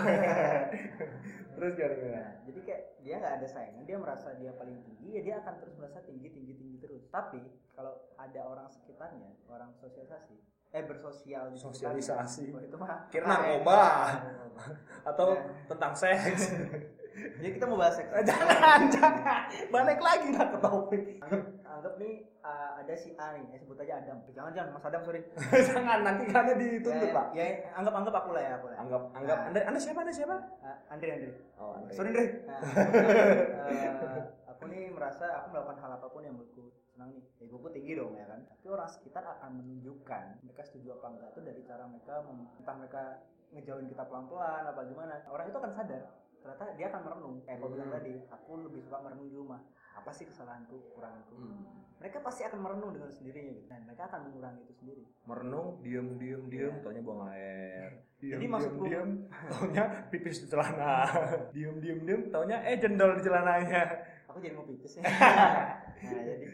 terus 1.58 1.72
gimana 1.74 1.94
gimana 1.98 2.14
Nah, 2.14 2.32
jadi 2.46 2.60
kayak 2.62 2.82
dia 3.02 3.14
nggak 3.18 3.34
ada 3.42 3.46
saingan, 3.50 3.82
dia 3.84 3.96
merasa 3.98 4.28
dia 4.38 4.52
paling 4.54 4.78
tinggi, 4.86 5.08
ya 5.18 5.20
dia 5.26 5.34
akan 5.42 5.54
terus 5.58 5.74
merasa 5.76 5.98
tinggi 6.06 6.28
tinggi 6.30 6.54
tinggi 6.54 6.76
terus. 6.78 7.02
Tapi 7.10 7.42
kalau 7.74 7.98
ada 8.20 8.40
orang 8.44 8.68
sekitarnya, 8.68 9.32
orang 9.46 9.72
sosialisasi, 9.74 10.36
eh 10.70 10.82
bersosial 10.82 11.48
di 11.48 11.56
Sosialisasi. 11.56 12.52
oh, 12.52 12.60
itu 12.60 12.76
mah 12.76 13.08
Kira 13.08 13.24
keren. 13.24 13.32
narkoba. 13.56 13.80
Narkoba. 14.14 14.62
atau 15.02 15.26
Nah. 15.32 15.64
tentang 15.66 15.92
seks 15.94 16.42
Jadi 17.36 17.48
kita 17.52 17.64
mau 17.64 17.76
bahas 17.76 17.96
seks. 17.96 18.12
jangan 18.22 18.80
jangan 18.88 19.44
balik 19.68 19.98
lagi 19.98 20.30
lah 20.30 20.46
ke 20.46 20.58
topik 20.58 21.02
anggap, 21.18 21.42
anggap 21.66 21.92
nih 21.96 22.12
uh, 22.40 22.70
ada 22.76 22.94
si 22.94 23.12
A 23.14 23.34
nih, 23.34 23.44
eh, 23.50 23.58
sebut 23.58 23.76
aja 23.78 23.98
Adam. 23.98 24.20
Jangan 24.26 24.52
jangan 24.52 24.70
Mas 24.70 24.84
Adam 24.84 25.02
sorry. 25.02 25.20
jangan 25.68 25.98
nanti 26.00 26.24
kan 26.26 26.44
dituntut 26.50 26.96
ya, 27.02 27.10
pak 27.10 27.26
ya, 27.32 27.44
anggap 27.74 27.94
anggap 27.94 28.14
aku 28.16 28.30
lah 28.30 28.42
ya 28.42 28.52
aku 28.54 28.66
lah. 28.68 28.76
anggap 28.78 29.02
anggap 29.12 29.38
Nah. 29.38 29.48
anda 29.48 29.60
anda 29.66 29.78
siapa 29.78 30.00
anda 30.00 30.12
siapa 30.12 30.36
Uh, 30.60 30.76
Andre 30.88 31.08
Andre. 31.10 31.32
oh 31.56 31.70
Andre. 31.74 31.92
Sorry 31.92 32.08
Andre. 32.10 32.24
Nah, 32.46 32.60
uh, 33.66 34.20
aku 34.46 34.62
nih 34.66 34.82
merasa 34.90 35.24
aku 35.34 35.46
melakukan 35.50 35.76
hal 35.78 35.90
apa 35.94 36.06
pun 36.06 36.22
yang 36.22 36.34
menurutku 36.34 36.64
senang 37.00 37.16
nih. 37.16 37.24
Egoku 37.40 37.72
tinggi 37.72 37.96
dong 37.96 38.12
ya 38.12 38.28
kan. 38.28 38.44
Tapi 38.44 38.66
orang 38.68 38.84
sekitar 38.86 39.24
akan 39.24 39.50
menunjukkan 39.56 40.44
mereka 40.44 40.62
setuju 40.62 41.00
apa 41.00 41.06
enggak 41.08 41.28
itu 41.32 41.40
dari 41.40 41.60
cara 41.64 41.84
mereka 41.88 42.14
entah 42.28 42.74
mereka 42.76 43.02
ngejauhin 43.50 43.88
kita 43.88 44.04
pelan-pelan 44.04 44.64
apa 44.68 44.80
gimana. 44.84 45.14
Orang 45.26 45.48
itu 45.48 45.56
akan 45.56 45.72
sadar 45.72 46.04
ternyata 46.40 46.72
dia 46.72 46.88
akan 46.88 47.00
merenung 47.04 47.36
kayak 47.44 47.60
kau 47.60 47.68
bilang 47.68 47.88
Hmm. 47.88 47.96
tadi 48.00 48.12
aku 48.26 48.52
lebih 48.64 48.80
suka 48.80 48.96
merenung 48.98 49.28
di 49.28 49.36
rumah 49.36 49.60
apa 49.92 50.08
sih 50.08 50.24
kesalahanku 50.24 50.72
kekuranganku 50.88 51.36
Hmm. 51.36 51.84
mereka 52.00 52.24
pasti 52.24 52.48
akan 52.48 52.56
merenung 52.58 52.96
dengan 52.96 53.12
sendirinya 53.12 53.52
gitu 53.52 53.68
dan 53.68 53.84
mereka 53.84 54.08
akan 54.08 54.20
mengurangi 54.24 54.64
itu 54.64 54.72
sendiri 54.74 55.04
merenung 55.28 55.84
diem 55.84 56.16
diem 56.16 56.40
diem 56.48 56.72
Iya. 56.72 56.80
taunya 56.80 57.02
buang 57.04 57.28
air 57.28 57.92
diem, 58.16 58.32
Jadi 58.32 58.46
maksudku- 58.48 58.84
diem, 58.88 59.08
diem 59.20 59.50
taunya 59.52 59.84
pipis 60.08 60.36
di 60.40 60.46
celana 60.48 60.92
diem 61.52 61.76
diem 61.76 61.98
diem 62.08 62.20
taunya 62.32 62.56
eh 62.64 62.76
jendol 62.78 63.12
di 63.12 63.22
celananya 63.22 63.82
aku 64.24 64.40
jadi 64.40 64.54
mau 64.56 64.64
pipis 64.64 64.92
ya 64.96 65.02
nah 66.08 66.22
jadi 66.24 66.44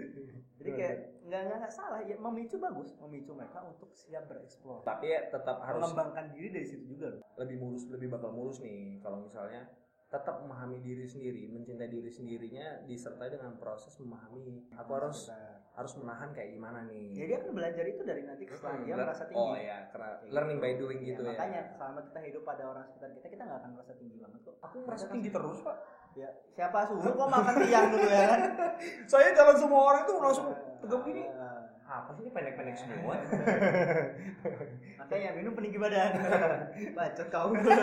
jadi 0.67 0.73
kayak 0.77 0.97
nggak 1.23 1.41
nggak 1.43 1.59
nggak 1.59 1.73
salah 1.73 2.01
ya 2.03 2.17
memicu 2.17 2.57
bagus 2.57 2.91
memicu 2.99 3.31
mereka 3.33 3.59
untuk 3.63 3.91
siap 3.93 4.27
bereksplor 4.27 4.83
tapi 4.83 5.07
ya 5.09 5.21
tetap 5.27 5.57
harus 5.61 5.81
mengembangkan 5.81 6.27
diri 6.31 6.49
dari 6.51 6.67
situ 6.67 6.85
juga 6.89 7.07
loh 7.09 7.23
lebih 7.37 7.57
mulus 7.57 7.83
lebih 7.87 8.09
bakal 8.09 8.31
mulus 8.31 8.59
nih 8.59 8.99
kalau 8.99 9.21
misalnya 9.21 9.67
tetap 10.07 10.39
memahami 10.39 10.79
diri 10.79 11.03
sendiri, 11.03 11.51
mencintai 11.51 11.91
diri 11.91 12.07
sendirinya 12.07 12.87
disertai 12.87 13.27
dengan 13.27 13.59
proses 13.59 13.91
memahami. 13.99 14.71
Aku 14.79 14.95
harus 14.95 15.27
Sekitar. 15.27 15.67
harus 15.75 15.93
menahan 15.99 16.31
kayak 16.31 16.55
gimana 16.55 16.87
nih. 16.87 17.11
jadi 17.13 17.33
akan 17.37 17.51
belajar 17.53 17.85
itu 17.85 18.01
dari 18.01 18.23
nanti 18.23 18.47
setelah 18.47 18.79
Hmm, 18.79 18.87
dia 18.87 18.95
merasa 18.95 19.27
tinggi 19.27 19.43
Oh 19.43 19.53
iya, 19.53 19.91
karena 19.91 20.09
Kayak 20.17 20.31
learning 20.31 20.57
by 20.57 20.71
gitu. 20.71 20.79
doing 20.79 20.99
Ya, 20.99 21.07
gitu 21.11 21.21
ya. 21.21 21.29
makanya 21.29 21.61
selama 21.69 22.01
kita 22.07 22.19
hidup 22.23 22.43
pada 22.47 22.63
orang 22.65 22.85
sekitar 22.87 23.09
kita 23.13 23.27
kita 23.29 23.43
nggak 23.45 23.59
akan 23.61 23.71
merasa 23.75 23.93
tinggi 23.93 24.17
banget 24.17 24.41
kok 24.41 24.55
Aku 24.63 24.77
merasa 24.87 25.07
tinggi 25.11 25.29
terus, 25.29 25.59
Pak. 25.61 25.77
Ya 26.17 26.29
siapa 26.51 26.79
suruh 26.83 27.13
kok 27.13 27.29
makan 27.29 27.55
tiang 27.61 27.87
dulu 27.89 28.09
ya 28.09 28.25
kan 28.27 28.41
Saya 29.11 29.31
jalan 29.31 29.55
semua 29.55 29.81
orang 29.87 30.01
itu 30.03 30.13
langsung 30.17 30.47
tegap 30.79 31.01
gini. 31.03 31.23
Apa 31.87 32.11
sih 32.11 32.23
ini 32.23 32.31
pendek-pendek 32.31 32.75
semua? 32.75 33.15
makanya 34.99 35.31
minum 35.33 35.53
peninggi 35.53 35.77
badan 35.77 36.11
bacot 36.97 37.29
kau 37.29 37.53
jadi, 37.55 37.79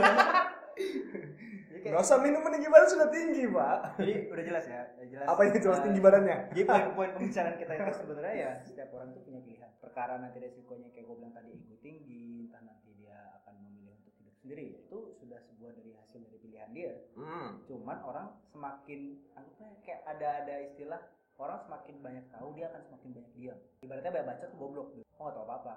kayak- 1.80 1.94
Gak 1.94 2.02
usah 2.02 2.18
minum 2.18 2.42
meninggi 2.42 2.66
badan 2.66 2.90
sudah 2.90 3.08
tinggi, 3.08 3.44
Pak. 3.46 3.78
jadi 3.96 4.14
udah 4.28 4.44
jelas 4.44 4.66
ya 4.66 4.82
udah 4.90 5.08
jelas 5.08 5.26
Apa 5.26 5.40
yang 5.42 5.54
jelas 5.58 5.78
Eh, 5.78 5.84
tinggi 5.84 6.02
badannya? 6.02 6.38
jadi 6.50 6.62
poin-poin 6.66 7.10
pembicaraan 7.14 7.56
kita 7.56 7.72
itu 7.74 7.92
sebenarnya 7.94 8.34
ya 8.34 8.52
setiap 8.62 8.90
orang 8.92 9.08
itu 9.10 9.20
punya 9.22 9.40
pilihan 9.42 9.72
perkara 9.78 10.14
nanti 10.18 10.38
resikonya 10.38 10.90
kayak 10.90 11.06
gue 11.06 11.16
bilang 11.16 11.32
tadi 11.32 11.50
ego 11.54 11.76
tinggi 11.78 12.24
entah 12.44 12.62
nanti 12.62 12.90
dia 12.94 13.16
akan 13.38 13.54
memilih 13.62 13.94
untuk 13.96 14.14
hidup 14.16 14.33
sendiri 14.44 14.76
itu 14.78 14.98
sudah 15.16 15.40
sebuah 15.42 15.72
dari 15.72 15.96
hasil 15.96 16.20
dari 16.22 16.38
pilihan 16.38 16.70
dia 16.70 16.92
Hmm. 17.16 17.64
cuman 17.64 17.98
orang 18.04 18.28
semakin 18.46 19.00
anggapnya 19.32 19.72
kayak 19.82 20.04
ada 20.06 20.30
ada 20.44 20.56
istilah 20.62 21.02
orang 21.36 21.60
semakin 21.62 21.96
banyak 21.98 22.26
tahu 22.30 22.52
dia 22.52 22.68
akan 22.68 22.82
semakin 22.84 23.10
banyak 23.14 23.32
diam 23.34 23.58
ibaratnya 23.80 24.12
banyak 24.12 24.28
baca 24.28 24.44
tuh 24.46 24.58
goblok 24.58 24.88
gitu 24.92 25.08
oh 25.10 25.24
nggak 25.24 25.34
tahu 25.34 25.46
apa 25.46 25.56
apa 25.58 25.76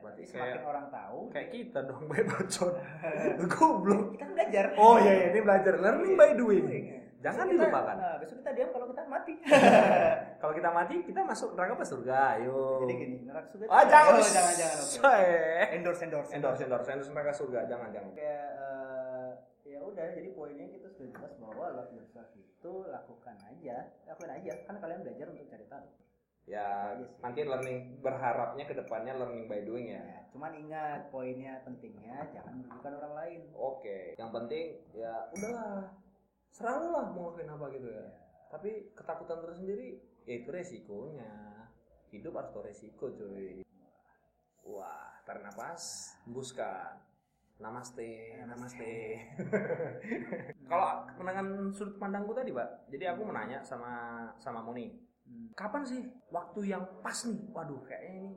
Berarti 0.00 0.22
tapi 0.22 0.30
semakin 0.32 0.50
kayak- 0.56 0.66
orang 0.66 0.86
tahu 0.88 1.18
Kayak 1.28 1.50
kita 1.52 1.78
dong, 1.82 2.02
baik 2.10 2.24
bacot. 2.24 2.72
Goblok. 3.52 4.02
kita 4.08 4.18
kan 4.18 4.30
belajar 4.32 4.64
Oh 4.74 4.96
iya, 4.96 5.12
iya, 5.12 5.26
ini 5.28 5.40
belajar 5.40 5.74
learning 5.76 6.14
by 6.16 6.30
doing. 6.32 6.64
Jangan 7.20 7.36
Besok 7.38 7.52
kita- 7.52 7.62
dilupakan. 7.62 7.96
nah, 7.96 8.14
besok 8.16 8.36
kita 8.38 8.50
diam 8.50 8.68
kalau 8.70 8.86
kita 8.88 9.02
mati 9.04 9.32
Kalau 10.40 10.52
kita 10.52 10.70
mati, 10.70 10.94
kita 11.04 11.20
masuk 11.22 11.48
neraka 11.52 11.72
apa 11.74 11.84
surga? 11.84 12.16
Ayo. 12.34 12.58
jadi 12.80 12.94
gini 12.96 13.16
neraka 13.22 13.46
surga 13.46 13.64
Ah, 13.66 13.84
jangan. 13.84 14.12
oh, 14.14 14.24
jangan 14.26 14.54
jangan 14.54 14.76
oke. 14.78 14.88
Say. 14.90 15.24
endorse 15.74 16.00
endorse 16.02 16.30
Endorse, 16.30 16.62
endorse, 16.62 16.88
endorse 16.88 17.10
neraka 17.10 17.32
surga. 17.34 17.60
Jangan, 17.66 17.88
jangan. 17.90 18.10
kayak 18.10 18.46
eh, 18.56 19.28
ya 19.66 19.78
udah 19.80 20.06
jadi 20.10 20.28
poinnya 20.30 20.66
kita 20.66 20.88
sudah 20.88 21.08
jelas 21.10 21.32
bahwa 21.36 21.64
love 21.72 21.92
yourself 21.92 22.28
itu 22.32 22.72
lakukan 22.86 23.36
aja 23.46 23.76
lakukan 24.04 24.30
aja 24.34 24.52
kan 24.64 24.76
kalian 24.76 25.00
belajar 25.00 25.26
untuk 25.28 25.46
cari 25.46 25.66
tahu 25.66 25.86
Ya, 26.42 26.92
nanti 27.20 27.44
learning 27.44 28.00
berharapnya 28.00 28.64
ke 28.64 28.74
depannya 28.74 29.14
learning 29.14 29.46
by 29.46 29.62
doing 29.62 29.86
ya. 29.88 30.02
ya, 30.02 30.20
cuman 30.26 30.50
ingat 30.52 31.06
poinnya 31.06 31.62
pentingnya 31.62 32.26
jangan 32.28 32.58
merugikan 32.58 32.96
orang 32.96 33.12
lain 33.14 33.40
Oke, 33.52 34.16
yang 34.16 34.32
penting 34.34 34.82
ya 34.90 35.30
udahlah. 35.30 35.94
Serah 36.60 36.76
lu 36.76 36.92
lah 36.92 37.08
mau 37.08 37.32
ngelakuin 37.32 37.56
apa 37.56 37.66
gitu 37.72 37.88
ya. 37.88 38.04
Tapi 38.52 38.92
ketakutan 38.92 39.40
tersendiri 39.40 39.96
ya 40.28 40.44
itu 40.44 40.52
resikonya. 40.52 41.32
Hidup 42.12 42.36
harus 42.36 42.52
tahu 42.52 42.68
resiko 42.68 43.08
cuy. 43.16 43.64
Wah, 44.68 45.24
tarik 45.24 45.40
nafas, 45.40 46.12
hembuskan. 46.28 47.00
Namaste, 47.64 48.44
namaste. 48.44 48.92
Kalau 50.68 51.08
dengan 51.16 51.72
sudut 51.72 51.96
pandangku 51.96 52.36
tadi, 52.36 52.52
Pak. 52.52 52.92
Jadi 52.92 53.08
aku 53.08 53.24
menanya 53.24 53.64
sama 53.64 54.28
sama 54.36 54.60
Moni. 54.60 54.92
Hmm. 55.24 55.48
Kapan 55.56 55.80
sih 55.88 56.12
waktu 56.28 56.76
yang 56.76 56.84
pas 57.00 57.24
nih? 57.24 57.40
Waduh, 57.56 57.80
kayaknya 57.88 58.12
ini 58.20 58.32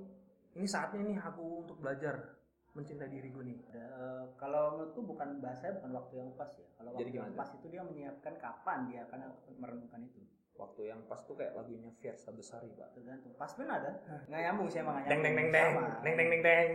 ini 0.56 0.64
saatnya 0.64 1.04
nih 1.04 1.20
aku 1.20 1.68
untuk 1.68 1.84
belajar 1.84 2.40
mencintai 2.74 3.10
diri 3.10 3.30
gue 3.30 3.44
nih. 3.46 3.58
Ada, 3.70 3.84
eh, 3.86 4.24
kalau 4.36 4.78
menurutku 4.78 5.02
bukan 5.06 5.38
bahasa 5.38 5.70
bukan 5.78 5.92
waktu 5.94 6.14
yang 6.18 6.30
pas 6.34 6.50
ya 6.58 6.66
kalau 6.74 6.90
waktu 6.98 7.14
yang 7.14 7.34
pas 7.34 7.50
itu 7.54 7.66
dia 7.70 7.82
menyiapkan 7.86 8.34
kapan 8.38 8.80
dia 8.90 9.06
akan 9.06 9.20
merenungkan 9.58 10.02
itu 10.04 10.22
Waktu 10.54 10.86
yang 10.86 11.02
pas 11.10 11.18
tuh 11.26 11.34
kayak 11.34 11.58
lagunya 11.58 11.90
Fiersa 11.98 12.30
Besari, 12.30 12.70
Pak. 12.78 12.94
tergantung 12.94 13.34
pas 13.34 13.50
pun 13.50 13.66
ada 13.66 13.90
nggak 14.30 14.38
nyambung 14.38 14.70
sih 14.70 14.86
emang 14.86 15.02
Deng 15.10 15.26
deng 15.26 15.34
deng 15.34 15.50
deng, 15.50 15.70
deng 16.06 16.14
deng 16.14 16.28
deng 16.30 16.42
deng. 16.46 16.70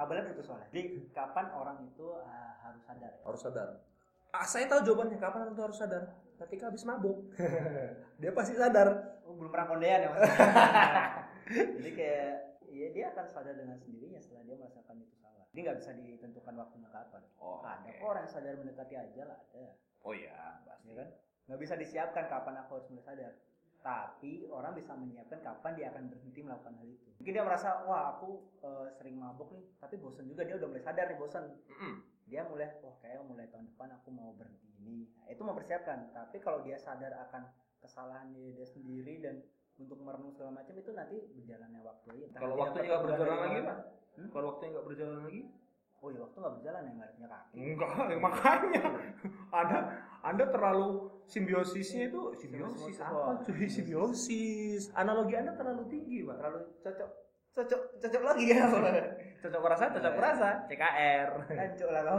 kabelnya 0.00 0.32
putus 0.32 0.48
soalnya 0.48 0.64
jadi 0.72 0.80
kapan 1.12 1.46
orang 1.52 1.76
itu 1.84 2.08
ah, 2.24 2.56
harus 2.64 2.80
sadar 2.88 3.12
Harus 3.20 3.40
sadar. 3.44 3.68
Ah, 4.32 4.44
saya 4.48 4.64
tahu 4.64 4.80
jawabannya 4.80 5.20
kapan 5.20 5.52
itu 5.52 5.60
harus 5.60 5.76
sadar. 5.76 6.04
Ketika 6.40 6.72
habis 6.72 6.84
mabuk. 6.88 7.28
Dia 8.20 8.32
pasti 8.32 8.56
sadar. 8.56 9.20
oh, 9.28 9.36
belum 9.36 9.52
pernah 9.52 9.76
kondean 9.76 10.00
ya 10.04 10.08
mas 10.08 10.24
jadi 11.76 11.90
kayak 11.92 12.32
ya 12.68 12.88
dia 12.92 13.04
akan 13.12 13.26
sadar 13.28 13.54
dengan 13.56 13.76
sendirinya 13.76 14.20
setelah 14.20 14.40
dia 14.44 14.56
merasakan 14.56 15.04
dia 15.52 15.60
nggak 15.64 15.78
bisa 15.80 15.90
ditentukan 15.96 16.54
waktunya 16.60 16.88
kapan. 16.92 17.22
Oh, 17.40 17.64
ada. 17.64 17.88
orang 18.04 18.22
yang 18.28 18.32
sadar 18.32 18.54
mendekati 18.60 18.94
aja 18.94 19.22
lah 19.24 19.38
ada. 19.48 19.72
Oh 20.04 20.12
iya, 20.12 20.60
pasti. 20.64 20.92
ya 20.92 20.94
kan? 21.00 21.08
Nggak 21.48 21.60
bisa 21.64 21.74
disiapkan 21.80 22.24
kapan 22.28 22.54
aku 22.60 22.70
harus 22.78 22.88
mulai 22.92 23.04
sadar. 23.04 23.32
Tapi 23.78 24.50
orang 24.52 24.76
bisa 24.76 24.92
menyiapkan 24.92 25.40
kapan 25.40 25.72
dia 25.78 25.86
akan 25.94 26.12
berhenti 26.12 26.40
melakukan 26.44 26.74
hal 26.76 26.88
itu. 26.90 27.08
Mungkin 27.16 27.32
dia 27.32 27.44
merasa 27.46 27.86
wah 27.88 28.18
aku 28.18 28.44
eh, 28.60 28.86
sering 29.00 29.16
mabuk 29.16 29.48
nih. 29.56 29.64
Tapi 29.80 29.94
bosan 29.96 30.28
juga 30.28 30.44
dia 30.44 30.60
udah 30.60 30.68
mulai 30.68 30.84
sadar 30.84 31.06
nih 31.08 31.18
bosan 31.18 31.44
Mm-mm. 31.48 31.94
dia 32.28 32.44
mulai 32.44 32.68
wah 32.84 32.96
kayak 33.00 33.24
mulai 33.24 33.48
tahun 33.48 33.72
depan 33.72 33.88
aku 33.96 34.08
mau 34.12 34.36
berhenti 34.36 34.68
ini. 34.82 35.08
Nah, 35.16 35.32
itu 35.32 35.40
mempersiapkan. 35.40 36.12
Tapi 36.12 36.36
kalau 36.44 36.60
dia 36.60 36.76
sadar 36.76 37.16
akan 37.30 37.48
kesalahan 37.80 38.34
dia 38.34 38.66
sendiri 38.68 39.22
dan 39.22 39.40
untuk 39.78 39.98
merenung 39.98 40.30
segala 40.30 40.50
macam 40.52 40.74
itu 40.74 40.90
nanti 40.90 41.16
berjalannya 41.32 41.80
waktu 41.80 42.06
aja. 42.12 42.26
Kalau 42.34 42.54
waktunya 42.54 42.82
dapat 42.82 42.90
nggak 42.90 43.02
berjalan 43.06 43.38
lagi. 43.38 43.58
Pak? 43.62 43.78
Hmm? 44.18 44.28
Kalau 44.28 44.46
waktunya 44.50 44.70
nggak 44.74 44.86
berjalan 44.86 45.18
lagi? 45.24 45.42
oh 45.98 46.14
ya 46.14 46.22
waktu 46.22 46.36
nggak 46.38 46.54
berjalan 46.62 46.82
ya 46.86 46.92
nggak 46.94 47.10
punya 47.10 47.26
kaki 47.28 47.56
Enggak, 47.58 47.90
makanya. 48.30 48.82
Anda 49.50 49.78
Anda 50.22 50.44
terlalu 50.46 50.88
simbiosisnya 51.26 52.06
itu 52.06 52.20
simbiosis 52.38 52.94
Simbiosis, 52.94 53.02
apa 53.02 53.32
cuy 53.42 53.66
simbiosis. 53.66 54.82
Analogi 54.94 55.34
Anda 55.34 55.58
terlalu 55.58 55.90
tinggi, 55.90 56.22
Pak. 56.22 56.38
terlalu 56.38 56.58
cocok 56.86 57.10
cocok 57.50 57.80
cocok 57.98 58.22
lagi 58.22 58.44
ya 58.46 58.62
Cocok 59.42 59.62
rasa, 59.66 59.84
cocok 59.90 60.14
rasa. 60.18 60.48
CKR. 60.70 61.28
Hancur 61.50 61.88
lah 61.90 62.02
kau 62.06 62.18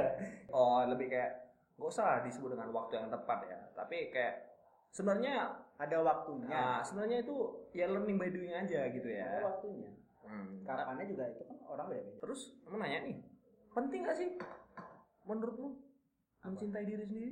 Oh, 0.58 0.82
lebih 0.90 1.06
kayak 1.06 1.30
nggak 1.78 1.90
usah 1.94 2.26
disebut 2.26 2.58
dengan 2.58 2.74
waktu 2.74 2.98
yang 2.98 3.06
tepat 3.06 3.38
ya. 3.46 3.58
Tapi 3.78 4.10
kayak 4.10 4.51
sebenarnya 4.92 5.34
ada 5.74 5.96
waktunya 6.00 6.46
nah, 6.46 6.78
sebenarnya 6.78 7.24
itu 7.24 7.34
ya 7.72 7.88
learning 7.88 8.14
by 8.14 8.28
doing 8.28 8.52
aja 8.52 8.86
gitu 8.88 9.08
ada 9.08 9.40
ya. 9.40 9.42
waktunya 9.42 9.90
Hmm. 10.22 10.64
kapannya 10.64 11.04
juga 11.04 11.28
itu 11.28 11.42
kan 11.44 11.58
orang 11.66 11.90
beda 11.90 12.02
beda 12.06 12.18
Terus 12.22 12.40
kamu 12.62 12.78
nanya 12.78 12.98
nih, 13.04 13.16
penting 13.68 14.00
gak 14.00 14.16
sih 14.16 14.30
menurutmu 15.22 15.76
mencintai 16.40 16.86
diri 16.86 17.04
sendiri? 17.04 17.30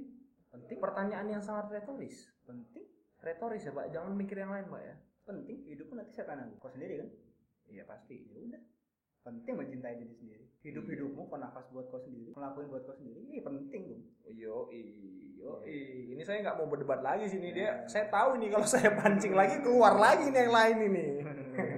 penting 0.50 0.76
Pertanyaan 0.76 1.26
yang 1.28 1.40
sangat 1.40 1.70
retoris. 1.70 2.28
penting 2.42 2.84
Retoris 3.20 3.62
ya, 3.62 3.72
Pak. 3.72 3.88
Jangan 3.88 4.12
mikir 4.12 4.36
yang 4.36 4.50
lain, 4.50 4.66
Pak 4.66 4.82
ya. 4.82 4.94
penting 5.22 5.64
hidup 5.64 5.86
pun 5.86 5.96
nanti 5.96 6.12
siapa 6.12 6.34
yang 6.34 6.44
nanggung 6.44 6.58
kau 6.58 6.68
sendiri 6.68 6.98
kan 6.98 7.08
Iya, 7.70 7.82
pasti. 7.86 8.16
ya 8.26 8.38
udah 8.42 8.62
penting 9.20 9.52
mencintai 9.54 9.96
diri 9.96 10.14
sendiri 10.14 10.44
hidup 10.60 10.84
Iya. 10.84 10.92
hidupmu 10.94 11.22
kau 11.24 11.36
nafas 11.36 11.64
buat 11.68 11.88
kau 11.88 11.98
sendiri 11.98 12.30
ngelakuin 12.30 12.68
buat 12.68 12.82
kau 12.82 12.94
sendiri 12.94 13.20
ini 13.22 13.40
penting 13.40 13.82
dong 13.86 14.02
Yo, 14.30 14.68
yo, 15.36 15.52
ini 15.66 16.20
saya 16.20 16.40
nggak 16.40 16.54
mau 16.54 16.66
berdebat 16.66 17.00
lagi 17.00 17.26
sini 17.26 17.50
dia. 17.50 17.82
Iya. 17.82 17.88
Saya 17.88 18.06
tahu 18.08 18.38
nih 18.38 18.48
kalau 18.48 18.62
saya 18.70 18.90
pancing 18.92 19.32
lagi 19.32 19.58
keluar 19.58 19.96
lagi 19.96 20.28
nih 20.28 20.40
yang 20.40 20.52
lain 20.52 20.76
ini. 20.86 21.06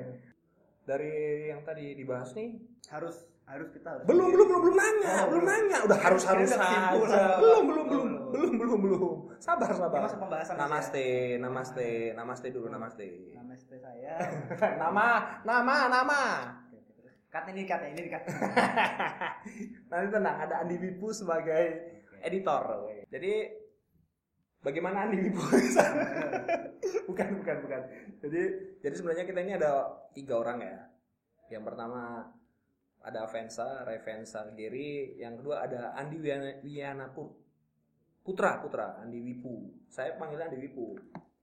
Dari 0.88 1.14
yang 1.48 1.62
tadi 1.62 1.94
dibahas 1.94 2.34
nih, 2.34 2.58
harus 2.88 3.22
harus 3.44 3.68
kita 3.70 3.88
harus 3.88 4.04
belum 4.04 4.28
belum 4.28 4.46
belum 4.46 4.60
belum 4.62 4.76
nanya, 4.76 5.12
Oh, 5.14 5.26
belum 5.30 5.44
nanya, 5.44 5.78
udah 5.82 5.98
harus 5.98 6.22
harus 6.22 6.50
saja. 6.50 6.92
Belum 7.38 7.62
belum 7.64 7.84
belum 7.86 8.06
Belum. 8.32 8.52
belum 8.58 8.78
belum. 8.80 9.14
Sabar 9.38 9.68
Ini 9.68 9.78
sabar. 9.78 9.98
masuk 10.02 10.18
pembahasan 10.20 10.54
Namaste, 10.56 11.06
namaste, 11.38 11.90
namaste 12.12 12.46
dulu 12.50 12.66
namaste. 12.66 13.08
nama 13.32 13.52
istri 13.52 13.76
saya 13.76 14.18
Nama, 14.82 15.08
nama, 15.42 15.76
nama. 15.88 16.22
Cut 17.32 17.48
ini 17.48 17.64
cut 17.64 17.80
ini 17.80 18.12
cut 18.12 18.28
Nanti 19.88 20.06
tenang, 20.12 20.36
ada 20.36 20.60
Andi 20.60 20.76
Wipu 20.76 21.16
sebagai 21.16 21.64
editor. 22.20 22.92
Jadi 23.08 23.48
bagaimana 24.60 25.08
Andi 25.08 25.16
Wipu? 25.16 25.40
bukan, 27.08 27.28
bukan, 27.40 27.56
bukan. 27.64 27.82
Jadi 28.20 28.42
jadi 28.84 28.94
sebenarnya 28.94 29.24
kita 29.24 29.40
ini 29.48 29.56
ada 29.56 29.96
tiga 30.12 30.44
orang 30.44 30.60
ya. 30.60 30.78
Yang 31.56 31.72
pertama 31.72 32.28
ada 33.00 33.22
Vensa, 33.32 33.80
Revensa 33.88 34.52
Giri. 34.52 35.16
Yang 35.16 35.40
kedua 35.40 35.64
ada 35.64 35.96
Andi 35.96 36.20
Wiana, 36.20 37.16
Putra, 38.20 38.60
Putra, 38.60 39.00
Andi 39.00 39.24
Wipu. 39.24 39.72
Saya 39.88 40.20
panggilnya 40.20 40.52
Andi 40.52 40.68
Wipu. 40.68 41.00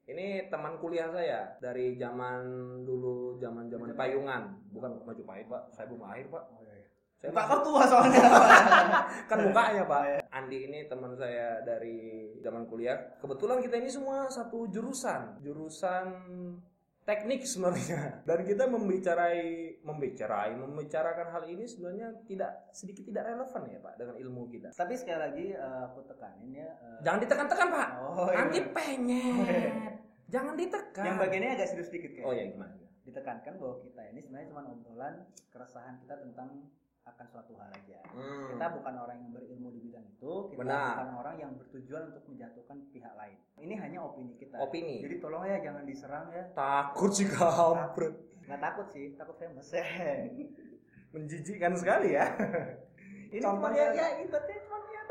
Ini 0.10 0.50
teman 0.50 0.82
kuliah 0.82 1.06
saya 1.14 1.54
dari 1.62 1.94
zaman 1.94 2.42
dulu 2.82 3.38
zaman-zaman 3.38 3.94
payungan, 3.94 4.58
bukan 4.74 4.98
Majapahit, 5.06 5.46
Pak. 5.46 5.70
Saya 5.70 5.86
belum 5.86 6.02
lahir, 6.02 6.26
Pak. 6.34 6.44
Saya 7.20 7.36
Muka 7.36 7.44
masih- 7.44 7.52
kau 7.52 7.62
tua 7.68 7.84
soalnya. 7.84 8.24
Kan 9.30 9.38
mukanya 9.44 9.84
pak. 9.84 10.24
Andi 10.32 10.72
ini 10.72 10.88
teman 10.88 11.12
saya 11.20 11.60
dari 11.68 12.32
zaman 12.40 12.64
kuliah. 12.64 12.96
Kebetulan 13.20 13.60
kita 13.60 13.76
ini 13.76 13.92
semua 13.92 14.32
satu 14.32 14.72
jurusan. 14.72 15.44
Jurusan 15.44 16.16
teknik 17.04 17.44
sebenarnya. 17.44 18.24
Dan 18.24 18.40
kita 18.48 18.72
membicarai 18.72 19.84
membicarai 19.84 20.56
membicarakan 20.56 21.28
hal 21.36 21.44
ini 21.52 21.68
sebenarnya 21.68 22.24
tidak 22.24 22.72
sedikit 22.72 23.04
tidak 23.04 23.28
relevan 23.28 23.68
ya 23.68 23.80
pak 23.84 23.94
dengan 24.00 24.16
ilmu 24.16 24.48
kita. 24.48 24.72
Tapi 24.72 24.96
sekali 24.96 25.20
lagi 25.20 25.46
eh, 25.52 25.82
aku 25.92 26.00
tekanin 26.08 26.56
ya. 26.56 26.72
eh, 26.72 27.00
jangan 27.04 27.20
ditekan-tekan 27.20 27.68
pak. 27.68 27.90
Oh, 28.00 28.32
iya. 28.32 28.38
Nanti 28.48 28.60
penyet 28.64 29.99
jangan 30.30 30.54
ditekan 30.54 31.04
Yang 31.04 31.18
bagiannya 31.20 31.50
agak 31.52 31.68
serius 31.68 31.90
dikit 31.90 32.12
kayak. 32.14 32.26
oh 32.26 32.34
ya 32.34 32.46
gimana 32.48 32.74
Ditekankan 33.02 33.54
bahwa 33.58 33.76
kita 33.82 34.02
ini 34.08 34.20
sebenarnya 34.22 34.48
cuma 34.48 34.62
obrolan 34.64 35.16
keresahan 35.50 35.98
kita 35.98 36.14
tentang 36.20 36.70
akan 37.02 37.26
suatu 37.26 37.58
hal 37.58 37.74
aja. 37.74 38.06
Hmm. 38.08 38.54
Kita 38.54 38.66
bukan 38.70 38.94
orang 38.96 39.18
yang 39.18 39.32
berilmu 39.34 39.74
di 39.74 39.82
bidang 39.82 40.06
itu, 40.06 40.32
kita 40.54 40.62
Benar. 40.62 40.94
bukan 40.94 41.10
orang 41.18 41.36
yang 41.36 41.52
bertujuan 41.58 42.04
untuk 42.06 42.22
menjatuhkan 42.30 42.78
pihak 42.88 43.14
lain. 43.18 43.34
Ini 43.58 43.74
hanya 43.76 44.00
opini 44.06 44.38
kita. 44.38 44.62
Opini. 44.62 45.02
Jadi 45.02 45.18
tolong 45.18 45.42
ya 45.42 45.58
jangan 45.58 45.90
diserang 45.90 46.30
ya. 46.30 46.46
takut 46.54 47.10
sih 47.10 47.26
kampret 47.26 48.14
Nggak 48.46 48.62
takut 48.62 48.88
sih, 48.94 49.18
takut 49.18 49.36
famous. 49.36 49.74
menjijikkan 51.14 51.74
sekali 51.74 52.14
ya 52.14 52.30
Ini 53.30 53.42
cuma 53.42 53.70
Contohnya- 53.70 53.94
ya, 53.94 54.06
ya 54.10 54.26
ibaratnya 54.26 54.54
ya 54.54 54.64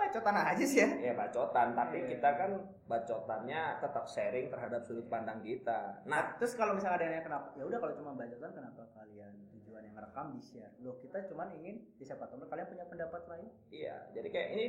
bacotan 0.08 0.36
aja 0.40 0.64
sih 0.64 0.80
ya. 0.80 0.88
ya 1.00 1.12
bacotan 1.14 1.76
tapi 1.76 1.96
Iya. 1.98 2.08
kita 2.16 2.30
kan 2.36 2.50
bacotannya 2.88 3.60
tetap 3.80 4.04
sharing 4.08 4.48
terhadap 4.48 4.80
sudut 4.82 5.06
pandang 5.08 5.40
kita 5.44 6.00
nah 6.04 6.18
Nah, 6.18 6.34
terus 6.34 6.58
kalau 6.58 6.74
misalnya 6.74 6.98
ada 6.98 7.06
yang 7.14 7.22
kenapa, 7.22 7.54
ya 7.54 7.62
udah 7.62 7.78
kalau 7.78 7.94
cuma 7.94 8.10
bacotan 8.18 8.50
kenapa 8.50 8.82
kalian 8.90 9.32
tujuan 9.54 9.86
yang 9.86 9.94
ngerekam 9.94 10.34
di 10.34 10.42
share? 10.42 10.74
Loh 10.82 10.98
kita 10.98 11.22
cuma 11.30 11.46
ingin 11.54 11.78
di 11.94 12.02
siapa 12.02 12.26
tahu 12.26 12.42
kalian 12.42 12.66
punya 12.66 12.84
pendapat 12.90 13.22
lain, 13.30 13.46
iya 13.70 14.02
jadi 14.10 14.26
kayak 14.26 14.48
ini 14.58 14.64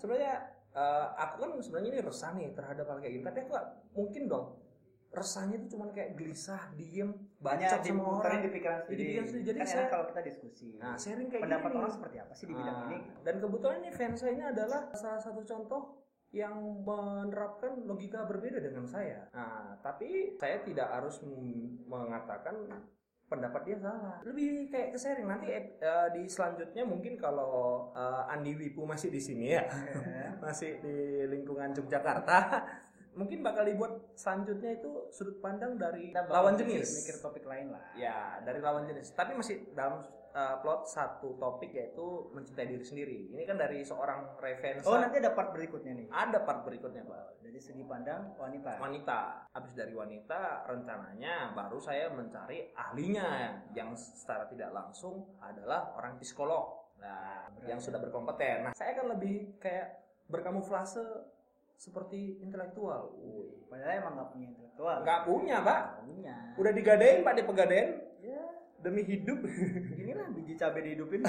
sebenarnya 0.00 0.34
eh, 0.72 1.06
aku 1.20 1.34
kan 1.44 1.50
sebenarnya 1.60 1.90
ini 1.92 2.00
resah 2.00 2.32
nih 2.32 2.48
terhadap 2.56 2.88
hal 2.88 2.98
kayak 3.04 3.12
gini 3.20 3.24
tapi 3.28 3.38
aku 3.44 3.50
gak 3.52 3.66
mungkin 3.92 4.22
dong 4.24 4.46
resahnya 5.08 5.56
itu 5.56 5.66
cuma 5.72 5.88
kayak 5.88 6.14
gelisah 6.14 6.70
diem 6.72 7.10
Banyak 7.36 7.68
bacot 7.68 7.80
sama 7.82 8.02
orang 8.18 8.40
di 8.40 8.50
pikiran 8.50 8.78
Jadi 8.78 8.86
sendiri. 8.86 9.06
pikiran 9.06 9.26
sendiri. 9.26 9.44
Jadi 9.44 9.58
kan 9.58 9.66
saya- 9.66 9.88
kalau 9.88 10.04
kita 10.06 10.20
diskusi. 10.22 10.68
nah 10.76 10.94
sharing 10.94 11.28
kayak 11.28 11.42
pendapat 11.42 11.68
gini 11.68 11.78
orang 11.78 11.92
seperti 11.92 12.16
apa 12.18 12.32
sih 12.32 12.44
di 12.44 12.54
bidang 12.54 12.76
Nah, 12.76 12.86
ini? 12.86 12.98
dan 13.22 13.34
kebetulan 13.38 13.76
ini 13.78 13.90
fans 13.90 14.16
saya 14.16 14.32
ini 14.32 14.44
adalah 14.44 14.80
salah 14.92 15.20
satu 15.20 15.40
contoh 15.42 15.82
yang 16.30 16.54
menerapkan 16.82 17.72
logika 17.82 18.24
berbeda 18.24 18.58
dengan 18.58 18.84
saya. 18.84 19.24
Nah, 19.30 19.78
tapi 19.80 20.34
saya 20.34 20.60
tidak 20.60 20.90
harus 20.90 21.22
mengatakan 21.84 22.66
pendapat 23.26 23.62
dia 23.64 23.78
salah. 23.80 24.22
Lebih 24.22 24.68
kayak 24.68 24.92
ke 24.92 24.98
sharing 24.98 25.26
nanti 25.26 25.50
eh, 25.50 25.66
di 26.12 26.22
selanjutnya 26.26 26.84
mungkin 26.84 27.16
kalau 27.16 27.54
eh, 27.90 28.30
Andi 28.30 28.54
Wipu 28.54 28.84
masih 28.84 29.08
di 29.08 29.18
sini 29.18 29.50
ya, 29.50 29.66
masih 30.44 30.78
di 30.78 30.96
lingkungan 31.26 31.72
Yogyakarta, 31.72 32.38
mungkin 33.16 33.40
bakal 33.40 33.64
dibuat 33.64 34.12
selanjutnya 34.12 34.76
itu 34.76 35.08
sudut 35.10 35.40
pandang 35.40 35.80
dari 35.80 36.12
Kita 36.12 36.28
lawan 36.28 36.54
jenis. 36.54 37.02
Mikir 37.02 37.16
topik 37.24 37.44
lain 37.48 37.72
lah. 37.72 37.82
Ya, 37.96 38.38
dari 38.44 38.60
lawan 38.60 38.84
jenis. 38.84 39.16
Tapi 39.16 39.32
masih 39.32 39.72
dalam 39.72 40.04
uh, 40.36 40.56
plot 40.60 40.84
satu 40.84 41.40
topik 41.40 41.72
yaitu 41.72 42.28
mencintai 42.36 42.68
diri 42.68 42.84
sendiri. 42.84 43.18
Ini 43.32 43.42
kan 43.48 43.56
dari 43.56 43.80
seorang 43.80 44.36
Revensa. 44.36 44.84
Oh 44.84 45.00
nanti 45.00 45.16
ada 45.16 45.32
part 45.32 45.50
berikutnya 45.56 45.92
nih. 45.96 46.06
ada 46.12 46.44
part 46.44 46.62
berikutnya, 46.68 47.02
Pak. 47.08 47.40
Dari 47.40 47.58
segi 47.58 47.82
pandang 47.88 48.36
wanita. 48.36 48.76
Wanita. 48.76 49.20
Habis 49.56 49.72
dari 49.72 49.96
wanita, 49.96 50.68
rencananya 50.68 51.56
baru 51.56 51.80
saya 51.80 52.12
mencari 52.12 52.68
ahlinya 52.76 53.56
yang 53.72 53.96
secara 53.96 54.44
tidak 54.44 54.76
langsung 54.76 55.40
adalah 55.40 55.96
orang 55.96 56.20
psikolog. 56.20 56.84
Nah, 57.00 57.48
yang 57.68 57.80
sudah 57.80 58.00
berkompeten. 58.00 58.68
Nah, 58.68 58.72
saya 58.76 58.96
kan 58.96 59.08
lebih 59.08 59.60
kayak 59.60 60.04
berkamuflase 60.26 61.02
seperti 61.76 62.40
intelektual. 62.40 63.12
Wih. 63.20 63.52
Padahal 63.68 63.92
emang 64.00 64.12
nggak 64.16 64.28
punya 64.32 64.46
intelektual. 64.52 64.96
Nggak 65.04 65.20
punya, 65.28 65.56
Pak. 65.62 65.80
Punya. 66.02 66.34
Udah 66.56 66.72
digadein, 66.72 67.20
Pak, 67.22 67.32
di 67.36 67.44
Ya, 68.26 68.42
demi 68.82 69.02
hidup. 69.06 69.38
inilah 69.94 70.26
biji 70.34 70.58
cabai 70.58 70.82
dihidupin. 70.82 71.22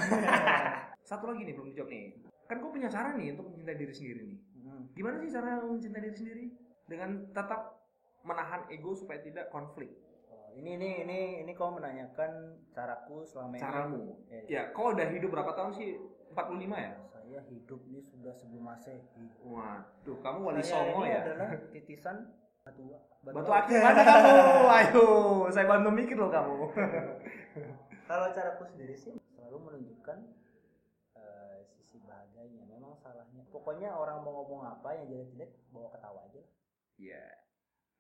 Satu 1.10 1.30
lagi 1.30 1.46
nih 1.46 1.54
belum 1.54 1.72
dijawab 1.72 1.90
nih. 1.92 2.04
Kan 2.48 2.58
gue 2.64 2.72
punya 2.72 2.90
cara 2.90 3.14
nih 3.14 3.36
untuk 3.36 3.52
mencintai 3.52 3.78
diri 3.78 3.94
sendiri 3.94 4.22
nih. 4.24 4.40
Hmm. 4.64 4.84
Gimana 4.96 5.16
sih 5.22 5.32
cara 5.32 5.62
mencintai 5.62 6.04
diri 6.04 6.18
sendiri? 6.18 6.46
Dengan 6.88 7.10
tetap 7.36 7.84
menahan 8.24 8.68
ego 8.72 8.96
supaya 8.96 9.20
tidak 9.24 9.52
konflik. 9.52 9.92
Oh, 10.32 10.52
ini 10.56 10.80
ini 10.80 10.90
ini 11.04 11.20
ini 11.44 11.52
kau 11.56 11.72
menanyakan 11.76 12.60
caraku 12.72 13.24
selama 13.28 13.56
ini. 13.56 13.64
Caramu. 13.64 14.04
Ya, 14.32 14.42
Ya, 14.48 14.62
kau 14.72 14.96
udah 14.96 15.08
hidup 15.12 15.32
berapa 15.32 15.52
tahun 15.56 15.76
sih? 15.76 16.00
45 16.32 16.76
ya? 16.76 16.92
Saya 17.28 17.44
hidup 17.52 17.84
ini 17.92 18.00
sudah 18.00 18.32
sebelum 18.32 18.72
masehi. 18.72 19.04
Waduh, 19.44 20.16
kamu 20.24 20.48
wali 20.48 20.64
Saya 20.64 20.80
songo 20.80 21.04
ini 21.04 21.12
ya? 21.12 21.20
adalah 21.28 21.50
titisan 21.76 22.18
batu 22.64 22.88
Batu 23.20 23.52
akik 23.52 23.84
mana 23.84 24.00
kamu? 24.08 24.32
Ayo, 24.72 25.06
saya 25.52 25.68
bantu 25.68 25.92
mikir 25.92 26.16
loh 26.16 26.32
kamu. 26.32 26.72
Kalau 28.08 28.32
caraku 28.32 28.64
sendiri 28.72 28.96
sih 28.96 29.12
selalu 29.36 29.60
menunjukkan 29.60 30.24
eh, 31.20 31.68
sisi 31.68 32.00
bahagianya. 32.08 32.64
Memang 32.64 32.96
salahnya. 32.96 33.44
Pokoknya 33.52 33.92
orang 33.92 34.24
mau 34.24 34.32
ngomong 34.48 34.64
apa 34.64 34.96
yang 34.96 35.12
jelek-jelek 35.12 35.52
bawa 35.76 35.92
ketawa 35.92 36.32
aja. 36.32 36.40
Iya. 36.96 37.28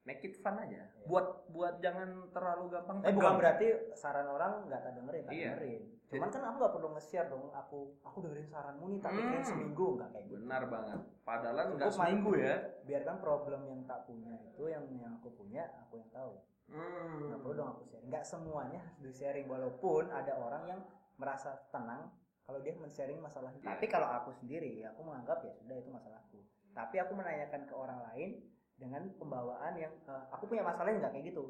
Make 0.07 0.23
it 0.23 0.39
fun 0.39 0.55
aja. 0.55 0.87
Buat 1.03 1.51
buat 1.51 1.83
jangan 1.83 2.31
terlalu 2.31 2.71
gampang 2.71 2.97
Eh 2.97 3.03
tegang. 3.05 3.15
bukan 3.17 3.33
berarti 3.35 3.65
saran 3.91 4.23
orang 4.25 4.63
nggak 4.63 4.79
tak 4.79 4.91
dengerin, 4.95 5.23
tak 5.27 5.33
Iya. 5.35 5.47
dengerin. 5.51 5.81
Cuman 6.07 6.29
kan 6.31 6.41
aku 6.41 6.55
nggak 6.55 6.73
perlu 6.73 6.87
nge-share 6.95 7.27
dong. 7.27 7.51
Aku 7.51 7.77
aku 7.99 8.17
dengerin 8.23 8.47
saranmu 8.47 8.85
nih, 8.87 8.99
pikirin 9.03 9.35
Hmm. 9.35 9.43
seminggu 9.43 9.87
nggak 9.99 10.09
kayak 10.09 10.25
gitu. 10.25 10.39
Benar 10.39 10.63
banget. 10.65 10.99
Padahal 11.21 11.57
nggak 11.75 11.91
seminggu 11.91 12.31
ya. 12.33 12.55
Biarkan 12.81 13.15
problem 13.19 13.61
yang 13.67 13.81
tak 13.83 13.99
punya 14.07 14.31
itu 14.41 14.63
yang 14.65 14.83
yang 14.95 15.13
aku 15.13 15.29
punya, 15.35 15.63
aku 15.77 15.99
yang 15.99 16.09
tahu. 16.09 16.33
Hmm. 16.67 17.27
Nggak 17.27 17.39
perlu 17.43 17.53
dong 17.53 17.69
aku 17.69 17.83
sharing. 17.83 18.07
Nggak 18.07 18.23
semuanya 18.23 18.79
harus 18.79 18.97
di 18.97 19.11
sharing 19.11 19.45
walaupun 19.45 20.03
ada 20.07 20.33
orang 20.33 20.63
yang 20.65 20.79
merasa 21.15 21.51
tenang 21.67 22.07
kalau 22.41 22.63
dia 22.63 22.71
men-sharing 22.71 23.19
masalah 23.19 23.51
Iya. 23.51 23.75
Tapi 23.75 23.85
kalau 23.85 24.07
aku 24.07 24.31
sendiri, 24.31 24.79
aku 24.81 25.03
menganggap 25.03 25.43
ya 25.43 25.51
sudah 25.53 25.75
itu 25.75 25.91
masalahku. 25.91 26.39
Tapi 26.71 26.95
aku 26.95 27.11
menanyakan 27.11 27.67
ke 27.67 27.75
orang 27.75 27.99
lain 28.05 28.39
dengan 28.77 29.09
pembawaan 29.17 29.73
yang 29.75 29.91
eh, 29.99 30.23
aku 30.31 30.45
punya 30.45 30.61
masalah 30.61 30.89
nggak 30.89 31.11
kayak 31.11 31.25
gitu. 31.27 31.43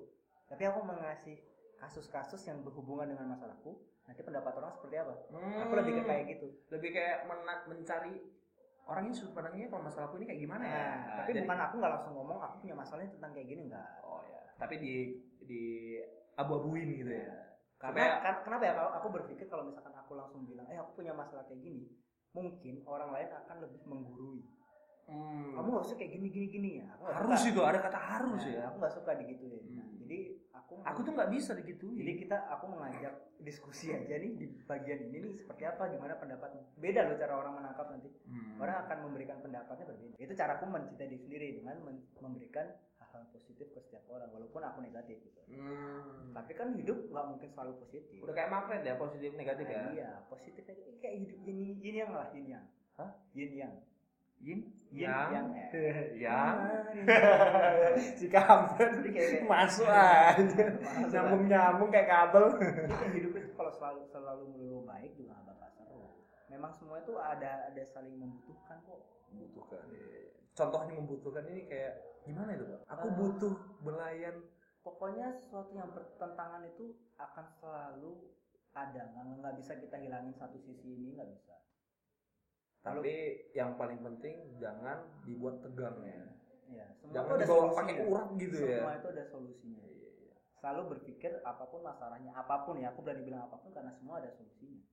Tapi 0.48 0.64
aku 0.64 0.80
mengasih 0.82 1.36
kasus-kasus 1.78 2.42
yang 2.44 2.64
berhubungan 2.64 3.06
dengan 3.06 3.30
masalahku. 3.30 3.78
Nanti 4.08 4.24
pendapat 4.24 4.56
orang 4.56 4.72
seperti 4.72 4.96
apa? 4.98 5.14
Aku 5.62 5.74
lebih 5.76 5.94
ke 5.94 6.04
kayak 6.04 6.26
gitu. 6.32 6.48
lebih 6.72 6.90
kayak 6.90 7.28
mena- 7.28 7.68
mencari 7.68 8.16
orangnya 8.88 9.12
sudut 9.12 9.36
pandangnya 9.36 9.68
kalau 9.68 9.84
masalahku 9.84 10.16
ini 10.16 10.26
kayak 10.26 10.42
gimana 10.42 10.64
ya. 10.64 10.80
Nah, 10.80 11.16
tapi 11.20 11.32
jadi- 11.36 11.44
bukan 11.44 11.60
aku 11.60 11.74
nggak 11.78 11.92
langsung 11.92 12.14
ngomong 12.16 12.40
aku 12.40 12.56
punya 12.64 12.76
masalahnya 12.76 13.12
tentang 13.12 13.32
kayak 13.36 13.48
gini 13.48 13.62
enggak. 13.68 13.88
Oh 14.02 14.24
ya. 14.24 14.42
Tapi 14.56 14.76
di 14.80 14.94
di 15.44 15.64
abu-abuin 16.34 16.88
gitu 16.96 17.12
ya. 17.12 17.28
Karena 17.78 18.24
kan- 18.24 18.42
kenapa 18.42 18.64
ya 18.64 18.74
kalau 18.74 18.92
aku 18.96 19.08
berpikir 19.12 19.46
kalau 19.46 19.68
misalkan 19.68 19.94
aku 19.94 20.16
langsung 20.16 20.48
bilang, 20.48 20.66
"Eh, 20.66 20.80
aku 20.80 20.98
punya 20.98 21.12
masalah 21.12 21.44
kayak 21.46 21.62
gini." 21.62 21.84
Mungkin 22.32 22.82
orang 22.88 23.12
lain 23.12 23.30
akan 23.30 23.58
lebih 23.62 23.84
menggurui. 23.84 24.42
Hmm. 25.08 25.56
Kamu 25.56 25.70
harusnya 25.80 25.96
kayak 25.96 26.12
gini 26.20 26.28
gini 26.28 26.48
gini 26.52 26.70
ya. 26.84 26.88
Aku 27.00 27.08
harus 27.08 27.40
suka. 27.40 27.52
itu 27.56 27.62
ada 27.64 27.80
kata 27.80 28.00
harus 28.00 28.42
Nah, 28.44 28.52
ya. 28.52 28.62
Aku 28.68 28.76
nggak 28.78 28.94
suka 28.94 29.12
digituin. 29.16 29.64
Hmm. 29.64 29.76
Nah, 29.80 29.88
jadi 30.04 30.20
aku 30.52 30.74
Aku 30.84 31.00
tuh 31.02 31.12
nggak 31.16 31.32
bisa 31.32 31.52
digituin. 31.56 31.96
jadi 31.96 32.14
kita 32.20 32.38
aku 32.52 32.66
mengajak 32.68 33.14
diskusi 33.40 33.96
aja 33.96 34.16
nih 34.20 34.32
di 34.36 34.46
bagian 34.68 35.00
ini 35.08 35.18
nih 35.24 35.34
seperti 35.34 35.64
apa 35.64 35.88
gimana 35.88 36.20
pendapatmu. 36.20 36.76
Beda 36.76 37.08
loh 37.08 37.16
cara 37.16 37.34
orang 37.40 37.54
menangkap 37.56 37.88
nanti. 37.88 38.10
Hmm. 38.28 38.60
Orang 38.60 38.76
akan 38.84 38.98
memberikan 39.08 39.38
pendapatnya 39.40 39.86
berbeda. 39.88 40.16
Itu 40.20 40.34
caraku 40.36 40.64
mencintai 40.68 41.08
diri 41.08 41.20
sendiri 41.24 41.48
dengan 41.56 41.76
memberikan 42.20 42.68
hal-hal 43.00 43.24
positif 43.32 43.72
ke 43.72 43.80
setiap 43.80 44.04
orang 44.12 44.28
walaupun 44.36 44.60
aku 44.60 44.84
negatif 44.84 45.24
gitu. 45.24 45.40
Hmm. 45.48 46.36
Tapi 46.36 46.52
kan 46.52 46.76
hidup 46.76 47.08
nggak 47.08 47.26
mungkin 47.32 47.48
selalu 47.48 47.80
positif. 47.80 48.20
Udah 48.20 48.36
kayak 48.36 48.52
magnet 48.52 48.84
ya 48.84 49.00
positif 49.00 49.32
negatif 49.40 49.66
ya. 49.72 49.80
Nah, 49.80 49.92
iya, 49.96 50.10
positif 50.28 50.68
negatif 50.68 51.00
kayak 51.00 51.16
hidup 51.24 51.40
yin 51.48 51.80
yin 51.80 51.96
yang 51.96 52.12
lah 52.12 52.28
yin 52.36 52.48
yang. 52.52 52.66
Hah? 53.00 53.12
Yin 53.32 53.54
yang. 53.56 53.74
Yin, 54.38 54.60
yang, 54.94 55.34
yang. 55.34 55.48
eh. 55.52 56.14
yang. 56.24 56.56
si 58.18 58.26
kampret 58.30 58.96
Jadi 59.02 59.10
kayak 59.12 59.30
kayak 59.34 59.50
Masuk 59.50 59.90
aja. 59.92 60.66
Nyambung 61.12 61.44
nyambung 61.50 61.90
kayak 61.92 62.08
kabel. 62.08 62.46
Hidup 63.12 63.34
itu 63.36 63.52
kalau 63.54 63.72
selalu 63.74 64.02
selalu 64.08 64.44
melulu 64.54 64.80
baik 64.86 65.12
juga 65.18 65.36
nggak 65.36 65.58
bakal 65.58 65.70
seru. 65.76 66.06
Memang 66.48 66.72
semua 66.72 66.98
itu 67.02 67.14
ada 67.18 67.68
ada 67.68 67.84
saling 67.84 68.16
membutuhkan 68.16 68.78
kok. 68.86 69.02
Membutuhkan. 69.34 69.84
Contohnya 70.56 70.94
membutuhkan 70.96 71.44
ini 71.52 71.62
kayak 71.68 71.94
gimana 72.24 72.56
itu 72.56 72.66
pak? 72.66 72.80
Aku 72.96 73.08
Ah. 73.10 73.14
butuh 73.14 73.54
belayan. 73.84 74.36
Pokoknya 74.82 75.36
sesuatu 75.36 75.76
yang 75.76 75.92
bertentangan 75.92 76.64
itu 76.64 76.96
akan 77.20 77.46
selalu 77.60 78.32
ada. 78.72 79.04
Nggak 79.12 79.60
bisa 79.60 79.76
kita 79.76 80.00
hilangin 80.00 80.32
satu 80.32 80.56
sisi 80.56 80.96
ini 80.96 81.18
nggak 81.20 81.28
bisa. 81.36 81.58
Tapi 82.84 83.14
yang 83.52 83.76
paling 83.76 84.00
penting 84.00 84.58
jangan 84.62 85.04
dibuat 85.28 85.60
tegang 85.60 86.00
ya. 86.04 86.24
Ya, 86.68 86.88
semua 87.00 87.14
Jangan 87.16 87.28
itu 87.28 87.36
ada 87.36 87.46
dibawa 87.48 87.66
pakai 87.72 87.96
urat 88.04 88.28
gitu 88.36 88.56
ya. 88.60 88.80
Semua 88.80 88.94
itu 89.00 89.08
ada 89.08 89.24
solusinya. 89.32 89.84
Selalu 90.58 90.82
berpikir 90.98 91.32
apa 91.46 91.64
pun 91.70 91.80
masalahnya, 91.86 92.32
apa 92.34 92.56
pun 92.66 92.76
ya, 92.82 92.92
aku 92.92 93.06
berani 93.06 93.24
bilang 93.24 93.46
apa 93.48 93.56
pun 93.62 93.72
karena 93.72 93.94
semua 93.96 94.20
ada 94.20 94.30
solusinya. 94.36 94.84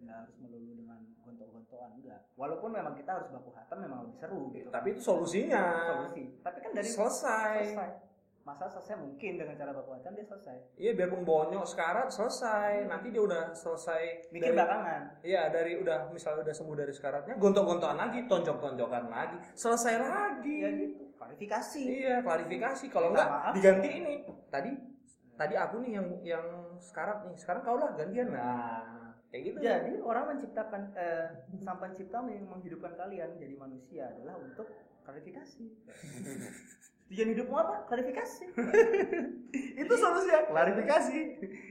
Nggak 0.00 0.16
harus 0.24 0.36
melulu 0.40 0.72
dengan 0.80 1.00
gontok-gontokan 1.24 1.90
enggak. 1.96 2.20
Walaupun 2.36 2.70
memang 2.72 2.94
kita 2.96 3.10
harus 3.20 3.28
baku 3.32 3.52
hantam 3.52 3.78
memang 3.84 3.98
lebih 4.08 4.16
seru 4.20 4.42
gitu. 4.52 4.68
Tapi 4.72 4.86
itu 4.96 5.00
solusinya. 5.00 5.64
solusi. 5.84 6.24
Tapi 6.40 6.58
kan 6.60 6.70
dari 6.76 6.88
selesai. 6.88 7.56
selesai. 7.72 8.09
Masa 8.40 8.66
selesai 8.66 8.96
mungkin 8.96 9.36
dengan 9.36 9.52
cara 9.52 9.70
baku 9.70 9.92
hantam 9.92 10.12
dia 10.12 10.24
selesai 10.24 10.56
Iya 10.74 10.92
biarpun 10.94 11.22
bonyok 11.22 11.64
sekarang 11.64 12.08
selesai. 12.08 12.84
Nanti 12.84 13.08
dia 13.08 13.20
udah 13.20 13.52
selesai. 13.52 14.02
mikir 14.28 14.40
dari- 14.46 14.56
belakangan 14.56 15.02
Iya 15.20 15.42
dari 15.48 15.72
udah 15.76 15.98
misalnya 16.08 16.42
udah 16.42 16.54
sembuh 16.54 16.74
dari 16.74 16.90
sekaratnya, 16.90 17.34
gontok-gontokan 17.36 17.98
lagi, 17.98 18.24
tonjok-tonjokan 18.24 19.04
lagi, 19.06 19.36
selesai 19.52 19.94
lagi. 19.98 20.54
ya 20.58 20.70
gitu 20.74 21.04
klarifikasi 21.12 21.82
Iya 21.82 22.16
klarifikasi. 22.20 22.84
Kalau 22.88 23.12
enggak 23.12 23.28
maaf. 23.28 23.52
diganti 23.52 23.88
ini. 23.94 24.14
Tadi 24.48 24.70
tadi 25.36 25.54
aku 25.54 25.76
nih 25.78 25.92
yang 25.94 26.06
yang 26.22 26.46
sekarat 26.78 27.22
nih. 27.22 27.36
Sekarang 27.36 27.60
kau 27.60 27.76
lah 27.76 27.92
gantian. 27.92 28.28
Nah 28.28 28.88
kayak 29.28 29.42
gitu. 29.46 29.58
jadi 29.60 29.92
orang 30.00 30.34
menciptakan 30.34 30.90
eh, 30.92 31.26
sang 31.56 31.78
pencipta 31.78 32.18
yang 32.24 32.50
menghidupkan 32.50 32.98
kalian 32.98 33.38
jadi 33.38 33.54
manusia 33.54 34.10
adalah 34.10 34.34
untuk 34.34 34.66
klarifikasi 35.00 35.64
tujuan 37.10 37.34
hidupmu 37.34 37.56
apa 37.58 37.90
klarifikasi 37.90 38.42
itu 39.82 39.94
solusinya 39.98 40.46
klarifikasi. 40.46 41.20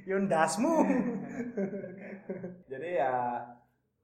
Yondasmu. 0.04 0.76
Jadi 2.72 2.90
ya 3.00 3.40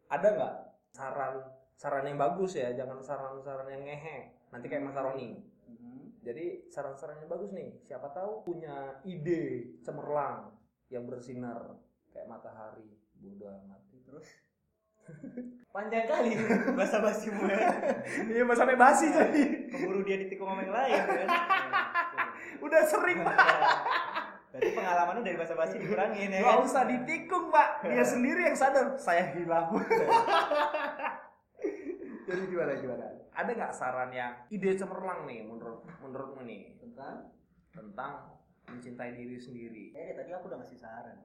ada 0.08 0.28
nggak 0.32 0.56
saran 0.96 1.44
saran 1.76 2.08
yang 2.08 2.16
bagus 2.16 2.56
ya, 2.56 2.72
jangan 2.72 3.04
saran-saran 3.04 3.68
yang 3.68 3.84
ngehe. 3.84 4.32
Nanti 4.56 4.72
kayak 4.72 4.88
Mas 4.88 4.96
Aroni. 4.96 5.44
Mhm. 5.68 6.24
Jadi 6.24 6.72
saran-saran 6.72 7.20
yang 7.20 7.32
bagus 7.32 7.52
nih. 7.52 7.76
Siapa 7.84 8.16
tahu 8.16 8.48
punya 8.48 9.04
ide 9.04 9.76
cemerlang 9.84 10.56
yang 10.88 11.04
bersinar 11.04 11.76
kayak 12.16 12.32
matahari. 12.32 12.96
Bodoh 13.16 13.52
amat. 13.52 13.82
terus 14.06 14.28
panjang 15.70 16.06
kali 16.08 16.32
bahasa 16.72 17.04
basi 17.04 17.28
Iya, 18.32 18.42
mas 18.48 18.56
sampai 18.56 18.80
basi 18.80 19.12
jadi. 19.12 19.68
keburu 19.68 20.02
dia 20.02 20.18
ditikung 20.18 20.48
sama 20.48 20.64
yang 20.64 20.72
lain 20.72 21.02
kan 21.04 21.28
Udah 22.66 22.82
sering, 22.88 23.20
Pak. 23.22 23.36
berarti 24.50 24.72
pengalaman 24.72 25.20
dari 25.20 25.36
bahasa 25.36 25.52
basi 25.54 25.76
dikurangin 25.76 26.32
ya 26.32 26.40
Gak 26.40 26.56
kan 26.56 26.64
usah 26.64 26.84
ditikung, 26.88 27.52
Pak. 27.52 27.84
Dia 27.84 28.06
sendiri 28.08 28.48
yang 28.48 28.56
sadar 28.56 28.96
saya 28.96 29.36
hilang. 29.36 29.68
Jadi 32.26 32.42
gimana 32.50 32.74
gimana? 32.74 33.06
Ada 33.36 33.52
nggak 33.52 33.74
saran 33.76 34.10
yang 34.10 34.32
ide 34.48 34.74
cemerlang 34.74 35.28
nih 35.28 35.44
menurut 35.44 35.84
menurutmu 36.00 36.42
nih 36.48 36.74
tentang 36.80 37.36
tentang 37.70 38.40
mencintai 38.66 39.12
diri 39.14 39.38
sendiri? 39.38 39.94
eh 39.94 40.16
tadi 40.16 40.32
aku 40.32 40.48
udah 40.50 40.58
ngasih 40.58 40.80
saran 40.80 41.20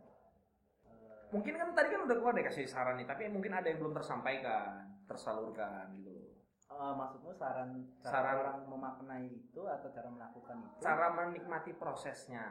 Mungkin 1.31 1.55
kan 1.55 1.68
tadi 1.70 1.89
kan 1.89 2.01
udah 2.03 2.16
keluar 2.16 2.33
deh 2.33 2.43
kasih 2.43 2.66
saran 2.66 2.95
nih, 2.95 3.07
tapi 3.07 3.26
mungkin 3.26 3.53
ada 3.53 3.64
yang 3.64 3.78
belum 3.78 3.95
tersampaikan, 3.95 4.91
tersalurkan 5.05 5.95
gitu. 5.97 6.11
loh. 6.11 6.26
eh, 6.70 6.93
maksudmu 6.93 7.31
saran 7.33 7.70
cara 7.99 8.11
Saran- 8.31 8.39
orang 8.39 8.59
memaknai 8.64 9.26
itu 9.28 9.59
atau 9.61 9.91
cara 9.91 10.07
melakukan 10.09 10.57
itu 10.61 10.78
Cara 10.81 11.07
menikmati 11.12 11.72
prosesnya. 11.72 12.47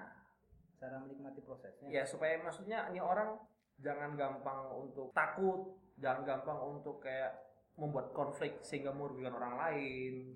cara 0.75 0.95
menikmati 0.97 1.39
prosesnya 1.39 1.87
Ya 1.87 2.03
supaya 2.03 2.35
maksudnya 2.37 2.87
ini 2.87 2.99
orang 2.99 3.39
jangan 3.77 4.13
gampang 4.13 4.59
untuk 4.73 5.11
takut, 5.11 5.71
jangan 5.95 6.23
gampang 6.25 6.59
untuk 6.69 6.99
kayak 6.99 7.31
membuat 7.75 8.11
konflik 8.11 8.59
sehingga 8.59 8.91
merugikan 8.91 9.33
orang 9.33 9.55
lain. 9.57 10.35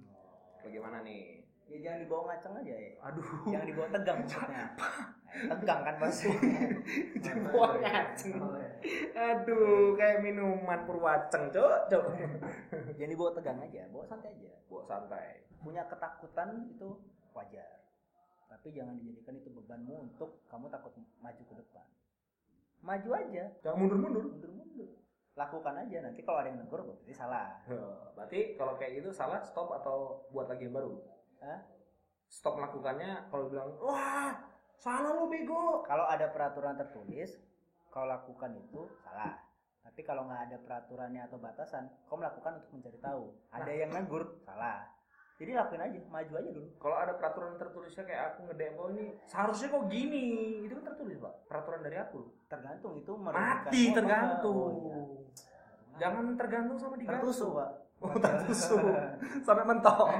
Bagaimana 0.59 0.99
nih? 1.01 1.43
ya 1.65 1.79
jangan 1.81 1.99
dibawa 2.01 2.21
ngaceng 2.25 2.53
aja 2.57 2.75
ya 2.75 2.91
Aduh. 3.01 3.27
jangan 3.47 3.65
dibawa 3.65 3.87
tegang 3.89 4.17
maksudnya 4.21 4.63
tegang 5.33 5.81
kan 5.81 5.95
pasti 5.97 6.29
Dibawa 7.23 7.77
ngaceng. 7.77 8.37
Oh, 8.37 8.53
iya. 8.53 8.69
Aduh, 9.33 9.93
kayak 9.93 10.21
minuman 10.21 10.83
purwaceng, 10.83 11.49
cok, 11.49 11.87
cok. 11.87 12.05
jangan 12.97 13.09
dibawa 13.09 13.31
tegang 13.33 13.59
aja 13.59 13.81
bawa 13.89 14.03
santai 14.03 14.31
aja 14.31 14.53
Bawa 14.65 14.83
santai. 14.83 15.27
punya 15.57 15.83
ketakutan 15.85 16.49
itu 16.67 16.89
wajar 17.31 17.79
tapi 18.45 18.69
jangan 18.69 18.93
dijadikan 18.95 19.33
itu 19.35 19.49
bebanmu 19.49 19.95
untuk 20.05 20.45
kamu 20.45 20.67
takut 20.67 20.91
maju 21.17 21.41
ke 21.41 21.55
depan 21.55 21.87
maju 22.79 23.09
aja 23.15 23.43
Jangan 23.59 23.77
mundur-mundur. 23.79 24.23
mundur-mundur 24.29 24.89
lakukan 25.33 25.73
aja 25.79 25.97
nanti 26.01 26.21
kalau 26.21 26.37
ada 26.37 26.51
yang 26.51 26.61
negur 26.61 26.83
berarti 26.83 27.09
salah 27.09 27.57
Berarti 28.13 28.53
kalau 28.53 28.75
kayak 28.75 29.01
gitu 29.01 29.09
salah 29.09 29.41
stop 29.41 29.73
atau 29.73 30.21
buat 30.29 30.45
lagi 30.45 30.67
yang 30.67 30.75
baru? 30.75 30.93
Hah? 31.41 31.59
Stop 32.27 32.57
melakukannya 32.57 33.29
kalau 33.29 33.49
bilang, 33.49 33.73
wah 33.79 34.37
salah 34.83 35.15
lo 35.15 35.31
bego. 35.31 35.79
kalau 35.87 36.03
ada 36.03 36.27
peraturan 36.27 36.75
tertulis 36.75 37.39
kau 37.87 38.03
lakukan 38.03 38.51
itu 38.51 38.83
salah 38.99 39.39
tapi 39.79 40.03
kalau 40.03 40.27
nggak 40.27 40.51
ada 40.51 40.57
peraturannya 40.59 41.23
atau 41.23 41.39
batasan 41.39 41.87
kau 42.03 42.19
melakukan 42.19 42.59
untuk 42.59 42.71
mencari 42.75 42.99
tahu 42.99 43.31
ada 43.47 43.63
Nah. 43.63 43.79
yang 43.79 43.91
negur 43.95 44.43
salah 44.43 44.91
jadi 45.39 45.55
lakuin 45.55 45.81
aja 45.81 45.99
maju 46.07 46.33
aja 46.35 46.49
dulu 46.51 46.67
Kalau 46.77 46.95
ada 46.99 47.13
peraturan 47.15 47.55
tertulisnya 47.55 48.03
kayak 48.03 48.21
aku 48.35 48.39
nge-DM 48.47 48.73
kau 48.75 48.87
ini 48.91 49.05
seharusnya 49.25 49.67
kok 49.71 49.83
gini, 49.89 50.25
itu 50.61 50.73
kan 50.77 50.93
tertulis 50.93 51.17
pak. 51.17 51.33
Peraturan 51.49 51.81
dari 51.81 51.97
aku. 51.97 52.21
tergantung 52.45 52.93
itu 53.01 53.11
merugikan 53.17 53.65
Mati 53.65 53.81
tergantung. 53.91 54.55
Oh, 54.61 54.69
iya. 54.77 55.01
Jangan 55.97 56.37
tergantung 56.37 56.77
sama 56.77 56.95
digantung. 57.01 57.33
tertusuk 57.33 57.49
pak 57.57 57.69
Oh 58.03 58.15
tertusuk 58.19 58.83
sampai 59.47 59.63
mentok. 59.63 60.11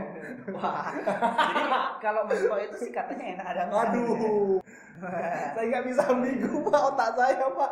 Wah, 0.55 0.87
jadi 0.95 1.63
kalau 1.99 2.23
mentok 2.23 2.59
itu 2.63 2.77
sih 2.79 2.91
katanya 2.95 3.35
enak 3.35 3.47
ada 3.51 3.61
enggak. 3.67 3.83
Aduh, 3.91 4.63
saya 5.53 5.65
nggak 5.67 5.85
bisa 5.91 6.01
ambigu 6.07 6.63
pak 6.63 6.81
otak 6.89 7.09
saya 7.13 7.43
pak. 7.51 7.71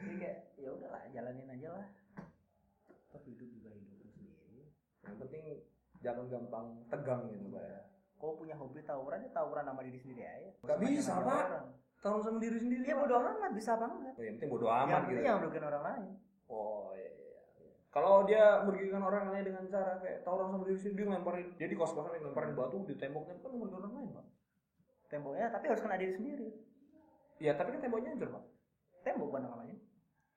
Jadi 0.00 0.14
kayak 0.16 0.36
ya 0.56 0.68
udahlah 0.72 1.02
jalanin 1.12 1.44
aja 1.52 1.68
lah. 1.76 1.86
Toh 3.12 3.20
hidup 3.22 3.48
juga 3.52 3.68
hidup 3.70 4.08
sendiri. 4.08 4.72
Yang 5.04 5.16
penting 5.20 5.44
jangan 6.00 6.24
gampang 6.26 6.66
tegang 6.88 7.22
gitu 7.28 7.46
pak 7.52 7.64
ya. 7.64 7.80
Kau 8.16 8.34
punya 8.34 8.56
hobi 8.56 8.80
tawuran 8.82 9.22
ya 9.22 9.30
tawuran 9.30 9.62
sama 9.62 9.80
diri 9.84 9.98
sendiri 10.00 10.24
aja. 10.24 10.50
Sama 10.58 10.80
bisa, 10.82 11.12
Pak. 11.20 11.46
Tahu 12.00 12.18
sama 12.18 12.38
diri 12.40 12.58
sendiri. 12.58 12.82
Ya 12.82 12.96
Pak. 12.96 13.06
bodo 13.06 13.16
amat 13.20 13.52
bisa 13.52 13.72
banget. 13.76 14.14
Oh, 14.16 14.24
yang 14.24 14.34
penting 14.40 14.50
bodo 14.50 14.66
Yang 14.66 14.74
amat 14.74 14.98
penting 14.98 15.12
gitu. 15.12 15.22
jangan 15.22 15.38
merugikan 15.38 15.66
orang 15.68 15.84
lain. 15.84 16.04
Oh 16.48 16.90
iya, 16.96 17.10
iya. 17.12 17.27
Kalau 17.88 18.28
dia 18.28 18.60
merugikan 18.62 19.00
orang 19.00 19.32
lain 19.32 19.48
dengan 19.48 19.64
cara 19.66 19.96
kayak 19.98 20.20
tawuran 20.20 20.52
sama 20.52 20.64
diri 20.64 20.76
sendiri, 20.76 20.96
dia 20.96 21.06
ngelemparin, 21.08 21.46
dia 21.56 21.66
di 21.66 21.76
kos-kosan 21.76 22.12
yang 22.12 22.22
ngelemparin 22.28 22.52
batu 22.52 22.84
di 22.84 22.94
temboknya 22.94 23.34
kan 23.40 23.48
merugikan 23.48 23.80
orang 23.80 23.92
lain 23.96 24.08
pak. 24.12 24.26
Temboknya 25.08 25.46
tapi 25.48 25.64
harus 25.66 25.80
kena 25.80 25.96
diri 25.96 26.12
sendiri. 26.12 26.48
Ya 27.40 27.56
tapi 27.56 27.72
kan 27.72 27.80
temboknya 27.80 28.12
hancur 28.12 28.28
pak. 28.28 28.44
Tembok 29.02 29.26
bukan 29.32 29.42
namanya. 29.42 29.76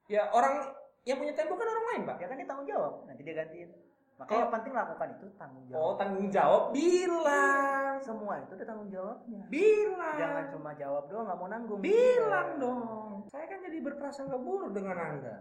Ya 0.07 0.31
orang 0.31 0.71
yang 1.03 1.17
punya 1.19 1.33
tembok 1.35 1.59
kan 1.59 1.67
orang 1.67 1.85
lain 1.91 2.01
pak. 2.07 2.17
Ya 2.17 2.27
kan 2.31 2.35
dia 2.39 2.47
tanggung 2.47 2.67
jawab. 2.67 2.93
Nanti 3.03 3.21
dia 3.21 3.35
gantiin. 3.35 3.69
Makanya 4.15 4.29
Kalau- 4.29 4.43
yang 4.45 4.53
penting 4.53 4.73
lakukan 4.73 5.07
itu 5.11 5.25
tanggung 5.35 5.65
jawab. 5.67 5.81
Oh 5.81 5.93
tanggung 5.97 6.27
jawab 6.29 6.63
bilang, 6.71 7.93
Semua 7.99 8.33
itu 8.39 8.51
ada 8.53 8.65
tanggung 8.65 8.89
jawabnya. 8.89 9.43
bilang, 9.49 10.15
Jangan 10.15 10.43
cuma 10.49 10.71
jawab 10.73 11.03
doang 11.09 11.25
nggak 11.27 11.37
mau 11.37 11.49
nanggung. 11.49 11.79
bilang 11.81 12.49
dong. 12.55 13.11
Saya 13.27 13.45
kan 13.45 13.59
jadi 13.59 13.77
berprasangka 13.81 14.37
buruk 14.37 14.71
dengan 14.71 14.95
anda. 14.95 15.35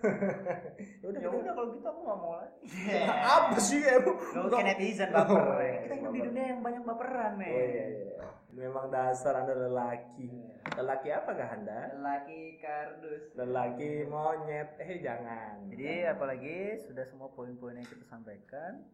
ya 1.02 1.06
udah 1.06 1.20
Ya 1.20 1.28
kita- 1.28 1.38
udah 1.38 1.52
kalau 1.52 1.68
gitu 1.70 1.86
aku 1.86 2.00
nggak 2.02 2.18
mau 2.18 2.34
lagi. 2.36 2.60
apa 3.36 3.58
sih 3.58 3.80
emang? 3.80 4.16
Gak 4.18 4.44
kayak 4.48 4.66
netizen 4.68 5.10
baper. 5.10 5.36
Oh, 5.36 5.58
iya, 5.58 5.74
Kita 5.82 5.94
hidup 5.94 6.12
di 6.12 6.20
dunia 6.22 6.44
yang 6.48 6.60
banyak 6.60 6.82
baperan 6.82 7.32
nih. 7.36 7.50
Oh 7.50 7.62
iya, 7.62 7.84
iya. 7.88 8.26
Memang 8.52 8.86
dasar 8.88 9.32
anda 9.38 9.54
lelaki. 9.54 10.28
Lelaki 10.72 11.08
apakah 11.08 11.48
anda? 11.50 11.80
Laki 11.96 12.58
kardus. 12.58 13.32
Lelaki 13.32 14.04
monyet. 14.04 14.76
Eh 14.76 15.00
jangan. 15.00 15.68
Jadi 15.68 16.04
apalagi 16.04 16.56
sudah 16.78 17.02
semua 17.02 17.28
poin-poin 17.28 17.74
yang 17.74 17.88
kita 17.88 18.04
sampaikan. 18.04 18.84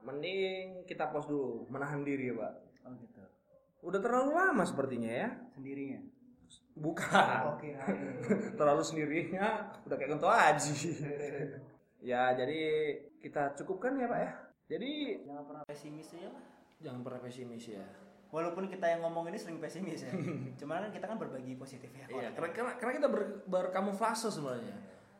Mending 0.00 0.84
kita 0.84 1.08
pause 1.08 1.26
dulu, 1.26 1.64
menahan 1.68 2.00
diri 2.00 2.28
ya 2.28 2.36
pak. 2.36 2.52
Oh 2.82 2.92
gitu. 2.94 3.20
Udah 3.82 4.00
terlalu 4.00 4.30
lama 4.32 4.64
sepertinya 4.64 5.08
ya. 5.08 5.28
Sendirinya. 5.50 6.00
Bukan. 6.80 7.38
Oke. 7.54 7.76
terlalu 8.58 8.82
sendirinya 8.82 9.68
udah 9.84 9.96
kayak 10.00 10.10
kentu 10.16 10.28
aji. 10.32 10.74
ya 12.10 12.32
jadi 12.32 12.60
kita 13.20 13.52
cukupkan 13.60 14.00
ya 14.00 14.08
pak 14.08 14.20
ya. 14.24 14.30
Jadi 14.70 14.92
Jangan 15.26 15.44
pernah 15.44 15.64
pesimis 15.68 16.08
lah. 16.16 16.44
jangan 16.80 17.00
pernah 17.04 17.20
pesimis 17.20 17.64
ya. 17.68 17.84
Walaupun 18.30 18.70
kita 18.70 18.86
yang 18.86 19.04
ngomong 19.04 19.28
ini 19.28 19.36
sering 19.36 19.60
pesimis 19.60 20.08
ya. 20.08 20.12
Cuman 20.62 20.88
kan 20.88 20.92
kita 20.96 21.06
kan 21.10 21.18
berbagi 21.20 21.52
positif 21.60 21.90
ya. 21.92 22.06
Iya, 22.08 22.28
karena, 22.32 22.50
karena, 22.56 22.72
karena 22.80 22.92
kita 22.96 23.08
ber, 23.12 23.22
berkamuflase 23.44 24.32
sebenarnya. 24.32 24.76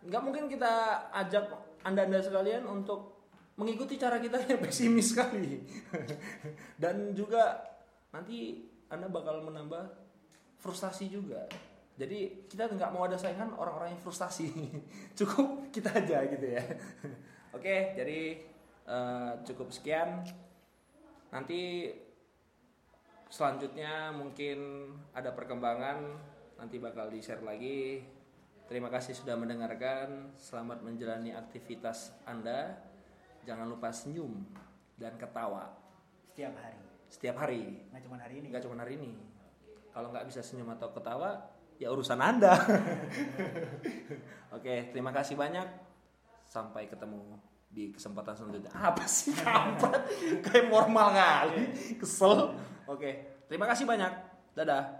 Nggak 0.06 0.22
mungkin 0.24 0.44
kita 0.48 0.72
ajak 1.12 1.44
anda-anda 1.84 2.24
sekalian 2.24 2.64
untuk 2.64 3.20
mengikuti 3.60 4.00
cara 4.00 4.16
kita 4.16 4.40
yang 4.48 4.62
pesimis 4.64 5.12
sekali. 5.12 5.60
Dan 6.80 7.12
juga 7.12 7.60
nanti 8.14 8.64
anda 8.88 9.10
bakal 9.12 9.44
menambah 9.44 10.09
frustasi 10.60 11.08
juga. 11.08 11.48
Jadi 11.96 12.48
kita 12.48 12.68
nggak 12.68 12.92
mau 12.92 13.04
ada 13.04 13.16
saingan 13.16 13.52
orang-orang 13.56 13.96
yang 13.96 14.02
frustasi. 14.04 14.48
Cukup 15.18 15.68
kita 15.72 15.92
aja 15.92 16.24
gitu 16.28 16.46
ya. 16.46 16.64
Oke, 17.56 17.98
jadi 17.98 18.38
eh, 18.86 19.32
cukup 19.42 19.74
sekian. 19.74 20.22
Nanti 21.34 21.90
selanjutnya 23.30 24.10
mungkin 24.10 24.90
ada 25.14 25.30
perkembangan 25.30 26.02
nanti 26.58 26.82
bakal 26.82 27.06
di 27.08 27.22
share 27.22 27.46
lagi 27.46 28.02
terima 28.66 28.90
kasih 28.90 29.14
sudah 29.14 29.38
mendengarkan 29.38 30.34
selamat 30.34 30.82
menjalani 30.82 31.30
aktivitas 31.30 32.10
anda 32.26 32.74
jangan 33.46 33.70
lupa 33.70 33.94
senyum 33.94 34.34
dan 34.98 35.14
ketawa 35.14 35.70
Setiap 36.34 36.58
hari. 36.58 36.82
setiap 37.06 37.36
hari 37.38 37.62
nggak 37.94 38.02
cuma 38.02 38.18
hari 38.18 38.34
ini 38.42 38.46
nggak 38.50 38.62
cuma 38.66 38.76
hari 38.82 38.98
ini 38.98 39.14
kalau 39.90 40.12
nggak 40.14 40.26
bisa 40.28 40.44
senyum 40.44 40.70
atau 40.74 40.92
ketawa 40.92 41.40
ya 41.80 41.88
urusan 41.88 42.20
anda. 42.20 42.54
Oke 44.56 44.92
terima 44.92 45.10
kasih 45.10 45.34
banyak. 45.34 45.66
Sampai 46.50 46.90
ketemu 46.90 47.38
di 47.70 47.94
kesempatan 47.94 48.34
selanjutnya. 48.34 48.74
Apa 48.74 49.06
sih 49.06 49.32
kampret? 49.32 50.02
Kayak 50.44 50.66
formal 50.68 51.08
kali. 51.14 51.62
Kesel. 51.96 52.52
Oke 52.84 53.42
terima 53.48 53.64
kasih 53.64 53.88
banyak. 53.88 54.12
Dadah 54.52 54.99